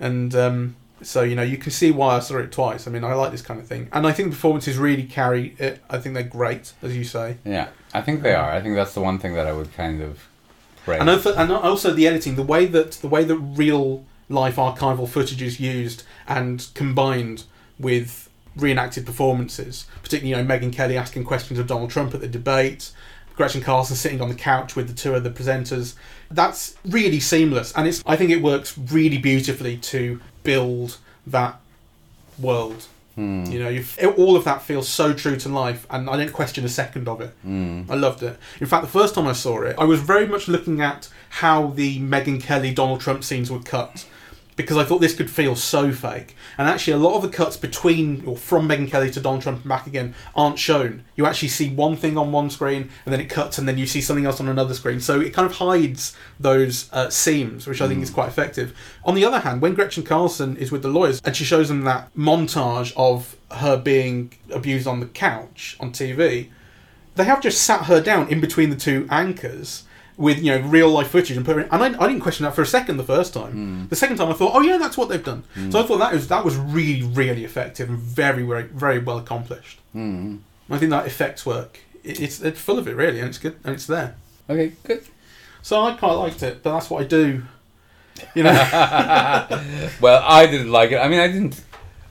and 0.00 0.34
um, 0.34 0.74
so 1.02 1.22
you 1.22 1.36
know 1.36 1.42
you 1.44 1.56
can 1.56 1.70
see 1.70 1.92
why 1.92 2.16
I 2.16 2.18
saw 2.18 2.38
it 2.38 2.50
twice. 2.50 2.88
I 2.88 2.90
mean, 2.90 3.04
I 3.04 3.14
like 3.14 3.30
this 3.30 3.42
kind 3.42 3.60
of 3.60 3.66
thing, 3.68 3.88
and 3.92 4.06
I 4.06 4.12
think 4.12 4.30
the 4.30 4.34
performances 4.34 4.76
really 4.76 5.04
carry 5.04 5.54
it. 5.58 5.80
I 5.88 5.98
think 5.98 6.14
they're 6.14 6.24
great, 6.24 6.72
as 6.82 6.96
you 6.96 7.04
say, 7.04 7.36
Yeah, 7.44 7.68
I 7.94 8.00
think 8.02 8.22
they 8.22 8.34
are. 8.34 8.50
I 8.50 8.60
think 8.60 8.74
that's 8.74 8.94
the 8.94 9.00
one 9.00 9.20
thing 9.20 9.34
that 9.34 9.46
I 9.46 9.52
would 9.52 9.72
kind 9.74 10.02
of 10.02 10.26
praise. 10.84 11.00
and 11.00 11.08
also, 11.08 11.32
and 11.36 11.52
also 11.52 11.92
the 11.92 12.08
editing, 12.08 12.34
the 12.34 12.42
way 12.42 12.66
that 12.66 12.90
the 12.92 13.08
way 13.08 13.22
that 13.22 13.36
real 13.36 14.04
life 14.28 14.56
archival 14.56 15.08
footage 15.08 15.42
is 15.42 15.60
used 15.60 16.02
and 16.26 16.68
combined 16.74 17.44
with 17.78 18.28
reenacted 18.56 19.04
performances, 19.04 19.86
particularly 20.02 20.30
you 20.30 20.36
know 20.36 20.56
Megyn 20.56 20.72
Kelly 20.72 20.96
asking 20.96 21.24
questions 21.24 21.58
of 21.58 21.66
Donald 21.66 21.90
Trump 21.90 22.14
at 22.14 22.20
the 22.20 22.28
debate, 22.28 22.90
Gretchen 23.36 23.60
Carlson 23.60 23.96
sitting 23.96 24.20
on 24.20 24.28
the 24.28 24.34
couch 24.34 24.74
with 24.74 24.88
the 24.88 24.94
two 24.94 25.14
other 25.14 25.30
presenters. 25.30 25.94
That's 26.30 26.74
really 26.84 27.20
seamless, 27.20 27.72
and 27.74 27.86
it's 27.86 28.02
I 28.06 28.16
think 28.16 28.30
it 28.30 28.42
works 28.42 28.76
really 28.76 29.18
beautifully 29.18 29.76
to 29.78 30.20
build 30.42 30.98
that 31.26 31.60
world. 32.38 32.86
Hmm. 33.14 33.44
You 33.46 33.58
know, 33.60 33.68
you 33.68 33.84
all 34.16 34.36
of 34.36 34.44
that 34.44 34.62
feels 34.62 34.88
so 34.88 35.12
true 35.12 35.36
to 35.36 35.48
life, 35.48 35.86
and 35.90 36.08
I 36.08 36.16
didn't 36.16 36.32
question 36.32 36.64
a 36.64 36.68
second 36.68 37.08
of 37.08 37.20
it. 37.20 37.34
Hmm. 37.42 37.82
I 37.88 37.94
loved 37.94 38.22
it. 38.22 38.38
In 38.60 38.66
fact, 38.66 38.82
the 38.82 38.90
first 38.90 39.14
time 39.14 39.26
I 39.26 39.32
saw 39.32 39.62
it, 39.62 39.76
I 39.78 39.84
was 39.84 40.00
very 40.00 40.26
much 40.26 40.48
looking 40.48 40.80
at 40.80 41.08
how 41.28 41.68
the 41.68 42.00
Megyn 42.00 42.42
Kelly 42.42 42.72
Donald 42.72 43.00
Trump 43.00 43.22
scenes 43.22 43.50
were 43.50 43.60
cut 43.60 44.06
because 44.56 44.78
I 44.78 44.84
thought 44.84 45.00
this 45.02 45.14
could 45.14 45.30
feel 45.30 45.54
so 45.54 45.92
fake. 45.92 46.34
And 46.56 46.66
actually, 46.66 46.94
a 46.94 46.98
lot 46.98 47.14
of 47.14 47.22
the 47.22 47.28
cuts 47.28 47.58
between 47.58 48.24
or 48.26 48.36
from 48.36 48.66
Megyn 48.66 48.90
Kelly 48.90 49.10
to 49.10 49.20
Donald 49.20 49.42
Trump 49.42 49.60
and 49.60 49.68
back 49.68 49.86
again 49.86 50.14
aren't 50.34 50.58
shown. 50.58 51.04
You 51.14 51.26
actually 51.26 51.48
see 51.48 51.70
one 51.70 51.96
thing 51.96 52.16
on 52.16 52.32
one 52.32 52.48
screen, 52.48 52.90
and 53.04 53.12
then 53.12 53.20
it 53.20 53.28
cuts, 53.28 53.58
and 53.58 53.68
then 53.68 53.76
you 53.76 53.86
see 53.86 54.00
something 54.00 54.24
else 54.24 54.40
on 54.40 54.48
another 54.48 54.74
screen. 54.74 54.98
So 54.98 55.20
it 55.20 55.34
kind 55.34 55.46
of 55.46 55.56
hides 55.56 56.16
those 56.40 56.90
uh, 56.92 57.10
seams, 57.10 57.66
which 57.66 57.82
I 57.82 57.88
think 57.88 58.02
is 58.02 58.10
quite 58.10 58.28
effective. 58.28 58.76
On 59.04 59.14
the 59.14 59.24
other 59.24 59.40
hand, 59.40 59.60
when 59.60 59.74
Gretchen 59.74 60.02
Carlson 60.02 60.56
is 60.56 60.72
with 60.72 60.82
the 60.82 60.88
lawyers 60.88 61.20
and 61.24 61.36
she 61.36 61.44
shows 61.44 61.68
them 61.68 61.82
that 61.82 62.14
montage 62.16 62.92
of 62.96 63.36
her 63.50 63.76
being 63.76 64.32
abused 64.50 64.86
on 64.86 65.00
the 65.00 65.06
couch 65.06 65.76
on 65.78 65.92
TV, 65.92 66.48
they 67.14 67.24
have 67.24 67.42
just 67.42 67.62
sat 67.62 67.84
her 67.84 68.00
down 68.00 68.28
in 68.28 68.40
between 68.40 68.70
the 68.70 68.76
two 68.76 69.06
anchors 69.10 69.84
with 70.16 70.38
you 70.42 70.52
know 70.52 70.66
real 70.66 70.88
life 70.90 71.08
footage 71.08 71.36
and 71.36 71.44
put 71.44 71.56
her 71.56 71.62
in. 71.62 71.68
And 71.70 71.82
I, 71.82 72.02
I 72.02 72.06
didn't 72.08 72.20
question 72.20 72.44
that 72.44 72.54
for 72.54 72.62
a 72.62 72.66
second 72.66 72.96
the 72.96 73.04
first 73.04 73.34
time. 73.34 73.86
The 73.88 73.96
second 73.96 74.16
time 74.16 74.28
I 74.28 74.32
thought, 74.34 74.52
oh 74.54 74.60
yeah, 74.60 74.78
that's 74.78 74.96
what 74.96 75.08
they've 75.08 75.22
done. 75.22 75.44
So 75.70 75.80
I 75.80 75.82
thought 75.86 75.98
that 75.98 76.12
was 76.12 76.28
that 76.28 76.44
was 76.44 76.56
really 76.56 77.02
really 77.02 77.44
effective 77.44 77.88
and 77.88 77.98
very 77.98 78.42
very 78.42 78.64
very 78.64 78.98
well 78.98 79.18
accomplished. 79.18 79.80
Hmm. 79.92 80.36
I 80.68 80.78
think 80.78 80.90
that 80.90 81.06
effects 81.06 81.44
work. 81.46 81.80
It, 82.02 82.20
it's 82.20 82.40
it's 82.40 82.60
full 82.60 82.78
of 82.78 82.88
it 82.88 82.96
really, 82.96 83.20
and 83.20 83.28
it's 83.28 83.38
good 83.38 83.56
and 83.64 83.74
it's 83.74 83.86
there. 83.86 84.16
Okay, 84.48 84.72
good. 84.84 85.04
So 85.62 85.82
I 85.82 85.94
quite 85.94 86.12
liked 86.12 86.42
it, 86.42 86.62
but 86.62 86.72
that's 86.74 86.88
what 86.88 87.02
I 87.02 87.06
do. 87.06 87.42
You 88.34 88.44
know, 88.44 88.50
Well, 90.00 90.22
I 90.24 90.46
didn't 90.46 90.70
like 90.70 90.92
it. 90.92 90.98
I 90.98 91.08
mean, 91.08 91.20
I 91.20 91.26
didn't, 91.26 91.62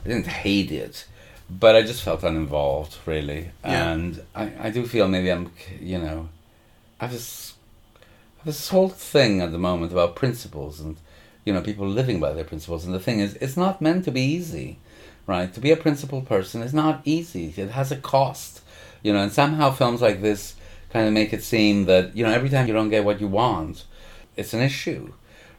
I 0.03 0.09
didn't 0.09 0.27
hate 0.27 0.71
it, 0.71 1.05
but 1.49 1.75
I 1.75 1.81
just 1.81 2.03
felt 2.03 2.23
uninvolved, 2.23 2.97
really. 3.05 3.51
Yeah. 3.63 3.91
And 3.91 4.21
I, 4.35 4.51
I 4.59 4.69
do 4.69 4.85
feel 4.85 5.07
maybe 5.07 5.31
I'm, 5.31 5.51
you 5.79 5.97
know, 5.97 6.29
I 6.99 7.07
have 7.07 7.13
this, 8.45 8.69
whole 8.69 8.89
thing 8.89 9.41
at 9.41 9.51
the 9.51 9.57
moment 9.57 9.91
about 9.91 10.15
principles 10.15 10.79
and, 10.79 10.97
you 11.43 11.53
know, 11.53 11.61
people 11.61 11.87
living 11.87 12.19
by 12.19 12.33
their 12.33 12.43
principles. 12.43 12.85
And 12.85 12.93
the 12.93 12.99
thing 12.99 13.19
is, 13.19 13.35
it's 13.35 13.57
not 13.57 13.81
meant 13.81 14.05
to 14.05 14.11
be 14.11 14.21
easy, 14.21 14.79
right? 15.27 15.53
To 15.53 15.59
be 15.59 15.71
a 15.71 15.77
principled 15.77 16.27
person 16.27 16.61
is 16.61 16.73
not 16.73 17.01
easy. 17.05 17.53
It 17.57 17.71
has 17.71 17.91
a 17.91 17.97
cost, 17.97 18.61
you 19.03 19.11
know. 19.13 19.23
And 19.23 19.31
somehow 19.31 19.71
films 19.71 20.01
like 20.01 20.21
this 20.21 20.55
kind 20.91 21.07
of 21.07 21.13
make 21.13 21.33
it 21.33 21.43
seem 21.43 21.85
that 21.85 22.15
you 22.15 22.25
know 22.25 22.31
every 22.31 22.49
time 22.49 22.67
you 22.67 22.73
don't 22.73 22.89
get 22.89 23.03
what 23.03 23.19
you 23.19 23.27
want, 23.27 23.83
it's 24.37 24.53
an 24.53 24.61
issue, 24.61 25.13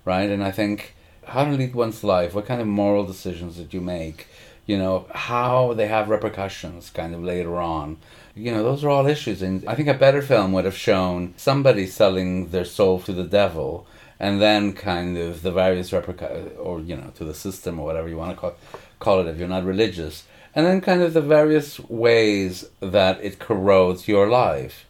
right? 0.05 0.31
And 0.31 0.42
I 0.42 0.51
think 0.51 0.94
how 1.25 1.44
to 1.44 1.51
lead 1.51 1.75
one's 1.75 2.05
life, 2.05 2.35
what 2.35 2.46
kind 2.46 2.61
of 2.61 2.66
moral 2.66 3.05
decisions 3.05 3.57
that 3.57 3.75
you 3.75 3.81
make, 3.81 4.29
you 4.64 4.79
know, 4.79 5.07
how 5.11 5.75
they 5.75 5.88
have 5.88 6.09
repercussions 6.09 6.90
kind 6.90 7.14
of 7.14 7.22
later 7.22 7.57
on. 7.57 7.99
You 8.37 8.53
know, 8.53 8.62
those 8.62 8.85
are 8.85 8.90
all 8.90 9.07
issues. 9.07 9.40
And 9.40 9.66
I 9.66 9.75
think 9.75 9.88
a 9.88 9.94
better 9.94 10.20
film 10.20 10.53
would 10.53 10.66
have 10.66 10.77
shown 10.77 11.33
somebody 11.38 11.87
selling 11.87 12.51
their 12.51 12.66
soul 12.66 13.01
to 13.01 13.12
the 13.12 13.25
devil 13.25 13.87
and 14.20 14.40
then 14.40 14.75
kind 14.75 15.16
of 15.16 15.42
the 15.42 15.51
various 15.51 15.92
repercussions, 15.92 16.53
or, 16.59 16.81
you 16.81 16.96
know, 16.96 17.12
to 17.16 17.25
the 17.25 17.35
system 17.35 17.81
or 17.81 17.87
whatever 17.87 18.09
you 18.09 18.16
want 18.18 18.33
to 18.33 18.37
call, 18.37 18.55
call 18.99 19.20
it 19.20 19.27
if 19.27 19.38
you're 19.38 19.49
not 19.49 19.64
religious. 19.64 20.25
And 20.55 20.66
then 20.66 20.81
kind 20.83 21.03
of 21.03 21.14
the 21.14 21.20
various 21.22 21.81
ways 21.81 22.68
that 22.81 23.22
it 23.22 23.38
corrodes 23.38 24.07
your 24.07 24.29
life. 24.29 24.87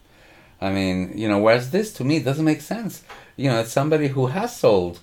I 0.59 0.71
mean, 0.71 1.17
you 1.17 1.27
know, 1.27 1.39
whereas 1.39 1.71
this 1.71 1.93
to 1.93 2.03
me 2.03 2.19
doesn't 2.19 2.45
make 2.45 2.61
sense. 2.61 3.03
You 3.37 3.49
know, 3.49 3.59
it's 3.59 3.71
somebody 3.71 4.07
who 4.09 4.27
has 4.27 4.55
sold 4.55 4.99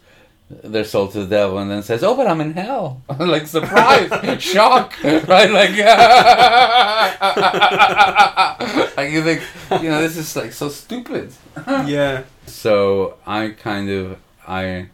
their 0.51 0.85
soul 0.85 1.09
to 1.09 1.21
the 1.21 1.27
devil 1.27 1.59
and 1.59 1.71
then 1.71 1.83
says, 1.83 2.05
"Oh, 2.05 2.17
but 2.17 2.27
I'm 2.27 2.41
in 2.41 2.53
hell." 2.53 3.03
like 3.19 3.47
surprise, 3.47 4.11
shock, 4.43 4.95
right? 5.03 5.51
Like, 5.51 5.71
like 8.97 9.11
you 9.11 9.23
think, 9.23 9.43
you 9.83 9.91
know, 9.91 10.03
this 10.03 10.17
is 10.17 10.37
like 10.37 10.53
so 10.53 10.69
stupid. 10.69 11.33
yeah. 11.67 12.25
So 12.47 13.17
I 13.27 13.51
kind 13.51 13.89
of 13.91 14.19
I 14.47 14.89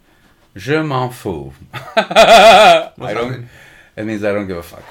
je 0.55 0.81
m'en 0.81 1.09
fous. 1.09 1.53
I 1.95 2.91
don't. 2.97 3.47
It 3.95 4.05
means 4.05 4.23
I 4.23 4.31
don't 4.31 4.47
give 4.47 4.57
a 4.57 4.63
fuck. 4.63 4.83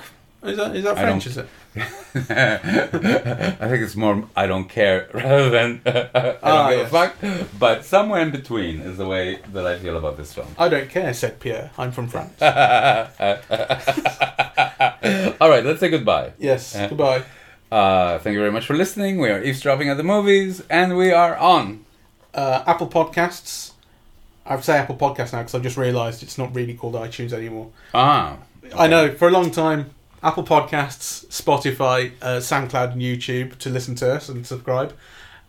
Is 0.43 0.57
that 0.57 0.75
is 0.75 0.85
that 0.85 0.97
I 0.97 1.03
French? 1.03 1.27
Is 1.27 1.37
it? 1.37 1.49
I 1.77 3.69
think 3.69 3.83
it's 3.83 3.95
more 3.97 4.25
I 4.35 4.47
don't 4.47 4.69
care 4.69 5.09
rather 5.15 5.51
than 5.51 5.83
I 5.87 5.91
don't 5.93 6.39
Ah, 6.43 6.71
give 6.71 6.79
yes. 6.79 6.89
a 6.89 6.91
fuck. 6.91 7.15
But 7.59 7.85
somewhere 7.85 8.23
in 8.23 8.31
between 8.31 8.81
is 8.81 8.97
the 8.97 9.07
way 9.07 9.41
that 9.53 9.67
I 9.67 9.79
feel 9.79 9.97
about 9.99 10.17
this 10.17 10.33
film. 10.33 10.49
I 10.59 10.69
don't 10.71 10.89
care," 10.89 11.13
said 11.13 11.41
Pierre. 11.41 11.71
I'm 11.77 11.93
from 11.93 12.09
France. 12.09 12.41
All 15.41 15.49
right, 15.49 15.65
let's 15.65 15.81
say 15.81 15.89
goodbye. 15.91 16.33
yes. 16.39 16.75
Uh, 16.77 16.89
Goodbye. 16.89 17.23
Uh, 17.71 18.19
thank 18.19 18.35
you 18.35 18.41
very 18.41 18.51
much 18.53 18.67
for 18.67 18.75
listening. 18.75 19.19
We 19.21 19.29
are 19.31 19.43
eavesdropping 19.43 19.89
at 19.89 19.97
the 19.97 20.03
movies, 20.03 20.63
and 20.69 20.97
we 20.97 21.13
are 21.13 21.37
on. 21.37 21.85
Uh, 22.35 22.63
Apple 22.67 22.89
Podcasts. 22.89 23.73
I 24.45 24.59
say 24.61 24.79
Apple 24.79 24.97
Podcasts 24.97 25.33
now 25.33 25.39
because 25.41 25.55
I've 25.55 25.63
just 25.63 25.77
realised 25.77 26.23
it's 26.23 26.37
not 26.39 26.55
really 26.55 26.75
called 26.75 26.95
iTunes 26.95 27.33
anymore. 27.33 27.71
Ah, 27.95 28.39
I 28.77 28.87
know 28.89 29.13
for 29.15 29.29
a 29.29 29.31
long 29.31 29.51
time, 29.51 29.91
Apple 30.23 30.45
Podcasts, 30.45 31.27
Spotify, 31.29 32.13
uh, 32.21 32.37
SoundCloud, 32.39 32.93
and 32.93 33.01
YouTube 33.03 33.57
to 33.59 33.71
listen 33.71 33.95
to 33.97 34.15
us 34.15 34.29
and 34.29 34.47
subscribe. 34.47 34.95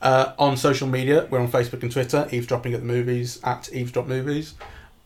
Uh, 0.02 0.34
on 0.40 0.58
social 0.58 0.88
media, 0.88 1.28
we're 1.30 1.40
on 1.40 1.52
Facebook 1.52 1.84
and 1.84 1.92
Twitter, 1.92 2.28
eavesdropping 2.32 2.74
at 2.74 2.80
the 2.80 2.86
movies 2.86 3.40
at 3.44 3.72
eavesdrop 3.74 4.08
movies, 4.08 4.56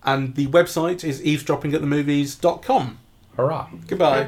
and 0.04 0.36
the 0.36 0.47
website 0.47 1.04
is 1.04 1.21
eavesdroppingatthemovies.com. 1.21 2.97
hurrah! 3.36 3.67
Goodbye. 3.88 4.25